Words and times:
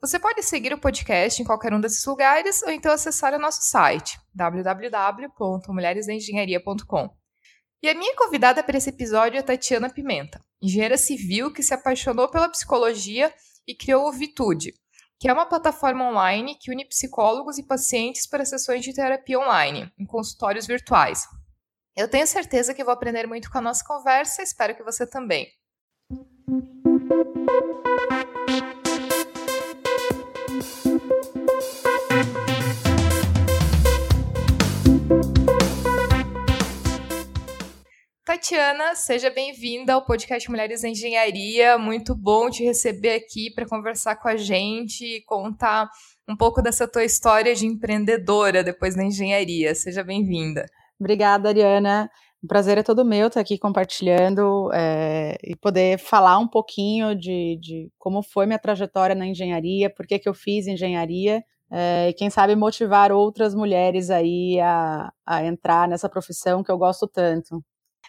Você 0.00 0.18
pode 0.18 0.42
seguir 0.42 0.72
o 0.74 0.78
podcast 0.78 1.40
em 1.40 1.44
qualquer 1.44 1.72
um 1.72 1.80
desses 1.80 2.04
lugares 2.04 2.60
ou 2.62 2.70
então 2.70 2.92
acessar 2.92 3.32
o 3.34 3.38
nosso 3.38 3.62
site 3.62 4.18
www.mulheresdaengenharia.com. 4.34 7.08
E 7.82 7.88
a 7.88 7.94
minha 7.94 8.14
convidada 8.14 8.62
para 8.62 8.76
esse 8.76 8.90
episódio 8.90 9.38
é 9.38 9.42
Tatiana 9.42 9.88
Pimenta, 9.88 10.38
engenheira 10.60 10.98
civil 10.98 11.50
que 11.52 11.62
se 11.62 11.72
apaixonou 11.72 12.28
pela 12.28 12.48
psicologia 12.48 13.32
e 13.66 13.74
criou 13.74 14.06
o 14.06 14.12
Vitude, 14.12 14.74
que 15.18 15.28
é 15.28 15.32
uma 15.32 15.46
plataforma 15.46 16.10
online 16.10 16.58
que 16.60 16.70
une 16.70 16.84
psicólogos 16.84 17.56
e 17.56 17.66
pacientes 17.66 18.26
para 18.26 18.44
sessões 18.44 18.84
de 18.84 18.92
terapia 18.92 19.38
online, 19.38 19.90
em 19.98 20.04
consultórios 20.04 20.66
virtuais. 20.66 21.26
Eu 21.96 22.06
tenho 22.06 22.26
certeza 22.26 22.74
que 22.74 22.84
vou 22.84 22.92
aprender 22.92 23.26
muito 23.26 23.50
com 23.50 23.56
a 23.58 23.62
nossa 23.62 23.82
conversa, 23.82 24.42
espero 24.42 24.76
que 24.76 24.82
você 24.82 25.06
também. 25.06 25.48
Tatiana, 38.24 38.94
seja 38.94 39.30
bem-vinda 39.30 39.94
ao 39.94 40.04
podcast 40.04 40.50
Mulheres 40.50 40.84
em 40.84 40.92
Engenharia. 40.92 41.78
Muito 41.78 42.14
bom 42.14 42.50
te 42.50 42.64
receber 42.64 43.14
aqui 43.14 43.50
para 43.54 43.66
conversar 43.66 44.16
com 44.16 44.28
a 44.28 44.36
gente 44.36 45.04
e 45.04 45.22
contar 45.22 45.88
um 46.28 46.36
pouco 46.36 46.60
dessa 46.60 46.86
tua 46.86 47.04
história 47.04 47.54
de 47.54 47.66
empreendedora 47.66 48.62
depois 48.62 48.94
da 48.94 49.04
engenharia. 49.04 49.74
Seja 49.74 50.04
bem-vinda. 50.04 50.66
Obrigada, 51.00 51.48
Ariana. 51.48 52.10
O 52.46 52.48
prazer 52.48 52.78
é 52.78 52.82
todo 52.84 53.04
meu 53.04 53.26
estar 53.26 53.40
aqui 53.40 53.58
compartilhando 53.58 54.70
é, 54.72 55.36
e 55.42 55.56
poder 55.56 55.98
falar 55.98 56.38
um 56.38 56.46
pouquinho 56.46 57.12
de, 57.12 57.58
de, 57.60 57.90
como 57.98 58.22
foi 58.22 58.46
minha 58.46 58.58
trajetória 58.58 59.16
na 59.16 59.26
engenharia, 59.26 59.90
por 59.90 60.06
que, 60.06 60.16
que 60.16 60.28
eu 60.28 60.32
fiz 60.32 60.68
engenharia 60.68 61.42
é, 61.68 62.08
e 62.08 62.12
quem 62.12 62.30
sabe 62.30 62.54
motivar 62.54 63.10
outras 63.10 63.52
mulheres 63.52 64.10
aí 64.10 64.60
a, 64.60 65.12
a 65.26 65.44
entrar 65.44 65.88
nessa 65.88 66.08
profissão 66.08 66.62
que 66.62 66.70
eu 66.70 66.78
gosto 66.78 67.08
tanto. 67.08 67.60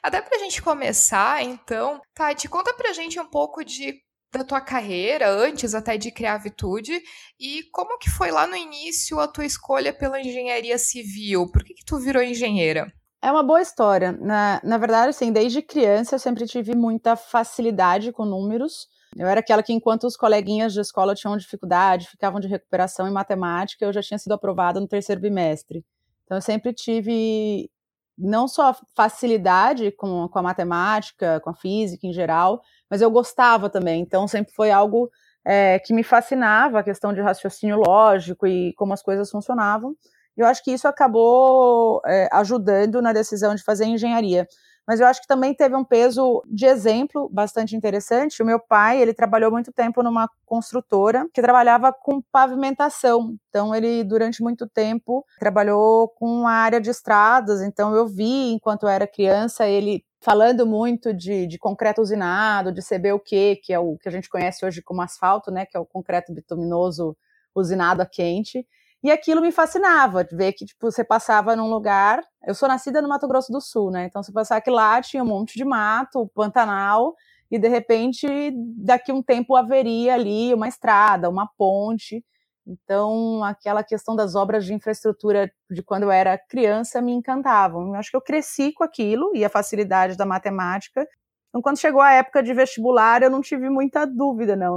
Até 0.03 0.21
para 0.21 0.37
a 0.37 0.39
gente 0.39 0.61
começar, 0.61 1.43
então, 1.43 1.99
Tati, 2.13 2.47
conta 2.47 2.75
para 2.75 2.91
a 2.91 2.93
gente 2.93 3.19
um 3.19 3.25
pouco 3.25 3.65
de 3.65 3.95
da 4.31 4.43
tua 4.43 4.61
carreira, 4.61 5.31
antes 5.31 5.73
até 5.73 5.97
de 5.97 6.11
criar 6.11 6.35
a 6.35 6.37
Vitude, 6.37 7.01
e 7.39 7.63
como 7.71 7.97
que 7.97 8.09
foi 8.11 8.29
lá 8.29 8.45
no 8.45 8.55
início 8.55 9.19
a 9.19 9.27
tua 9.27 9.45
escolha 9.45 9.91
pela 9.91 10.21
engenharia 10.21 10.77
civil? 10.77 11.49
Por 11.51 11.63
que, 11.63 11.73
que 11.73 11.85
tu 11.85 11.97
virou 11.97 12.21
engenheira? 12.21 12.85
É 13.27 13.31
uma 13.31 13.43
boa 13.43 13.61
história. 13.61 14.13
Na, 14.13 14.61
na 14.63 14.77
verdade, 14.77 15.09
assim, 15.09 15.33
desde 15.33 15.61
criança 15.61 16.15
eu 16.15 16.19
sempre 16.19 16.47
tive 16.47 16.73
muita 16.73 17.17
facilidade 17.17 18.13
com 18.13 18.23
números. 18.23 18.87
Eu 19.17 19.27
era 19.27 19.41
aquela 19.41 19.61
que, 19.61 19.73
enquanto 19.73 20.05
os 20.05 20.15
coleguinhas 20.15 20.71
de 20.71 20.79
escola 20.79 21.13
tinham 21.13 21.35
dificuldade, 21.35 22.07
ficavam 22.07 22.39
de 22.39 22.47
recuperação 22.47 23.05
em 23.05 23.11
matemática, 23.11 23.83
eu 23.83 23.91
já 23.91 24.01
tinha 24.01 24.17
sido 24.17 24.31
aprovada 24.31 24.79
no 24.79 24.87
terceiro 24.87 25.19
bimestre. 25.19 25.83
Então, 26.23 26.37
eu 26.37 26.41
sempre 26.41 26.71
tive 26.71 27.69
não 28.17 28.47
só 28.47 28.73
facilidade 28.95 29.91
com, 29.91 30.29
com 30.29 30.39
a 30.39 30.41
matemática, 30.41 31.41
com 31.41 31.49
a 31.49 31.53
física 31.53 32.07
em 32.07 32.13
geral, 32.13 32.61
mas 32.89 33.01
eu 33.01 33.11
gostava 33.11 33.69
também. 33.69 34.01
Então 34.03 34.25
sempre 34.25 34.53
foi 34.53 34.71
algo 34.71 35.11
é, 35.45 35.79
que 35.79 35.93
me 35.93 36.01
fascinava, 36.01 36.79
a 36.79 36.83
questão 36.83 37.13
de 37.13 37.19
raciocínio 37.19 37.75
lógico 37.85 38.47
e 38.47 38.73
como 38.75 38.93
as 38.93 39.03
coisas 39.03 39.29
funcionavam. 39.29 39.97
Eu 40.37 40.45
acho 40.45 40.63
que 40.63 40.71
isso 40.71 40.87
acabou 40.87 42.01
é, 42.05 42.29
ajudando 42.31 43.01
na 43.01 43.11
decisão 43.11 43.55
de 43.55 43.63
fazer 43.63 43.85
engenharia 43.85 44.47
mas 44.87 45.01
eu 45.01 45.05
acho 45.05 45.21
que 45.21 45.27
também 45.27 45.53
teve 45.53 45.75
um 45.75 45.83
peso 45.83 46.41
de 46.47 46.65
exemplo 46.65 47.29
bastante 47.29 47.75
interessante. 47.75 48.41
O 48.41 48.45
meu 48.45 48.57
pai, 48.57 49.01
ele 49.01 49.13
trabalhou 49.13 49.51
muito 49.51 49.69
tempo 49.73 50.01
numa 50.01 50.29
construtora 50.45 51.27
que 51.33 51.41
trabalhava 51.41 51.91
com 51.91 52.21
pavimentação. 52.31 53.35
Então, 53.49 53.75
ele, 53.75 54.01
durante 54.05 54.41
muito 54.41 54.65
tempo, 54.65 55.25
trabalhou 55.37 56.07
com 56.07 56.47
a 56.47 56.53
área 56.53 56.79
de 56.79 56.89
estradas. 56.89 57.61
Então, 57.61 57.93
eu 57.93 58.07
vi, 58.07 58.53
enquanto 58.53 58.87
era 58.87 59.05
criança, 59.05 59.67
ele 59.67 60.05
falando 60.21 60.65
muito 60.65 61.13
de, 61.13 61.45
de 61.47 61.57
concreto 61.59 62.01
usinado, 62.01 62.71
de 62.71 62.81
CBUQ, 62.81 63.57
que 63.61 63.73
é 63.73 63.79
o 63.79 63.97
que 63.97 64.07
a 64.07 64.11
gente 64.11 64.29
conhece 64.29 64.65
hoje 64.65 64.81
como 64.81 65.01
asfalto, 65.01 65.51
né, 65.51 65.65
que 65.65 65.75
é 65.75 65.79
o 65.79 65.85
concreto 65.85 66.33
bituminoso 66.33 67.15
usinado 67.53 68.01
a 68.01 68.05
quente. 68.05 68.65
E 69.03 69.11
aquilo 69.11 69.41
me 69.41 69.51
fascinava, 69.51 70.25
ver 70.31 70.53
que, 70.53 70.65
tipo, 70.65 70.91
você 70.91 71.03
passava 71.03 71.55
num 71.55 71.69
lugar. 71.69 72.21
Eu 72.45 72.55
sou 72.55 72.67
nascida 72.67 73.01
no 73.01 73.07
Mato 73.07 73.27
Grosso 73.27 73.51
do 73.51 73.61
Sul, 73.61 73.91
né? 73.91 74.05
Então, 74.05 74.23
você 74.23 74.31
passava 74.31 74.59
que 74.61 74.71
lá 74.71 74.99
tinha 75.01 75.23
um 75.23 75.27
monte 75.27 75.55
de 75.55 75.63
mato, 75.63 76.29
Pantanal, 76.33 77.15
e 77.49 77.59
de 77.59 77.67
repente, 77.67 78.27
daqui 78.75 79.11
um 79.11 79.21
tempo 79.21 79.55
haveria 79.55 80.15
ali 80.15 80.53
uma 80.53 80.67
estrada, 80.67 81.29
uma 81.29 81.47
ponte. 81.57 82.23
Então, 82.65 83.43
aquela 83.43 83.83
questão 83.83 84.15
das 84.15 84.35
obras 84.35 84.65
de 84.65 84.73
infraestrutura 84.73 85.49
de 85.71 85.81
quando 85.81 86.03
eu 86.03 86.11
era 86.11 86.37
criança 86.37 87.01
me 87.01 87.13
encantavam. 87.13 87.87
Eu 87.87 87.95
acho 87.95 88.11
que 88.11 88.17
eu 88.17 88.21
cresci 88.21 88.73
com 88.73 88.83
aquilo 88.83 89.31
e 89.33 89.45
a 89.45 89.49
facilidade 89.49 90.17
da 90.17 90.25
matemática. 90.25 91.07
Então, 91.49 91.61
quando 91.61 91.79
chegou 91.79 92.01
a 92.01 92.11
época 92.13 92.43
de 92.43 92.53
vestibular, 92.53 93.23
eu 93.23 93.29
não 93.29 93.41
tive 93.41 93.69
muita 93.69 94.05
dúvida, 94.05 94.55
não. 94.55 94.75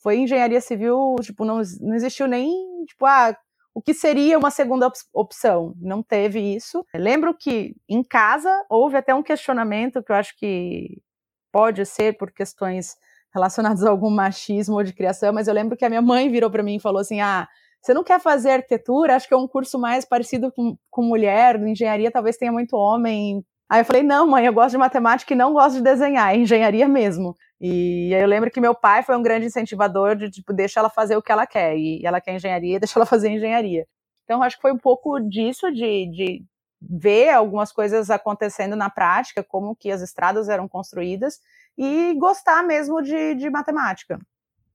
Foi 0.00 0.18
engenharia 0.18 0.60
civil, 0.60 1.16
tipo, 1.22 1.44
não, 1.44 1.60
não 1.80 1.94
existiu 1.94 2.28
nem, 2.28 2.84
tipo, 2.86 3.04
ah, 3.06 3.36
o 3.74 3.82
que 3.82 3.92
seria 3.92 4.38
uma 4.38 4.50
segunda 4.50 4.90
opção. 5.12 5.74
Não 5.80 6.02
teve 6.02 6.38
isso. 6.40 6.86
Lembro 6.94 7.34
que 7.34 7.74
em 7.88 8.04
casa 8.04 8.48
houve 8.70 8.96
até 8.96 9.12
um 9.12 9.22
questionamento 9.22 10.02
que 10.02 10.12
eu 10.12 10.16
acho 10.16 10.36
que 10.38 11.02
pode 11.52 11.84
ser 11.84 12.16
por 12.16 12.30
questões 12.30 12.94
relacionadas 13.34 13.84
a 13.84 13.90
algum 13.90 14.10
machismo 14.10 14.76
ou 14.76 14.84
de 14.84 14.92
criação, 14.92 15.32
mas 15.32 15.48
eu 15.48 15.54
lembro 15.54 15.76
que 15.76 15.84
a 15.84 15.88
minha 15.88 16.00
mãe 16.00 16.30
virou 16.30 16.48
para 16.48 16.62
mim 16.62 16.76
e 16.76 16.80
falou 16.80 17.00
assim: 17.00 17.20
ah, 17.20 17.48
você 17.82 17.92
não 17.92 18.04
quer 18.04 18.20
fazer 18.20 18.50
arquitetura? 18.50 19.16
Acho 19.16 19.26
que 19.26 19.34
é 19.34 19.36
um 19.36 19.48
curso 19.48 19.78
mais 19.78 20.04
parecido 20.04 20.52
com, 20.52 20.76
com 20.88 21.02
mulher, 21.02 21.60
engenharia 21.60 22.12
talvez 22.12 22.36
tenha 22.36 22.52
muito 22.52 22.76
homem. 22.76 23.44
Aí 23.68 23.80
eu 23.80 23.84
falei: 23.84 24.04
não, 24.04 24.26
mãe, 24.26 24.46
eu 24.46 24.52
gosto 24.52 24.70
de 24.70 24.78
matemática 24.78 25.34
e 25.34 25.36
não 25.36 25.52
gosto 25.52 25.76
de 25.76 25.82
desenhar, 25.82 26.32
é 26.32 26.38
engenharia 26.38 26.86
mesmo. 26.88 27.34
E 27.60 28.12
eu 28.12 28.26
lembro 28.26 28.50
que 28.50 28.60
meu 28.60 28.74
pai 28.74 29.02
foi 29.02 29.16
um 29.16 29.22
grande 29.22 29.46
incentivador 29.46 30.16
de, 30.16 30.30
tipo, 30.30 30.52
deixa 30.52 30.80
ela 30.80 30.90
fazer 30.90 31.16
o 31.16 31.22
que 31.22 31.32
ela 31.32 31.46
quer. 31.46 31.76
E 31.76 32.04
ela 32.04 32.20
quer 32.20 32.34
engenharia, 32.34 32.78
deixa 32.80 32.98
ela 32.98 33.06
fazer 33.06 33.30
engenharia. 33.30 33.86
Então, 34.24 34.42
acho 34.42 34.56
que 34.56 34.62
foi 34.62 34.72
um 34.72 34.78
pouco 34.78 35.20
disso, 35.20 35.70
de, 35.70 36.10
de 36.10 36.44
ver 36.80 37.30
algumas 37.30 37.72
coisas 37.72 38.10
acontecendo 38.10 38.74
na 38.74 38.90
prática, 38.90 39.42
como 39.42 39.76
que 39.76 39.90
as 39.90 40.02
estradas 40.02 40.48
eram 40.48 40.68
construídas, 40.68 41.40
e 41.76 42.14
gostar 42.14 42.62
mesmo 42.62 43.02
de, 43.02 43.34
de 43.34 43.50
matemática. 43.50 44.18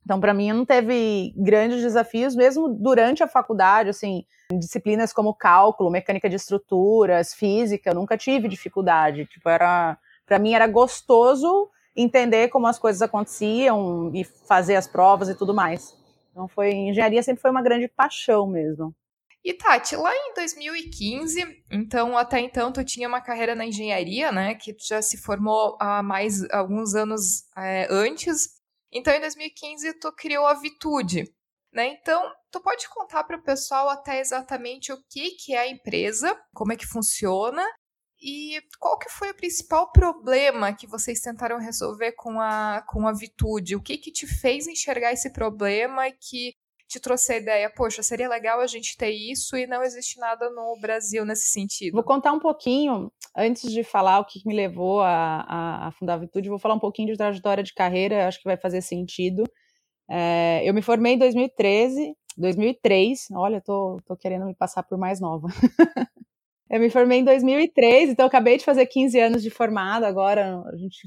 Então, 0.04 0.20
para 0.20 0.34
mim, 0.34 0.52
não 0.52 0.66
teve 0.66 1.34
grandes 1.38 1.82
desafios, 1.82 2.36
mesmo 2.36 2.68
durante 2.70 3.22
a 3.22 3.28
faculdade, 3.28 3.90
assim, 3.90 4.24
disciplinas 4.52 5.14
como 5.14 5.36
cálculo, 5.36 5.92
mecânica 5.92 6.30
de 6.30 6.36
estruturas, 6.36 7.34
física, 7.34 7.92
eu 7.92 7.96
nunca 7.96 8.18
tive 8.18 8.48
dificuldade. 8.48 9.26
Tipo, 9.28 9.50
era, 9.50 9.98
para 10.26 10.40
mim 10.40 10.54
era 10.54 10.66
gostoso 10.66 11.70
entender 11.96 12.50
como 12.50 12.68
as 12.68 12.80
coisas 12.80 13.02
aconteciam 13.02 14.12
e 14.14 14.24
fazer 14.24 14.76
as 14.76 14.88
provas 14.88 15.30
e 15.30 15.36
tudo 15.36 15.54
mais. 15.54 15.98
Então 16.32 16.48
foi 16.48 16.72
engenharia 16.72 17.22
sempre 17.24 17.42
foi 17.42 17.52
uma 17.52 17.62
grande 17.62 17.88
paixão 17.88 18.48
mesmo. 18.48 18.96
E 19.44 19.54
Tati, 19.54 19.96
lá 19.96 20.14
em 20.14 20.34
2015, 20.34 21.64
então 21.72 22.18
até 22.18 22.40
então 22.40 22.72
tu 22.72 22.84
tinha 22.84 23.08
uma 23.08 23.22
carreira 23.22 23.56
na 23.56 23.66
engenharia, 23.66 24.32
né, 24.32 24.54
que 24.54 24.74
tu 24.74 24.86
já 24.86 25.02
se 25.02 25.18
formou 25.18 25.78
há 25.80 26.04
mais 26.04 26.44
alguns 26.52 26.94
anos 26.94 27.46
é, 27.58 27.88
antes. 27.90 28.60
Então 28.92 29.14
em 29.14 29.20
2015 29.22 29.94
tu 30.00 30.12
criou 30.12 30.46
a 30.46 30.56
Vitude, 30.56 31.24
né? 31.72 31.88
Então 31.88 32.22
tu 32.52 32.60
pode 32.60 32.88
contar 32.90 33.24
para 33.24 33.38
o 33.38 33.44
pessoal 33.44 33.90
até 33.90 34.20
exatamente 34.20 34.92
o 34.92 34.98
que 35.10 35.32
que 35.32 35.54
é 35.54 35.60
a 35.60 35.70
empresa, 35.70 36.38
como 36.54 36.74
é 36.74 36.76
que 36.76 36.86
funciona 36.86 37.66
e 38.22 38.62
qual 38.80 38.98
que 38.98 39.10
foi 39.10 39.32
o 39.32 39.36
principal 39.36 39.92
problema 39.92 40.74
que 40.74 40.88
vocês 40.88 41.22
tentaram 41.22 41.58
resolver 41.58 42.12
com 42.14 42.40
a, 42.40 42.84
com 42.88 43.08
a 43.08 43.14
Vitude? 43.14 43.76
O 43.76 43.82
que 43.82 43.98
que 43.98 44.12
te 44.12 44.28
fez 44.28 44.68
enxergar 44.68 45.14
esse 45.14 45.32
problema 45.32 46.08
e 46.08 46.12
que 46.12 46.56
te 46.90 47.00
trouxe 47.00 47.34
a 47.34 47.38
ideia, 47.38 47.70
poxa, 47.70 48.02
seria 48.02 48.28
legal 48.28 48.60
a 48.60 48.66
gente 48.66 48.98
ter 48.98 49.12
isso 49.12 49.56
e 49.56 49.68
não 49.68 49.84
existe 49.84 50.20
nada 50.20 50.50
no 50.50 50.76
Brasil 50.82 51.24
nesse 51.24 51.50
sentido? 51.50 51.94
Vou 51.94 52.04
contar 52.04 52.34
um 52.34 52.40
pouquinho, 52.40 53.12
antes 53.38 53.72
de 53.72 53.84
falar 53.84 54.20
o 54.20 54.26
que 54.26 54.42
me 54.46 54.56
levou 54.56 55.02
a, 55.02 55.46
a, 55.48 55.88
a 55.88 55.92
fundar 55.92 56.16
a 56.16 56.18
Vitude, 56.18 56.50
vou 56.50 56.58
falar 56.58 56.74
um 56.74 56.80
pouquinho 56.80 57.10
de 57.10 57.18
trajetória 57.18 57.64
de 57.64 57.76
carreira, 57.76 58.28
acho 58.28 58.40
que 58.40 58.48
vai 58.48 58.58
fazer 58.58 58.82
sentido. 58.82 59.44
É, 60.10 60.68
eu 60.68 60.74
me 60.74 60.82
formei 60.82 61.14
em 61.14 61.20
2013, 61.20 62.16
2003, 62.36 63.28
olha, 63.34 63.62
tô, 63.62 64.02
tô 64.04 64.18
querendo 64.18 64.46
me 64.46 64.56
passar 64.56 64.82
por 64.82 64.98
mais 64.98 65.22
nova. 65.22 65.48
Eu 66.70 66.80
me 66.80 66.90
formei 66.90 67.20
em 67.20 67.24
2003, 67.24 68.12
então 68.12 68.28
acabei 68.28 68.58
de 68.58 68.64
fazer 68.64 68.86
15 68.86 69.20
anos 69.20 69.42
de 69.42 69.50
formada. 69.50 70.08
Agora 70.08 70.62
a, 70.72 70.78
gente, 70.78 71.00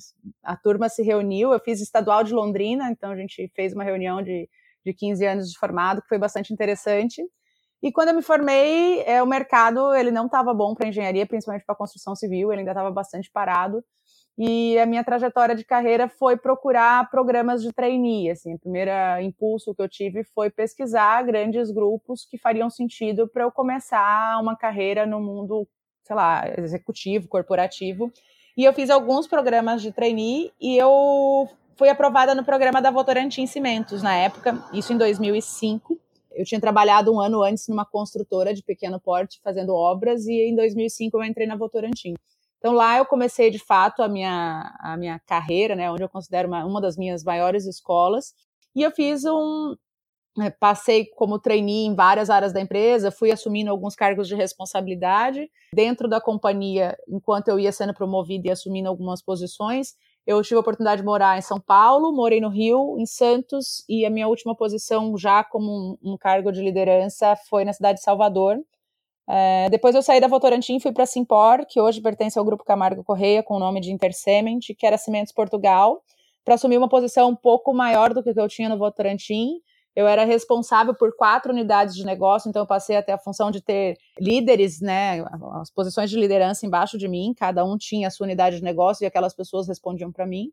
a 0.43 0.57
turma 0.57 0.89
se 0.89 1.03
reuniu. 1.03 1.53
Eu 1.53 1.61
fiz 1.61 1.81
estadual 1.81 2.25
de 2.25 2.35
Londrina, 2.35 2.91
então 2.91 3.13
a 3.13 3.17
gente 3.17 3.51
fez 3.55 3.73
uma 3.73 3.85
reunião 3.85 4.21
de, 4.23 4.49
de 4.85 4.93
15 4.93 5.25
anos 5.25 5.51
de 5.51 5.59
formado, 5.59 6.03
que 6.03 6.09
foi 6.09 6.19
bastante 6.19 6.53
interessante. 6.53 7.23
E 7.81 7.93
quando 7.93 8.09
eu 8.09 8.15
me 8.15 8.23
formei, 8.23 9.03
é, 9.03 9.23
o 9.23 9.27
mercado 9.27 9.95
ele 9.95 10.11
não 10.11 10.27
estava 10.27 10.53
bom 10.53 10.75
para 10.75 10.89
engenharia, 10.89 11.27
principalmente 11.27 11.65
para 11.65 11.75
construção 11.77 12.15
civil, 12.17 12.51
ele 12.51 12.61
ainda 12.61 12.73
estava 12.73 12.91
bastante 12.91 13.31
parado. 13.33 13.85
E 14.39 14.79
a 14.79 14.87
minha 14.87 15.05
trajetória 15.05 15.55
de 15.55 15.65
carreira 15.65 16.09
foi 16.09 16.37
procurar 16.37 17.11
programas 17.11 17.63
de 17.63 17.73
trainee. 17.73 18.31
Assim, 18.31 18.55
o 18.55 18.59
primeiro 18.59 18.91
impulso 19.21 19.75
que 19.75 19.83
eu 19.83 19.89
tive 19.89 20.25
foi 20.25 20.51
pesquisar 20.51 21.23
grandes 21.23 21.71
grupos 21.71 22.25
que 22.25 22.39
fariam 22.39 22.71
sentido 22.71 23.29
para 23.29 23.45
eu 23.45 23.53
começar 23.53 24.41
uma 24.41 24.57
carreira 24.57 25.05
no 25.05 25.21
mundo, 25.21 25.69
sei 26.03 26.17
lá, 26.17 26.45
executivo, 26.59 27.29
corporativo. 27.29 28.11
E 28.57 28.65
eu 28.65 28.73
fiz 28.73 28.91
alguns 28.91 29.27
programas 29.27 29.83
de 29.83 29.93
trainee 29.93 30.53
e 30.61 30.77
eu 30.77 31.49
fui 31.77 31.89
aprovada 31.89 32.35
no 32.35 32.45
programa 32.45 32.81
da 32.81 32.91
Votorantim 32.91 33.47
Cimentos 33.47 34.03
na 34.03 34.15
época, 34.15 34.63
isso 34.73 34.93
em 34.93 34.99
2005. 34.99 35.99
Eu 36.35 36.45
tinha 36.45 36.61
trabalhado 36.61 37.13
um 37.13 37.21
ano 37.21 37.43
antes 37.43 37.69
numa 37.69 37.85
construtora 37.85 38.55
de 38.55 38.63
pequeno 38.63 38.99
porte 38.99 39.41
fazendo 39.43 39.75
obras 39.75 40.27
e 40.27 40.33
em 40.33 40.55
2005 40.55 41.17
eu 41.17 41.25
entrei 41.25 41.47
na 41.47 41.57
Votorantim. 41.57 42.15
Então 42.63 42.73
lá 42.75 42.97
eu 42.97 43.05
comecei 43.05 43.51
de 43.51 43.59
fato 43.59 44.05
a 44.05 44.09
minha, 44.09 44.73
a 44.79 44.97
minha 44.97 45.19
carreira, 45.27 45.75
né, 45.75 45.91
onde 45.91 46.05
eu 46.05 46.09
considero 46.09 46.47
uma, 46.47 46.65
uma 46.65 46.81
das 46.81 46.97
minhas 46.97 47.25
maiores 47.25 47.67
escolas. 47.67 48.35
E 48.73 48.83
eu 48.83 48.93
fiz 48.93 49.25
um. 49.25 49.75
Eh, 50.39 50.51
passei 50.51 51.07
como 51.17 51.41
trainee 51.41 51.87
em 51.87 51.95
várias 51.97 52.31
áreas 52.31 52.53
da 52.53 52.61
empresa, 52.61 53.11
fui 53.11 53.33
assumindo 53.33 53.69
alguns 53.69 53.97
cargos 53.97 54.29
de 54.29 54.37
responsabilidade 54.37 55.51
dentro 55.75 56.09
da 56.09 56.21
companhia, 56.21 56.97
enquanto 57.09 57.49
eu 57.49 57.59
ia 57.59 57.73
sendo 57.73 57.93
promovida 57.93 58.47
e 58.47 58.51
assumindo 58.53 58.89
algumas 58.89 59.21
posições. 59.21 59.95
Eu 60.25 60.41
tive 60.41 60.55
a 60.55 60.61
oportunidade 60.61 61.01
de 61.01 61.05
morar 61.05 61.37
em 61.37 61.43
São 61.43 61.59
Paulo, 61.61 62.13
morei 62.13 62.41
no 62.41 62.49
Rio, 62.49 62.97
em 62.97 63.07
Santos, 63.07 63.85
e 63.89 64.07
a 64.07 64.11
minha 64.11 64.29
última 64.29 64.55
posição 64.55 65.19
já 65.19 65.43
como 65.43 65.99
um, 66.01 66.13
um 66.13 66.17
cargo 66.17 66.53
de 66.53 66.63
liderança 66.63 67.35
foi 67.51 67.65
na 67.65 67.73
cidade 67.73 67.99
de 67.99 68.05
Salvador, 68.05 68.57
é, 69.35 69.71
depois 69.71 69.95
eu 69.95 70.03
saí 70.03 70.21
da 70.21 70.29
Votorantim, 70.29 70.79
fui 70.79 70.93
para 70.93 71.07
Simpor, 71.07 71.65
que 71.67 71.81
hoje 71.81 72.03
pertence 72.03 72.39
ao 72.39 72.45
Grupo 72.45 72.65
Camargo 72.65 73.03
Correia, 73.03 73.43
com 73.43 73.55
o 73.55 73.59
nome 73.59 73.81
de 73.81 73.91
Intercement, 73.91 74.59
que 74.79 74.87
era 74.87 74.99
Cimentos 74.99 75.33
Portugal, 75.33 76.03
para 76.45 76.57
assumir 76.57 76.77
uma 76.77 76.89
posição 76.89 77.31
um 77.31 77.35
pouco 77.35 77.73
maior 77.73 78.13
do 78.13 78.23
que 78.23 78.39
eu 78.39 78.47
tinha 78.47 78.69
no 78.69 78.77
Votorantim. 78.77 79.53
Eu 79.97 80.07
era 80.07 80.27
responsável 80.27 80.95
por 80.95 81.17
quatro 81.17 81.51
unidades 81.51 81.95
de 81.95 82.05
negócio, 82.05 82.51
então 82.51 82.61
eu 82.61 82.67
passei 82.67 82.95
até 82.95 83.15
a 83.15 83.19
função 83.19 83.51
de 83.51 83.63
ter 83.63 83.97
líderes, 84.21 84.83
né, 84.83 85.25
as 85.61 85.71
posições 85.71 86.11
de 86.11 86.19
liderança 86.19 86.67
embaixo 86.67 86.99
de 86.99 87.09
mim, 87.09 87.33
cada 87.35 87.65
um 87.65 87.79
tinha 87.79 88.09
a 88.09 88.11
sua 88.11 88.27
unidade 88.27 88.57
de 88.57 88.63
negócio 88.63 89.03
e 89.03 89.07
aquelas 89.07 89.35
pessoas 89.35 89.67
respondiam 89.67 90.13
para 90.13 90.27
mim. 90.27 90.51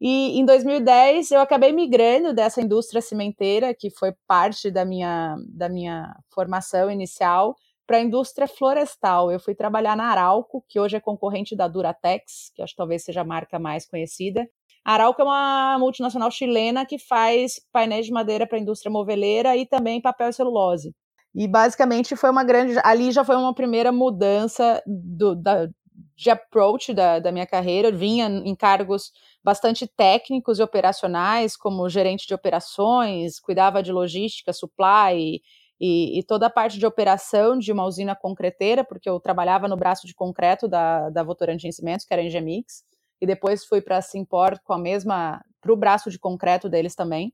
E 0.00 0.40
em 0.40 0.44
2010 0.44 1.30
eu 1.30 1.40
acabei 1.40 1.72
migrando 1.72 2.32
dessa 2.32 2.60
indústria 2.60 3.00
cimenteira, 3.00 3.72
que 3.72 3.90
foi 3.90 4.12
parte 4.26 4.72
da 4.72 4.84
minha, 4.84 5.36
da 5.48 5.68
minha 5.68 6.16
formação 6.32 6.90
inicial, 6.90 7.54
para 7.88 7.96
a 7.96 8.02
indústria 8.02 8.46
florestal. 8.46 9.32
Eu 9.32 9.40
fui 9.40 9.54
trabalhar 9.54 9.96
na 9.96 10.10
Arauco, 10.10 10.62
que 10.68 10.78
hoje 10.78 10.94
é 10.94 11.00
concorrente 11.00 11.56
da 11.56 11.66
Duratex, 11.66 12.52
que 12.54 12.60
acho 12.60 12.74
que 12.74 12.76
talvez 12.76 13.02
seja 13.02 13.22
a 13.22 13.24
marca 13.24 13.58
mais 13.58 13.88
conhecida. 13.88 14.46
A 14.84 14.92
Arauco 14.92 15.22
é 15.22 15.24
uma 15.24 15.78
multinacional 15.78 16.30
chilena 16.30 16.84
que 16.84 16.98
faz 16.98 17.54
painéis 17.72 18.04
de 18.04 18.12
madeira 18.12 18.46
para 18.46 18.58
a 18.58 18.60
indústria 18.60 18.92
moveleira 18.92 19.56
e 19.56 19.64
também 19.64 20.02
papel 20.02 20.28
e 20.28 20.32
celulose. 20.34 20.94
E 21.34 21.48
basicamente 21.48 22.14
foi 22.14 22.30
uma 22.30 22.44
grande. 22.44 22.74
Ali 22.84 23.10
já 23.10 23.24
foi 23.24 23.36
uma 23.36 23.54
primeira 23.54 23.90
mudança 23.90 24.82
do, 24.86 25.34
da, 25.34 25.66
de 26.14 26.30
approach 26.30 26.92
da, 26.92 27.18
da 27.18 27.32
minha 27.32 27.46
carreira. 27.46 27.88
Eu 27.88 27.96
vinha 27.96 28.26
em 28.26 28.54
cargos 28.54 29.12
bastante 29.42 29.86
técnicos 29.86 30.58
e 30.58 30.62
operacionais, 30.62 31.56
como 31.56 31.88
gerente 31.88 32.26
de 32.26 32.34
operações, 32.34 33.40
cuidava 33.40 33.82
de 33.82 33.92
logística, 33.92 34.52
supply, 34.52 35.40
e, 35.80 36.18
e, 36.18 36.22
toda 36.22 36.46
a 36.46 36.50
parte 36.50 36.78
de 36.78 36.86
operação 36.86 37.56
de 37.58 37.70
uma 37.70 37.84
usina 37.84 38.16
concreteira, 38.16 38.82
porque 38.82 39.08
eu 39.08 39.20
trabalhava 39.20 39.68
no 39.68 39.76
braço 39.76 40.06
de 40.06 40.14
concreto 40.14 40.66
da, 40.66 41.08
da 41.10 41.22
Votorantim 41.22 41.70
Cimentos, 41.70 42.04
que 42.04 42.12
era 42.12 42.22
em 42.22 42.30
Gemix, 42.30 42.84
e 43.20 43.26
depois 43.26 43.64
fui 43.64 43.80
para 43.80 43.98
a 43.98 44.02
Simport 44.02 44.60
com 44.64 44.72
a 44.72 44.78
mesma, 44.78 45.40
para 45.60 45.72
o 45.72 45.76
braço 45.76 46.10
de 46.10 46.18
concreto 46.18 46.68
deles 46.68 46.94
também. 46.94 47.32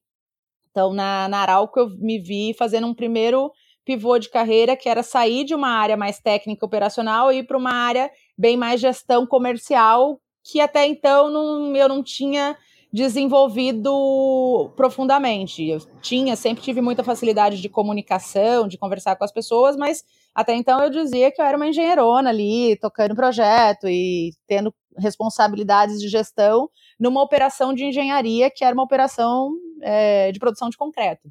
Então, 0.71 0.93
na, 0.93 1.29
na 1.29 1.39
Arauco, 1.39 1.79
eu 1.79 1.89
me 1.99 2.19
vi 2.19 2.53
fazendo 2.53 2.87
um 2.87 2.95
primeiro 2.95 3.51
pivô 3.85 4.19
de 4.19 4.29
carreira, 4.31 4.77
que 4.77 4.89
era 4.89 5.03
sair 5.03 5.45
de 5.45 5.55
uma 5.55 5.69
área 5.69 5.97
mais 5.97 6.19
técnica 6.19 6.65
operacional 6.65 7.31
e 7.31 7.39
ir 7.39 7.47
para 7.47 7.59
uma 7.59 7.73
área 7.73 8.11
bem 8.37 8.57
mais 8.57 8.81
gestão 8.81 9.27
comercial, 9.27 10.21
que 10.43 10.61
até 10.61 10.87
então 10.87 11.31
não, 11.31 11.77
eu 11.77 11.89
não 11.89 12.03
tinha 12.03 12.57
desenvolvido 12.95 14.71
profundamente. 14.77 15.69
Eu 15.69 15.81
tinha, 16.01 16.37
sempre 16.37 16.63
tive 16.63 16.81
muita 16.81 17.03
facilidade 17.03 17.61
de 17.61 17.69
comunicação, 17.69 18.69
de 18.69 18.79
conversar 18.79 19.17
com 19.17 19.25
as 19.25 19.33
pessoas, 19.33 19.77
mas 19.77 20.05
até 20.33 20.55
então 20.55 20.81
eu 20.81 20.89
dizia 20.89 21.33
que 21.33 21.43
eu 21.43 21.45
era 21.45 21.57
uma 21.57 21.67
engenheirona 21.67 22.31
ali, 22.31 22.77
tocando 22.77 23.17
projeto 23.17 23.89
e 23.89 24.31
tendo 24.47 24.73
responsabilidades 24.97 26.01
de 26.01 26.07
gestão 26.07 26.71
numa 26.97 27.21
operação 27.21 27.75
de 27.75 27.85
engenharia 27.85 28.49
que 28.49 28.65
era 28.65 28.73
uma 28.73 28.85
operação 28.85 29.51
é, 29.83 30.31
de 30.31 30.39
produção 30.39 30.71
de 30.71 30.77
concreto. 30.77 31.29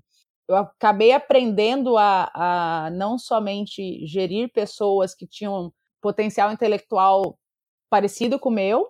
Eu 0.49 0.57
acabei 0.57 1.13
aprendendo 1.13 1.97
a, 1.97 2.29
a 2.35 2.89
não 2.91 3.17
somente 3.17 4.05
gerir 4.05 4.51
pessoas 4.51 5.15
que 5.15 5.25
tinham 5.25 5.71
potencial 6.01 6.51
intelectual 6.51 7.39
parecido 7.89 8.37
com 8.37 8.49
o 8.49 8.51
meu, 8.51 8.89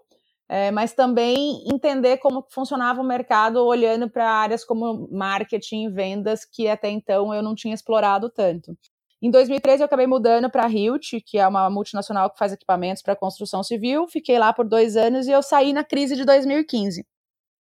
é, 0.49 0.71
mas 0.71 0.93
também 0.93 1.63
entender 1.67 2.17
como 2.17 2.45
funcionava 2.49 3.01
o 3.01 3.03
mercado 3.03 3.65
olhando 3.65 4.09
para 4.09 4.29
áreas 4.29 4.63
como 4.63 5.07
marketing 5.11 5.91
vendas, 5.91 6.45
que 6.45 6.67
até 6.67 6.89
então 6.89 7.33
eu 7.33 7.41
não 7.41 7.55
tinha 7.55 7.73
explorado 7.73 8.29
tanto. 8.29 8.77
Em 9.21 9.31
2013 9.31 9.81
eu 9.81 9.85
acabei 9.85 10.05
mudando 10.05 10.49
para 10.49 10.65
a 10.65 10.69
Hilt, 10.69 11.13
que 11.25 11.37
é 11.37 11.47
uma 11.47 11.69
multinacional 11.69 12.29
que 12.29 12.37
faz 12.37 12.51
equipamentos 12.51 13.01
para 13.01 13.15
construção 13.15 13.63
civil. 13.63 14.05
Fiquei 14.07 14.37
lá 14.37 14.51
por 14.51 14.67
dois 14.67 14.97
anos 14.97 15.27
e 15.27 15.31
eu 15.31 15.41
saí 15.41 15.71
na 15.71 15.83
crise 15.83 16.15
de 16.15 16.25
2015. 16.25 17.05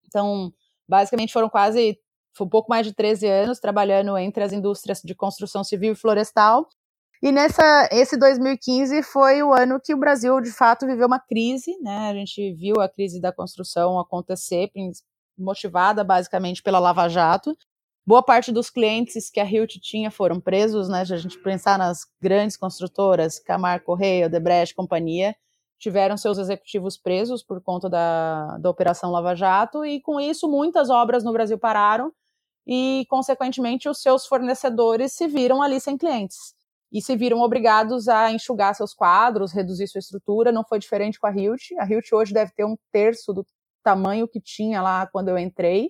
Então, 0.05 0.53
basicamente 0.87 1.31
foram 1.31 1.49
quase 1.49 1.97
um 2.41 2.49
pouco 2.49 2.69
mais 2.69 2.85
de 2.85 2.93
13 2.93 3.27
anos 3.27 3.59
trabalhando 3.59 4.17
entre 4.17 4.43
as 4.43 4.51
indústrias 4.51 5.01
de 5.01 5.15
construção 5.15 5.63
civil 5.63 5.93
e 5.93 5.95
florestal 5.95 6.67
e 7.25 7.31
nessa, 7.31 7.87
esse 7.89 8.17
2015 8.17 9.01
foi 9.01 9.41
o 9.41 9.53
ano 9.53 9.79
que 9.81 9.93
o 9.93 9.97
Brasil, 9.97 10.41
de 10.41 10.51
fato, 10.51 10.85
viveu 10.85 11.07
uma 11.07 11.21
crise, 11.21 11.71
né? 11.81 12.09
A 12.09 12.13
gente 12.13 12.53
viu 12.55 12.81
a 12.81 12.89
crise 12.89 13.21
da 13.21 13.31
construção 13.31 13.97
acontecer, 13.97 14.69
motivada 15.37 16.03
basicamente 16.03 16.61
pela 16.61 16.79
Lava 16.79 17.07
Jato. 17.07 17.55
Boa 18.05 18.21
parte 18.21 18.51
dos 18.51 18.69
clientes 18.69 19.29
que 19.29 19.39
a 19.39 19.45
Hilt 19.45 19.77
tinha 19.81 20.11
foram 20.11 20.41
presos, 20.41 20.89
né? 20.89 21.05
Se 21.05 21.13
a 21.13 21.17
gente 21.17 21.39
pensar 21.39 21.77
nas 21.77 22.01
grandes 22.21 22.57
construtoras, 22.57 23.39
Camar 23.39 23.81
Correia, 23.85 24.25
Odebrecht, 24.25 24.75
companhia, 24.75 25.33
tiveram 25.79 26.17
seus 26.17 26.37
executivos 26.37 26.97
presos 26.97 27.41
por 27.41 27.61
conta 27.61 27.89
da, 27.89 28.57
da 28.57 28.69
Operação 28.69 29.11
Lava 29.11 29.33
Jato, 29.33 29.85
e 29.85 30.01
com 30.01 30.19
isso 30.19 30.49
muitas 30.49 30.89
obras 30.89 31.23
no 31.23 31.31
Brasil 31.31 31.57
pararam 31.57 32.11
e, 32.67 33.05
consequentemente, 33.09 33.87
os 33.87 34.01
seus 34.01 34.25
fornecedores 34.25 35.13
se 35.13 35.25
viram 35.25 35.61
ali 35.61 35.79
sem 35.79 35.97
clientes 35.97 36.61
e 36.93 37.01
se 37.01 37.15
viram 37.15 37.41
obrigados 37.41 38.07
a 38.07 38.31
enxugar 38.31 38.75
seus 38.75 38.93
quadros, 38.93 39.51
reduzir 39.51 39.87
sua 39.87 39.97
estrutura. 39.97 40.51
Não 40.51 40.63
foi 40.63 40.77
diferente 40.77 41.19
com 41.19 41.25
a 41.25 41.31
Hilt. 41.31 41.71
A 41.79 41.85
Hilt 41.85 42.13
hoje 42.13 42.31
deve 42.31 42.51
ter 42.53 42.63
um 42.63 42.77
terço 42.91 43.33
do 43.33 43.43
tamanho 43.83 44.27
que 44.27 44.39
tinha 44.39 44.79
lá 44.79 45.07
quando 45.07 45.29
eu 45.29 45.37
entrei. 45.37 45.89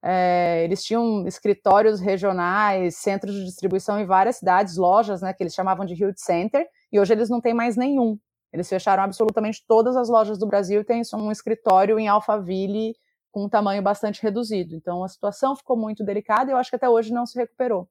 É, 0.00 0.62
eles 0.62 0.84
tinham 0.84 1.26
escritórios 1.26 1.98
regionais, 1.98 2.96
centros 2.96 3.34
de 3.34 3.44
distribuição 3.44 3.98
em 3.98 4.06
várias 4.06 4.36
cidades, 4.36 4.76
lojas, 4.76 5.20
né, 5.20 5.32
que 5.32 5.42
eles 5.42 5.52
chamavam 5.52 5.84
de 5.84 5.94
Hilt 5.94 6.16
Center, 6.16 6.64
e 6.92 7.00
hoje 7.00 7.12
eles 7.12 7.28
não 7.28 7.40
têm 7.40 7.52
mais 7.52 7.76
nenhum. 7.76 8.16
Eles 8.52 8.68
fecharam 8.68 9.02
absolutamente 9.02 9.64
todas 9.66 9.96
as 9.96 10.08
lojas 10.08 10.38
do 10.38 10.46
Brasil 10.46 10.80
e 10.80 10.84
têm 10.84 11.02
um 11.14 11.32
escritório 11.32 11.98
em 11.98 12.06
Alphaville 12.06 12.94
com 13.32 13.46
um 13.46 13.48
tamanho 13.48 13.82
bastante 13.82 14.22
reduzido. 14.22 14.76
Então 14.76 15.02
a 15.02 15.08
situação 15.08 15.56
ficou 15.56 15.76
muito 15.76 16.04
delicada 16.04 16.50
e 16.50 16.54
eu 16.54 16.56
acho 16.56 16.70
que 16.70 16.76
até 16.76 16.88
hoje 16.88 17.12
não 17.12 17.26
se 17.26 17.36
recuperou. 17.36 17.88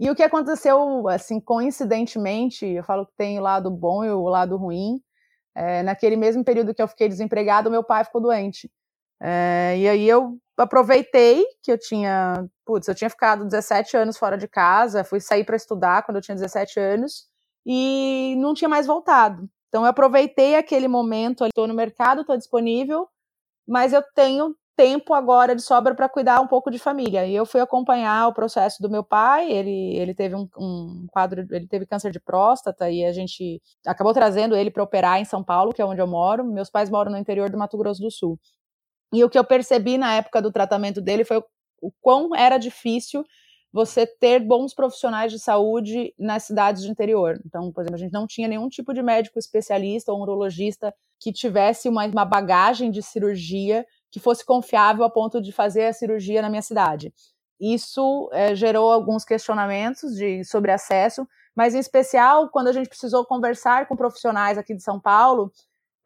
E 0.00 0.10
o 0.10 0.14
que 0.14 0.22
aconteceu, 0.22 1.08
assim, 1.08 1.40
coincidentemente, 1.40 2.64
eu 2.66 2.84
falo 2.84 3.06
que 3.06 3.12
tem 3.16 3.38
o 3.38 3.42
lado 3.42 3.70
bom 3.70 4.04
e 4.04 4.10
o 4.10 4.28
lado 4.28 4.56
ruim. 4.56 5.02
É, 5.54 5.82
naquele 5.82 6.16
mesmo 6.16 6.44
período 6.44 6.72
que 6.72 6.80
eu 6.80 6.86
fiquei 6.86 7.08
desempregado, 7.08 7.70
meu 7.70 7.82
pai 7.82 8.04
ficou 8.04 8.20
doente. 8.20 8.70
É, 9.20 9.76
e 9.76 9.88
aí 9.88 10.08
eu 10.08 10.38
aproveitei 10.56 11.44
que 11.62 11.72
eu 11.72 11.78
tinha, 11.78 12.48
putz, 12.64 12.86
eu 12.86 12.94
tinha 12.94 13.10
ficado 13.10 13.44
17 13.44 13.96
anos 13.96 14.16
fora 14.16 14.38
de 14.38 14.46
casa, 14.46 15.02
fui 15.04 15.20
sair 15.20 15.44
para 15.44 15.56
estudar 15.56 16.04
quando 16.04 16.16
eu 16.16 16.22
tinha 16.22 16.36
17 16.36 16.78
anos 16.78 17.26
e 17.66 18.36
não 18.38 18.54
tinha 18.54 18.68
mais 18.68 18.86
voltado. 18.86 19.48
Então 19.68 19.82
eu 19.82 19.88
aproveitei 19.88 20.54
aquele 20.56 20.88
momento, 20.88 21.44
estou 21.44 21.66
no 21.66 21.74
mercado, 21.74 22.20
estou 22.22 22.36
disponível, 22.36 23.08
mas 23.66 23.92
eu 23.92 24.02
tenho 24.14 24.56
tempo 24.78 25.12
agora 25.12 25.56
de 25.56 25.62
sobra 25.62 25.92
para 25.92 26.08
cuidar 26.08 26.40
um 26.40 26.46
pouco 26.46 26.70
de 26.70 26.78
família. 26.78 27.26
E 27.26 27.34
eu 27.34 27.44
fui 27.44 27.60
acompanhar 27.60 28.28
o 28.28 28.32
processo 28.32 28.80
do 28.80 28.88
meu 28.88 29.02
pai. 29.02 29.50
Ele, 29.50 29.96
ele 29.96 30.14
teve 30.14 30.36
um, 30.36 30.48
um 30.56 31.08
quadro, 31.10 31.44
ele 31.50 31.66
teve 31.66 31.84
câncer 31.84 32.12
de 32.12 32.20
próstata 32.20 32.88
e 32.88 33.04
a 33.04 33.12
gente 33.12 33.60
acabou 33.84 34.14
trazendo 34.14 34.54
ele 34.54 34.70
para 34.70 34.84
operar 34.84 35.20
em 35.20 35.24
São 35.24 35.42
Paulo, 35.42 35.74
que 35.74 35.82
é 35.82 35.84
onde 35.84 36.00
eu 36.00 36.06
moro. 36.06 36.44
Meus 36.44 36.70
pais 36.70 36.88
moram 36.88 37.10
no 37.10 37.18
interior 37.18 37.50
do 37.50 37.58
Mato 37.58 37.76
Grosso 37.76 38.00
do 38.00 38.08
Sul. 38.08 38.38
E 39.12 39.24
o 39.24 39.28
que 39.28 39.36
eu 39.36 39.42
percebi 39.42 39.98
na 39.98 40.14
época 40.14 40.40
do 40.40 40.52
tratamento 40.52 41.00
dele 41.00 41.24
foi 41.24 41.42
o, 41.82 41.90
quão 42.00 42.32
era 42.36 42.56
difícil 42.56 43.24
você 43.72 44.06
ter 44.06 44.38
bons 44.38 44.72
profissionais 44.74 45.32
de 45.32 45.40
saúde 45.40 46.14
nas 46.16 46.44
cidades 46.44 46.84
de 46.84 46.88
interior. 46.90 47.36
Então, 47.44 47.72
por 47.72 47.80
exemplo, 47.80 47.96
a 47.96 47.98
gente 47.98 48.12
não 48.12 48.28
tinha 48.28 48.46
nenhum 48.46 48.68
tipo 48.68 48.94
de 48.94 49.02
médico 49.02 49.40
especialista 49.40 50.12
ou 50.12 50.22
urologista 50.22 50.94
que 51.20 51.32
tivesse 51.32 51.88
uma, 51.88 52.06
uma 52.06 52.24
bagagem 52.24 52.92
de 52.92 53.02
cirurgia 53.02 53.84
que 54.10 54.20
fosse 54.20 54.44
confiável 54.44 55.04
a 55.04 55.10
ponto 55.10 55.40
de 55.40 55.52
fazer 55.52 55.86
a 55.86 55.92
cirurgia 55.92 56.42
na 56.42 56.48
minha 56.48 56.62
cidade. 56.62 57.12
Isso 57.60 58.28
é, 58.32 58.54
gerou 58.54 58.92
alguns 58.92 59.24
questionamentos 59.24 60.14
de, 60.14 60.44
sobre 60.44 60.70
acesso, 60.70 61.26
mas 61.56 61.74
em 61.74 61.78
especial 61.78 62.48
quando 62.50 62.68
a 62.68 62.72
gente 62.72 62.88
precisou 62.88 63.24
conversar 63.24 63.86
com 63.88 63.96
profissionais 63.96 64.56
aqui 64.56 64.74
de 64.74 64.82
São 64.82 65.00
Paulo, 65.00 65.52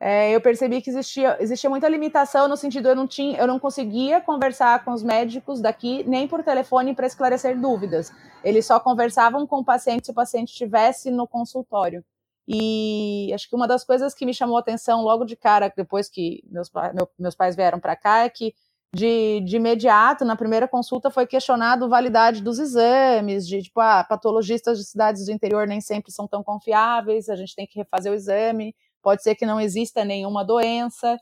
é, 0.04 0.32
eu 0.32 0.40
percebi 0.40 0.82
que 0.82 0.90
existia, 0.90 1.37
existia 1.40 1.71
muita 1.71 1.88
limitação 1.88 2.49
no 2.49 2.56
sentido 2.56 2.88
eu 2.88 2.97
não 2.97 3.06
tinha, 3.06 3.38
eu 3.38 3.47
não 3.47 3.61
conseguia 3.61 4.21
conversar 4.21 4.85
com 4.85 4.90
os 4.90 5.00
médicos 5.00 5.61
daqui 5.61 6.02
nem 6.09 6.26
por 6.26 6.42
telefone 6.42 6.92
para 6.92 7.06
esclarecer 7.06 7.56
dúvidas. 7.61 8.11
Eles 8.42 8.66
só 8.66 8.80
conversavam 8.80 9.47
com 9.47 9.59
o 9.59 9.64
paciente 9.64 10.06
se 10.06 10.11
o 10.11 10.14
paciente 10.14 10.49
estivesse 10.49 11.09
no 11.09 11.28
consultório. 11.28 12.04
E 12.47 13.31
acho 13.33 13.49
que 13.49 13.55
uma 13.55 13.69
das 13.69 13.85
coisas 13.85 14.15
que 14.15 14.27
me 14.27 14.35
chamou 14.35 14.57
a 14.57 14.61
atenção 14.61 15.03
logo 15.03 15.25
de 15.25 15.37
cara, 15.37 15.73
depois 15.75 16.09
que 16.09 16.43
meus, 16.51 16.71
meu, 16.95 17.09
meus 17.19 17.35
pais 17.35 17.55
vieram 17.55 17.79
para 17.79 17.95
cá, 17.97 18.25
é 18.25 18.29
que 18.29 18.55
de, 18.95 19.41
de 19.41 19.57
imediato, 19.57 20.25
na 20.25 20.37
primeira 20.37 20.69
consulta, 20.69 21.11
foi 21.11 21.27
questionado 21.27 21.87
a 21.87 21.89
validade 21.89 22.43
dos 22.43 22.59
exames, 22.59 23.47
de 23.49 23.63
tipo, 23.63 23.81
ah, 23.81 24.05
patologistas 24.05 24.79
de 24.79 24.85
cidades 24.85 25.25
do 25.25 25.33
interior 25.33 25.67
nem 25.67 25.81
sempre 25.81 26.13
são 26.13 26.29
tão 26.29 26.43
confiáveis, 26.43 27.29
a 27.31 27.37
gente 27.37 27.55
tem 27.55 27.67
que 27.67 27.79
refazer 27.79 28.13
o 28.13 28.15
exame, 28.15 28.75
pode 29.01 29.23
ser 29.23 29.35
que 29.35 29.47
não 29.47 29.61
exista 29.61 30.05
nenhuma 30.05 30.45
doença. 30.45 31.19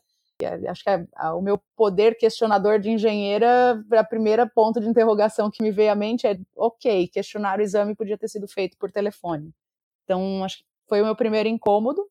Acho 0.68 0.82
que 0.82 0.90
a, 0.90 1.04
a, 1.14 1.34
o 1.34 1.42
meu 1.42 1.60
poder 1.76 2.16
questionador 2.16 2.80
de 2.80 2.90
engenheira, 2.90 3.84
a 3.92 4.04
primeira 4.04 4.48
ponto 4.48 4.80
de 4.80 4.88
interrogação 4.88 5.50
que 5.50 5.62
me 5.62 5.70
veio 5.70 5.92
à 5.92 5.94
mente 5.94 6.26
é: 6.26 6.38
ok, 6.56 7.08
questionar 7.08 7.58
o 7.58 7.62
exame 7.62 7.94
podia 7.94 8.16
ter 8.16 8.26
sido 8.26 8.48
feito 8.48 8.76
por 8.78 8.90
telefone. 8.90 9.52
Então, 10.04 10.42
acho 10.42 10.58
que 10.58 10.64
foi 10.90 11.00
o 11.00 11.04
meu 11.04 11.16
primeiro 11.16 11.48
incômodo. 11.48 12.04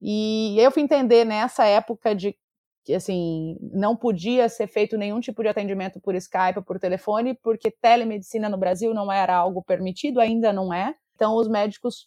E 0.00 0.54
eu 0.60 0.70
fui 0.70 0.82
entender 0.82 1.24
nessa 1.24 1.64
época 1.64 2.14
de 2.14 2.36
que 2.84 2.94
assim 2.94 3.58
não 3.60 3.96
podia 3.96 4.48
ser 4.48 4.66
feito 4.66 4.96
nenhum 4.96 5.20
tipo 5.20 5.42
de 5.42 5.48
atendimento 5.48 6.00
por 6.00 6.14
Skype 6.14 6.58
ou 6.58 6.62
por 6.62 6.78
telefone, 6.78 7.34
porque 7.34 7.70
telemedicina 7.70 8.48
no 8.48 8.56
Brasil 8.56 8.94
não 8.94 9.10
era 9.10 9.34
algo 9.34 9.62
permitido, 9.62 10.20
ainda 10.20 10.52
não 10.52 10.72
é. 10.72 10.94
Então 11.14 11.34
os 11.34 11.48
médicos 11.48 12.06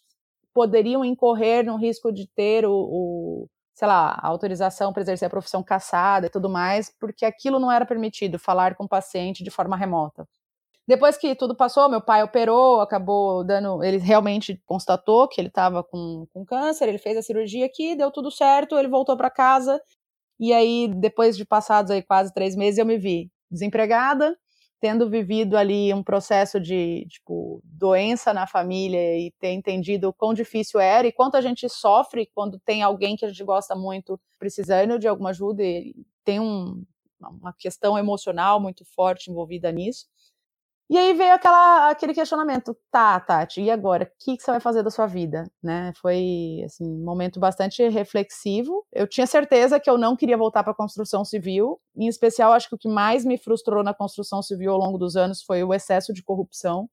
poderiam 0.54 1.04
incorrer 1.04 1.64
no 1.64 1.76
risco 1.76 2.12
de 2.12 2.26
ter 2.26 2.64
o, 2.64 2.72
o 2.72 3.48
sei 3.74 3.88
lá, 3.88 4.12
a 4.12 4.28
autorização 4.28 4.92
para 4.92 5.02
exercer 5.02 5.26
a 5.26 5.30
profissão 5.30 5.62
caçada 5.62 6.26
e 6.26 6.30
tudo 6.30 6.48
mais, 6.48 6.90
porque 7.00 7.24
aquilo 7.24 7.58
não 7.58 7.70
era 7.70 7.86
permitido, 7.86 8.38
falar 8.38 8.74
com 8.74 8.84
o 8.84 8.88
paciente 8.88 9.44
de 9.44 9.50
forma 9.50 9.76
remota. 9.76 10.26
Depois 10.86 11.16
que 11.16 11.34
tudo 11.34 11.56
passou, 11.56 11.88
meu 11.88 12.00
pai 12.00 12.22
operou, 12.22 12.80
acabou 12.80 13.44
dando. 13.44 13.82
Ele 13.84 13.98
realmente 13.98 14.60
constatou 14.66 15.28
que 15.28 15.40
ele 15.40 15.48
estava 15.48 15.82
com, 15.84 16.26
com 16.32 16.44
câncer, 16.44 16.88
ele 16.88 16.98
fez 16.98 17.16
a 17.16 17.22
cirurgia 17.22 17.66
aqui, 17.66 17.94
deu 17.94 18.10
tudo 18.10 18.30
certo, 18.30 18.76
ele 18.76 18.88
voltou 18.88 19.16
para 19.16 19.30
casa. 19.30 19.80
E 20.40 20.52
aí, 20.52 20.88
depois 20.88 21.36
de 21.36 21.44
passados 21.44 21.90
aí 21.90 22.02
quase 22.02 22.34
três 22.34 22.56
meses, 22.56 22.78
eu 22.78 22.86
me 22.86 22.98
vi 22.98 23.30
desempregada, 23.50 24.36
tendo 24.80 25.08
vivido 25.08 25.56
ali 25.56 25.94
um 25.94 26.02
processo 26.02 26.58
de 26.58 27.06
tipo 27.08 27.60
doença 27.64 28.34
na 28.34 28.46
família 28.48 28.98
e 29.18 29.32
ter 29.38 29.52
entendido 29.52 30.08
o 30.08 30.12
quão 30.12 30.34
difícil 30.34 30.80
era 30.80 31.06
e 31.06 31.12
quanto 31.12 31.36
a 31.36 31.40
gente 31.40 31.68
sofre 31.68 32.28
quando 32.34 32.58
tem 32.64 32.82
alguém 32.82 33.14
que 33.16 33.24
a 33.24 33.28
gente 33.28 33.44
gosta 33.44 33.76
muito 33.76 34.20
precisando 34.40 34.98
de 34.98 35.06
alguma 35.06 35.30
ajuda 35.30 35.62
e 35.62 35.94
tem 36.24 36.40
um, 36.40 36.84
uma 37.20 37.52
questão 37.56 37.96
emocional 37.96 38.60
muito 38.60 38.84
forte 38.84 39.30
envolvida 39.30 39.70
nisso. 39.70 40.06
E 40.92 40.98
aí 40.98 41.14
veio 41.14 41.32
aquela, 41.32 41.88
aquele 41.88 42.12
questionamento, 42.12 42.76
tá, 42.90 43.18
Tati, 43.18 43.62
e 43.62 43.70
agora? 43.70 44.04
O 44.04 44.08
que, 44.22 44.36
que 44.36 44.42
você 44.42 44.50
vai 44.50 44.60
fazer 44.60 44.82
da 44.82 44.90
sua 44.90 45.06
vida? 45.06 45.50
Né? 45.62 45.90
Foi 45.96 46.60
assim, 46.66 46.84
um 46.84 47.02
momento 47.02 47.40
bastante 47.40 47.88
reflexivo. 47.88 48.84
Eu 48.92 49.08
tinha 49.08 49.26
certeza 49.26 49.80
que 49.80 49.88
eu 49.88 49.96
não 49.96 50.14
queria 50.14 50.36
voltar 50.36 50.62
para 50.62 50.72
a 50.72 50.76
construção 50.76 51.24
civil. 51.24 51.80
Em 51.96 52.08
especial, 52.08 52.52
acho 52.52 52.68
que 52.68 52.74
o 52.74 52.78
que 52.78 52.90
mais 52.90 53.24
me 53.24 53.38
frustrou 53.38 53.82
na 53.82 53.94
construção 53.94 54.42
civil 54.42 54.70
ao 54.70 54.78
longo 54.78 54.98
dos 54.98 55.16
anos 55.16 55.42
foi 55.42 55.64
o 55.64 55.72
excesso 55.72 56.12
de 56.12 56.22
corrupção. 56.22 56.90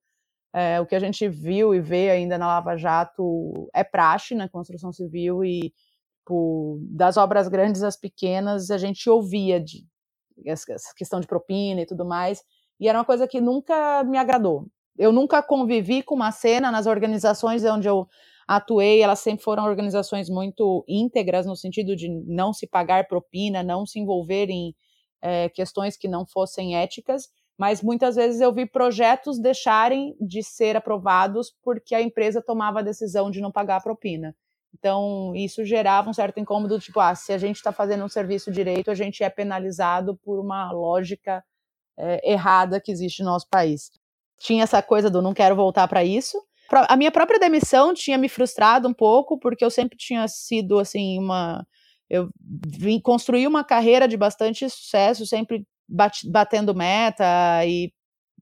É, 0.54 0.80
o 0.80 0.86
que 0.86 0.96
a 0.96 1.00
gente 1.00 1.28
viu 1.28 1.76
e 1.76 1.82
vê 1.82 2.10
ainda 2.10 2.38
na 2.38 2.48
Lava 2.48 2.78
Jato 2.78 3.70
é 3.74 3.84
praxe 3.84 4.34
na 4.34 4.48
construção 4.48 4.94
civil 4.94 5.44
e 5.44 5.74
tipo, 6.20 6.80
das 6.84 7.18
obras 7.18 7.50
grandes 7.50 7.84
às 7.84 7.98
pequenas 7.98 8.72
a 8.72 8.78
gente 8.78 9.10
ouvia 9.10 9.60
de 9.60 9.86
essa 10.46 10.94
questão 10.96 11.20
de 11.20 11.28
propina 11.28 11.82
e 11.82 11.86
tudo 11.86 12.06
mais 12.06 12.42
e 12.80 12.88
era 12.88 12.98
uma 12.98 13.06
coisa 13.06 13.28
que 13.28 13.42
nunca 13.42 14.04
me 14.04 14.18
agradou. 14.18 14.66
Eu 14.98 15.12
nunca 15.12 15.42
convivi 15.42 16.04
com 16.04 16.16
uma 16.16 16.32
cena 16.32 16.72
nas 16.72 16.86
organizações 16.86 17.64
onde 17.64 17.88
eu 17.88 18.08
atuei, 18.48 19.02
elas 19.02 19.20
sempre 19.20 19.44
foram 19.44 19.64
organizações 19.64 20.30
muito 20.30 20.84
íntegras 20.88 21.46
no 21.46 21.56
sentido 21.56 21.96
de 21.96 22.10
não 22.26 22.52
se 22.52 22.66
pagar 22.66 23.08
propina, 23.08 23.62
não 23.62 23.86
se 23.86 24.00
envolver 24.00 24.50
em 24.50 24.76
é, 25.22 25.50
questões 25.50 25.96
que 25.96 26.08
não 26.08 26.26
fossem 26.26 26.76
éticas, 26.76 27.30
mas 27.58 27.84
muitas 27.84 28.16
vezes 28.16 28.42
eu 28.42 28.54
vi 28.54 28.66
projetos 28.66 29.40
deixarem 29.40 30.16
de 30.20 30.42
ser 30.42 30.76
aprovados 30.76 31.54
porque 31.62 31.94
a 31.94 32.02
empresa 32.02 32.42
tomava 32.42 32.80
a 32.80 32.84
decisão 32.84 33.30
de 33.30 33.42
não 33.42 33.52
pagar 33.52 33.78
a 33.78 33.82
propina. 33.82 34.36
Então, 34.74 35.34
isso 35.36 35.66
gerava 35.66 36.10
um 36.10 36.14
certo 36.14 36.40
incômodo, 36.40 36.80
tipo, 36.80 37.00
ah, 37.00 37.14
se 37.16 37.34
a 37.34 37.38
gente 37.38 37.58
está 37.58 37.72
fazendo 37.72 38.04
um 38.04 38.10
serviço 38.10 38.52
direito, 38.52 38.90
a 38.90 38.96
gente 38.96 39.24
é 39.24 39.30
penalizado 39.30 40.16
por 40.24 40.40
uma 40.40 40.72
lógica 40.72 41.44
é, 42.00 42.32
errada 42.32 42.80
que 42.80 42.92
existe 42.92 43.22
no 43.22 43.30
nosso 43.30 43.48
país. 43.50 43.92
Tinha 44.40 44.64
essa 44.64 44.82
coisa 44.82 45.10
do 45.10 45.22
não 45.22 45.34
quero 45.34 45.56
voltar 45.56 45.88
para 45.88 46.04
isso. 46.04 46.42
A 46.88 46.96
minha 46.96 47.12
própria 47.12 47.40
demissão 47.40 47.94
tinha 47.94 48.18
me 48.18 48.30
frustrado 48.30 48.88
um 48.88 48.94
pouco, 48.94 49.40
porque 49.40 49.66
eu 49.66 49.72
sempre 49.72 49.98
tinha 49.98 50.28
sido 50.28 50.80
assim 50.80 51.18
uma. 51.18 51.66
Eu 52.10 52.30
vim 52.78 53.00
construir 53.00 53.48
uma 53.48 53.64
carreira 53.64 54.08
de 54.08 54.16
bastante 54.16 54.70
sucesso, 54.70 55.26
sempre 55.26 55.66
batendo 56.26 56.74
meta 56.74 57.26
e 57.66 57.92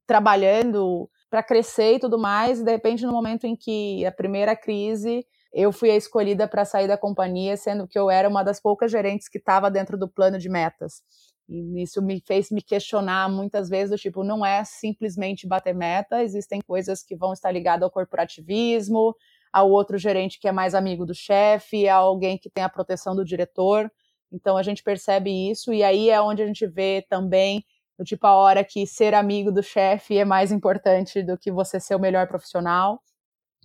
trabalhando 0.06 1.10
para 1.30 1.44
crescer 1.44 1.96
e 1.96 2.00
tudo 2.00 2.18
mais. 2.18 2.60
E 2.60 2.64
de 2.64 2.72
repente, 2.72 3.06
no 3.06 3.12
momento 3.12 3.46
em 3.46 3.56
que 3.56 4.06
a 4.06 4.12
primeira 4.12 4.56
crise, 4.56 5.26
eu 5.54 5.72
fui 5.72 5.90
a 5.90 5.96
escolhida 5.96 6.48
para 6.48 6.66
sair 6.66 6.88
da 6.88 6.98
companhia, 6.98 7.56
sendo 7.58 7.88
que 7.88 7.98
eu 7.98 8.10
era 8.10 8.28
uma 8.28 8.44
das 8.44 8.60
poucas 8.60 8.92
gerentes 8.92 9.28
que 9.28 9.38
estava 9.38 9.72
dentro 9.72 9.98
do 9.98 10.08
plano 10.08 10.38
de 10.38 10.50
metas. 10.50 11.02
E 11.50 11.82
isso 11.82 12.02
me 12.02 12.22
fez 12.26 12.52
me 12.52 12.62
questionar 12.62 13.30
muitas 13.30 13.70
vezes, 13.70 13.92
do 13.92 13.98
tipo, 13.98 14.24
não 14.24 14.46
é 14.46 14.64
simplesmente 14.66 15.48
bater 15.48 15.74
meta, 15.74 16.22
existem 16.22 16.60
coisas 16.62 17.02
que 17.04 17.16
vão 17.16 17.32
estar 17.34 17.52
ligadas 17.52 17.84
ao 17.84 17.92
corporativismo, 17.92 19.16
ao 19.52 19.70
outro 19.72 19.98
gerente 19.98 20.40
que 20.40 20.48
é 20.48 20.52
mais 20.52 20.76
amigo 20.76 21.06
do 21.06 21.14
chefe, 21.16 21.88
a 21.88 21.96
alguém 21.96 22.38
que 22.38 22.50
tem 22.50 22.64
a 22.64 22.70
proteção 22.70 23.16
do 23.16 23.24
diretor. 23.24 23.90
Então 24.32 24.58
a 24.58 24.64
gente 24.64 24.84
percebe 24.84 25.32
isso, 25.50 25.74
e 25.74 25.84
aí 25.84 26.10
é 26.10 26.22
onde 26.22 26.44
a 26.44 26.48
gente 26.48 26.68
vê 26.68 27.06
também, 27.10 27.64
do 27.98 28.04
tipo, 28.04 28.28
a 28.28 28.36
hora 28.36 28.64
que 28.64 28.86
ser 28.86 29.14
amigo 29.14 29.52
do 29.52 29.64
chefe 29.64 30.18
é 30.18 30.26
mais 30.26 30.52
importante 30.52 31.24
do 31.24 31.38
que 31.38 31.52
você 31.52 31.80
ser 31.80 31.96
o 31.96 32.00
melhor 32.00 32.28
profissional. 32.28 33.02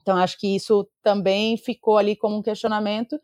Então, 0.03 0.17
acho 0.17 0.39
que 0.39 0.55
isso 0.55 0.89
também 1.03 1.57
ficou 1.57 1.97
ali 1.97 2.17
como 2.17 2.37
um 2.37 2.43
questionamento. 2.43 3.19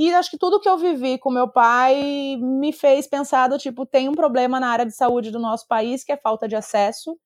E 0.00 0.14
acho 0.14 0.30
que 0.30 0.38
tudo 0.38 0.58
que 0.58 0.68
eu 0.68 0.78
vivi 0.78 1.18
com 1.18 1.30
meu 1.30 1.46
pai 1.46 2.34
me 2.38 2.72
fez 2.72 3.06
pensar 3.06 3.48
do 3.48 3.58
tipo, 3.58 3.84
tem 3.84 4.08
um 4.08 4.14
problema 4.14 4.58
na 4.58 4.68
área 4.68 4.86
de 4.86 4.94
saúde 4.94 5.30
do 5.30 5.38
nosso 5.38 5.68
país, 5.68 6.02
que 6.02 6.10
é 6.10 6.16
falta 6.16 6.48
de 6.48 6.56
acesso, 6.56 7.18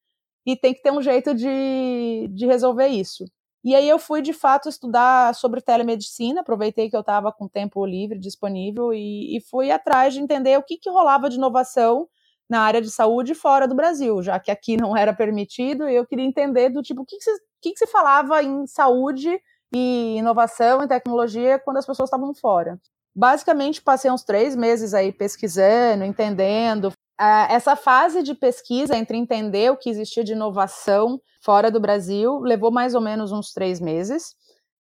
e 0.45 0.57
tem 0.57 0.75
que 0.75 0.83
ter 0.83 0.91
um 0.91 1.01
jeito 1.01 1.33
de, 1.37 2.29
de 2.33 2.47
resolver 2.47 2.89
isso. 2.89 3.27
E 3.63 3.77
aí 3.77 3.89
eu 3.89 3.97
fui, 3.97 4.21
de 4.21 4.33
fato, 4.33 4.69
estudar 4.69 5.37
sobre 5.37 5.61
telemedicina, 5.61 6.41
aproveitei 6.41 6.91
que 6.91 6.97
eu 6.97 7.03
estava 7.03 7.31
com 7.31 7.47
tempo 7.47 7.87
livre 7.87 8.19
disponível 8.19 8.93
e, 8.93 9.37
e, 9.37 9.41
fui 9.41 9.71
atrás 9.71 10.13
de 10.13 10.19
entender 10.19 10.59
o 10.59 10.63
que, 10.65 10.77
que 10.77 10.91
rolava 10.91 11.31
de 11.31 11.37
inovação 11.37 12.09
na 12.51 12.61
área 12.61 12.83
de 12.83 12.91
saúde 12.91 13.37
fora 13.37 13.69
do 13.69 13.77
Brasil, 13.77 14.21
já 14.21 14.41
que 14.41 14.51
aqui 14.51 14.77
não 14.77 14.97
era 14.97 15.15
permitido, 15.15 15.89
e 15.89 15.95
eu 15.95 16.05
queria 16.05 16.27
entender 16.27 16.71
do 16.71 16.83
tipo, 16.83 17.03
o 17.03 17.07
que, 17.07 17.19
que, 17.19 17.23
se, 17.23 17.31
que, 17.63 17.71
que 17.71 17.79
se 17.79 17.87
falava 17.87 18.43
em 18.43 18.67
saúde 18.67 19.41
e 19.75 20.17
inovação 20.17 20.83
e 20.83 20.89
tecnologia 20.89 21.59
quando 21.59 21.79
as 21.79 21.87
pessoas 21.87 22.09
estavam 22.09 22.35
fora. 22.35 22.79
Basicamente, 23.15 23.83
passei 23.83 24.11
uns 24.11 24.25
três 24.25 24.57
meses 24.57 24.93
aí 24.95 25.13
pesquisando, 25.13 26.05
entendendo. 26.05 26.93
Essa 27.19 27.77
fase 27.77 28.23
de 28.23 28.35
pesquisa 28.35 28.97
entre 28.97 29.17
entender 29.17 29.71
o 29.71 29.77
que 29.77 29.89
existia 29.89 30.25
de 30.25 30.33
inovação 30.33 31.21
fora 31.41 31.71
do 31.71 31.79
Brasil 31.79 32.41
levou 32.41 32.73
mais 32.73 32.95
ou 32.95 33.01
menos 33.01 33.31
uns 33.31 33.53
três 33.53 33.81
meses. 33.81 34.35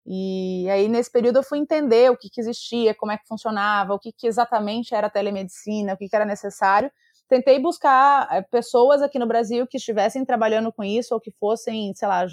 E 0.06 0.68
aí, 0.68 0.88
nesse 0.88 1.10
período, 1.10 1.38
eu 1.38 1.42
fui 1.42 1.58
entender 1.58 2.10
o 2.10 2.16
que, 2.16 2.28
que 2.28 2.40
existia, 2.40 2.94
como 2.94 3.12
é 3.12 3.16
que 3.16 3.26
funcionava, 3.26 3.94
o 3.94 3.98
que, 3.98 4.12
exatamente 4.24 4.94
era 4.94 5.08
telemedicina, 5.08 5.94
o 5.94 5.96
que, 5.96 6.08
que 6.08 6.16
era 6.16 6.26
necessário. 6.26 6.90
tentei 7.28 7.58
buscar 7.58 8.28
é, 8.30 8.42
pessoas 8.42 9.00
aqui 9.00 9.18
no 9.18 9.26
Brasil 9.26 9.66
que 9.66 9.78
estivessem 9.78 10.24
trabalhando 10.24 10.72
com 10.72 10.84
isso 10.84 11.14
ou 11.14 11.20
que 11.20 11.30
fossem, 11.40 11.94
sei 11.94 12.08
lá, 12.08 12.26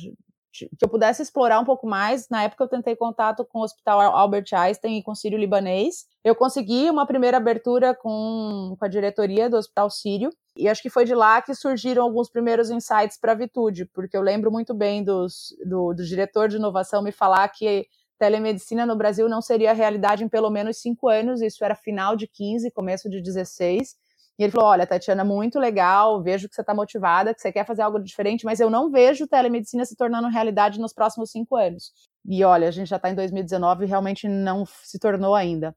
que 0.51 0.69
eu 0.81 0.89
pudesse 0.89 1.21
explorar 1.21 1.59
um 1.59 1.65
pouco 1.65 1.87
mais. 1.87 2.27
Na 2.29 2.43
época 2.43 2.63
eu 2.63 2.67
tentei 2.67 2.95
contato 2.95 3.45
com 3.45 3.59
o 3.59 3.63
Hospital 3.63 4.01
Albert 4.01 4.45
Einstein 4.53 4.97
e 4.97 5.03
com 5.03 5.11
o 5.11 5.15
Sírio 5.15 5.37
Libanês. 5.39 6.05
Eu 6.23 6.35
consegui 6.35 6.89
uma 6.89 7.05
primeira 7.05 7.37
abertura 7.37 7.95
com, 7.95 8.75
com 8.77 8.85
a 8.85 8.87
diretoria 8.87 9.49
do 9.49 9.57
Hospital 9.57 9.89
Sírio 9.89 10.29
e 10.55 10.67
acho 10.67 10.81
que 10.81 10.89
foi 10.89 11.05
de 11.05 11.15
lá 11.15 11.41
que 11.41 11.55
surgiram 11.55 12.03
alguns 12.03 12.29
primeiros 12.29 12.69
insights 12.69 13.17
para 13.17 13.31
a 13.31 13.35
Vitude, 13.35 13.85
porque 13.85 14.15
eu 14.15 14.21
lembro 14.21 14.51
muito 14.51 14.73
bem 14.73 15.03
dos, 15.03 15.55
do, 15.65 15.93
do 15.93 16.05
diretor 16.05 16.49
de 16.49 16.57
inovação 16.57 17.01
me 17.01 17.11
falar 17.11 17.47
que 17.49 17.87
telemedicina 18.19 18.85
no 18.85 18.95
Brasil 18.95 19.27
não 19.27 19.41
seria 19.41 19.73
realidade 19.73 20.23
em 20.23 20.29
pelo 20.29 20.51
menos 20.51 20.77
cinco 20.77 21.07
anos, 21.07 21.41
isso 21.41 21.65
era 21.65 21.73
final 21.73 22.15
de 22.15 22.27
15, 22.27 22.69
começo 22.69 23.09
de 23.09 23.19
16, 23.19 23.95
e 24.39 24.43
ele 24.43 24.51
falou: 24.51 24.69
Olha, 24.69 24.87
Tatiana, 24.87 25.23
muito 25.23 25.59
legal, 25.59 26.21
vejo 26.21 26.49
que 26.49 26.55
você 26.55 26.61
está 26.61 26.73
motivada, 26.73 27.33
que 27.33 27.41
você 27.41 27.51
quer 27.51 27.65
fazer 27.65 27.81
algo 27.81 27.99
diferente, 27.99 28.45
mas 28.45 28.59
eu 28.59 28.69
não 28.69 28.89
vejo 28.89 29.27
telemedicina 29.27 29.85
se 29.85 29.95
tornando 29.95 30.27
realidade 30.29 30.79
nos 30.79 30.93
próximos 30.93 31.31
cinco 31.31 31.55
anos. 31.55 31.91
E 32.25 32.43
olha, 32.43 32.67
a 32.67 32.71
gente 32.71 32.87
já 32.87 32.95
está 32.97 33.09
em 33.09 33.15
2019 33.15 33.85
e 33.85 33.87
realmente 33.87 34.27
não 34.27 34.65
se 34.65 34.99
tornou 34.99 35.35
ainda. 35.35 35.75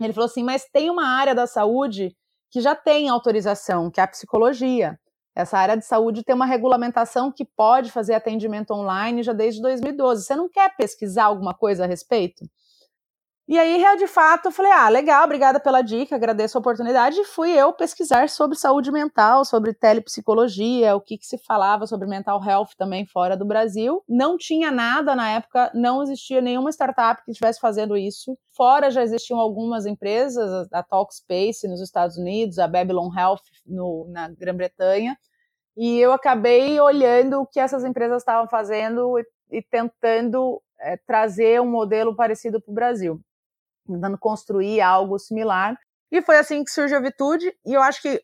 Ele 0.00 0.12
falou 0.12 0.26
assim: 0.26 0.42
Mas 0.42 0.64
tem 0.72 0.90
uma 0.90 1.06
área 1.06 1.34
da 1.34 1.46
saúde 1.46 2.16
que 2.50 2.60
já 2.60 2.74
tem 2.74 3.08
autorização, 3.08 3.90
que 3.90 4.00
é 4.00 4.04
a 4.04 4.08
psicologia. 4.08 4.98
Essa 5.34 5.56
área 5.58 5.76
de 5.76 5.86
saúde 5.86 6.22
tem 6.22 6.34
uma 6.34 6.44
regulamentação 6.44 7.32
que 7.32 7.44
pode 7.44 7.90
fazer 7.90 8.14
atendimento 8.14 8.72
online 8.72 9.22
já 9.22 9.32
desde 9.32 9.62
2012. 9.62 10.24
Você 10.24 10.36
não 10.36 10.48
quer 10.48 10.76
pesquisar 10.76 11.24
alguma 11.24 11.54
coisa 11.54 11.84
a 11.84 11.86
respeito? 11.86 12.44
E 13.52 13.58
aí, 13.58 13.84
de 13.98 14.06
fato, 14.06 14.46
eu 14.46 14.50
falei: 14.50 14.72
ah, 14.72 14.88
legal, 14.88 15.24
obrigada 15.24 15.60
pela 15.60 15.82
dica, 15.82 16.16
agradeço 16.16 16.56
a 16.56 16.60
oportunidade. 16.60 17.20
E 17.20 17.24
fui 17.26 17.50
eu 17.50 17.70
pesquisar 17.70 18.30
sobre 18.30 18.56
saúde 18.56 18.90
mental, 18.90 19.44
sobre 19.44 19.74
telepsicologia, 19.74 20.96
o 20.96 21.02
que, 21.02 21.18
que 21.18 21.26
se 21.26 21.36
falava 21.36 21.86
sobre 21.86 22.08
mental 22.08 22.42
health 22.42 22.70
também 22.78 23.04
fora 23.04 23.36
do 23.36 23.44
Brasil. 23.44 24.02
Não 24.08 24.38
tinha 24.38 24.70
nada 24.70 25.14
na 25.14 25.32
época, 25.32 25.70
não 25.74 26.02
existia 26.02 26.40
nenhuma 26.40 26.70
startup 26.70 27.22
que 27.22 27.30
estivesse 27.30 27.60
fazendo 27.60 27.94
isso. 27.94 28.38
Fora 28.56 28.90
já 28.90 29.02
existiam 29.02 29.38
algumas 29.38 29.84
empresas, 29.84 30.66
a 30.72 30.82
Talkspace 30.82 31.68
nos 31.68 31.82
Estados 31.82 32.16
Unidos, 32.16 32.58
a 32.58 32.66
Babylon 32.66 33.10
Health 33.14 33.42
no, 33.66 34.08
na 34.08 34.30
Grã-Bretanha. 34.30 35.14
E 35.76 35.98
eu 35.98 36.10
acabei 36.10 36.80
olhando 36.80 37.42
o 37.42 37.46
que 37.46 37.60
essas 37.60 37.84
empresas 37.84 38.22
estavam 38.22 38.48
fazendo 38.48 39.18
e, 39.18 39.58
e 39.58 39.62
tentando 39.62 40.58
é, 40.80 40.96
trazer 41.06 41.60
um 41.60 41.70
modelo 41.70 42.16
parecido 42.16 42.58
para 42.58 42.72
o 42.72 42.74
Brasil 42.74 43.22
tentando 43.86 44.18
construir 44.18 44.80
algo 44.80 45.18
similar. 45.18 45.78
E 46.10 46.20
foi 46.20 46.36
assim 46.36 46.62
que 46.62 46.70
surgiu 46.70 46.98
a 46.98 47.00
Vitude, 47.00 47.52
e 47.64 47.72
eu 47.72 47.82
acho 47.82 48.02
que 48.02 48.22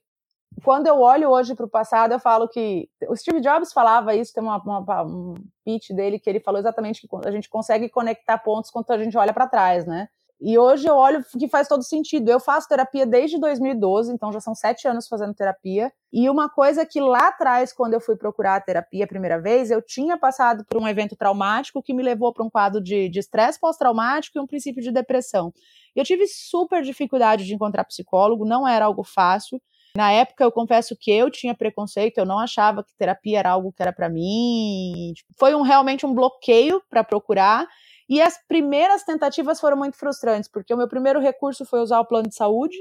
quando 0.62 0.87
eu 0.87 1.00
olho 1.00 1.31
hoje 1.31 1.55
para 1.55 1.67
o 1.67 1.71
passado, 1.71 2.12
eu 2.12 2.19
falo 2.19 2.49
que 2.49 2.88
o 3.09 3.17
Steve 3.17 3.41
Jobs 3.41 3.73
falava 3.73 4.15
isso, 4.15 4.33
tem 4.33 4.43
uma, 4.43 4.59
uma, 4.59 5.03
um 5.03 5.35
pitch 5.65 5.91
dele 5.91 6.19
que 6.19 6.29
ele 6.29 6.41
falou 6.41 6.59
exatamente 6.59 7.07
que 7.07 7.09
a 7.25 7.31
gente 7.31 7.49
consegue 7.49 7.88
conectar 7.88 8.38
pontos 8.38 8.71
quando 8.71 8.91
a 8.91 8.99
gente 8.99 9.17
olha 9.17 9.33
para 9.33 9.47
trás, 9.47 9.87
né? 9.87 10.09
E 10.40 10.57
hoje 10.57 10.87
eu 10.87 10.95
olho 10.95 11.25
que 11.37 11.49
faz 11.49 11.66
todo 11.66 11.83
sentido. 11.83 12.28
Eu 12.30 12.38
faço 12.38 12.68
terapia 12.68 13.04
desde 13.04 13.38
2012, 13.40 14.12
então 14.12 14.33
já 14.33 14.40
são 14.40 14.54
sete 14.54 14.87
anos 14.87 15.09
fazendo 15.09 15.35
terapia. 15.35 15.92
E 16.12 16.30
uma 16.30 16.49
coisa 16.49 16.87
que 16.87 17.00
lá 17.00 17.28
atrás, 17.28 17.73
quando 17.73 17.95
eu 17.95 18.00
fui 18.00 18.16
procurar 18.16 18.57
a 18.57 18.61
terapia 18.61 19.04
a 19.04 19.09
primeira 19.09 19.40
vez, 19.40 19.71
eu 19.71 19.83
tinha 19.83 20.16
passado 20.16 20.64
por 20.64 20.80
um 20.80 20.87
evento 20.87 21.16
traumático 21.16 21.83
que 21.83 21.92
me 21.92 22.02
levou 22.02 22.33
para 22.33 22.45
um 22.45 22.50
quadro 22.50 22.80
de 22.80 23.11
estresse 23.18 23.59
pós-traumático 23.59 24.38
e 24.38 24.40
um 24.40 24.47
princípio 24.47 24.83
de 24.83 24.92
depressão. 24.92 25.52
Eu 25.95 26.04
tive 26.04 26.26
super 26.28 26.83
dificuldade 26.83 27.45
de 27.45 27.54
encontrar 27.54 27.85
psicólogo, 27.85 28.45
não 28.45 28.66
era 28.66 28.85
algo 28.85 29.02
fácil. 29.02 29.61
Na 29.97 30.12
época, 30.12 30.45
eu 30.45 30.52
confesso 30.52 30.97
que 30.97 31.11
eu 31.11 31.28
tinha 31.28 31.54
preconceito, 31.54 32.18
eu 32.18 32.25
não 32.25 32.38
achava 32.38 32.85
que 32.85 32.95
terapia 32.97 33.40
era 33.40 33.50
algo 33.50 33.73
que 33.73 33.83
era 33.83 33.92
para 33.92 34.09
mim. 34.09 35.12
Foi 35.37 35.54
um, 35.57 35.62
realmente 35.62 36.07
um 36.07 36.14
bloqueio 36.14 36.80
para 36.88 37.02
procurar. 37.02 37.66
E 38.09 38.23
as 38.23 38.38
primeiras 38.47 39.05
tentativas 39.05 39.61
foram 39.61 39.77
muito 39.77 39.97
frustrantes, 39.97 40.49
porque 40.49 40.73
o 40.73 40.77
meu 40.77 40.88
primeiro 40.88 41.21
recurso 41.21 41.65
foi 41.65 41.81
usar 41.81 42.00
o 42.00 42.07
plano 42.07 42.29
de 42.29 42.35
saúde. 42.35 42.77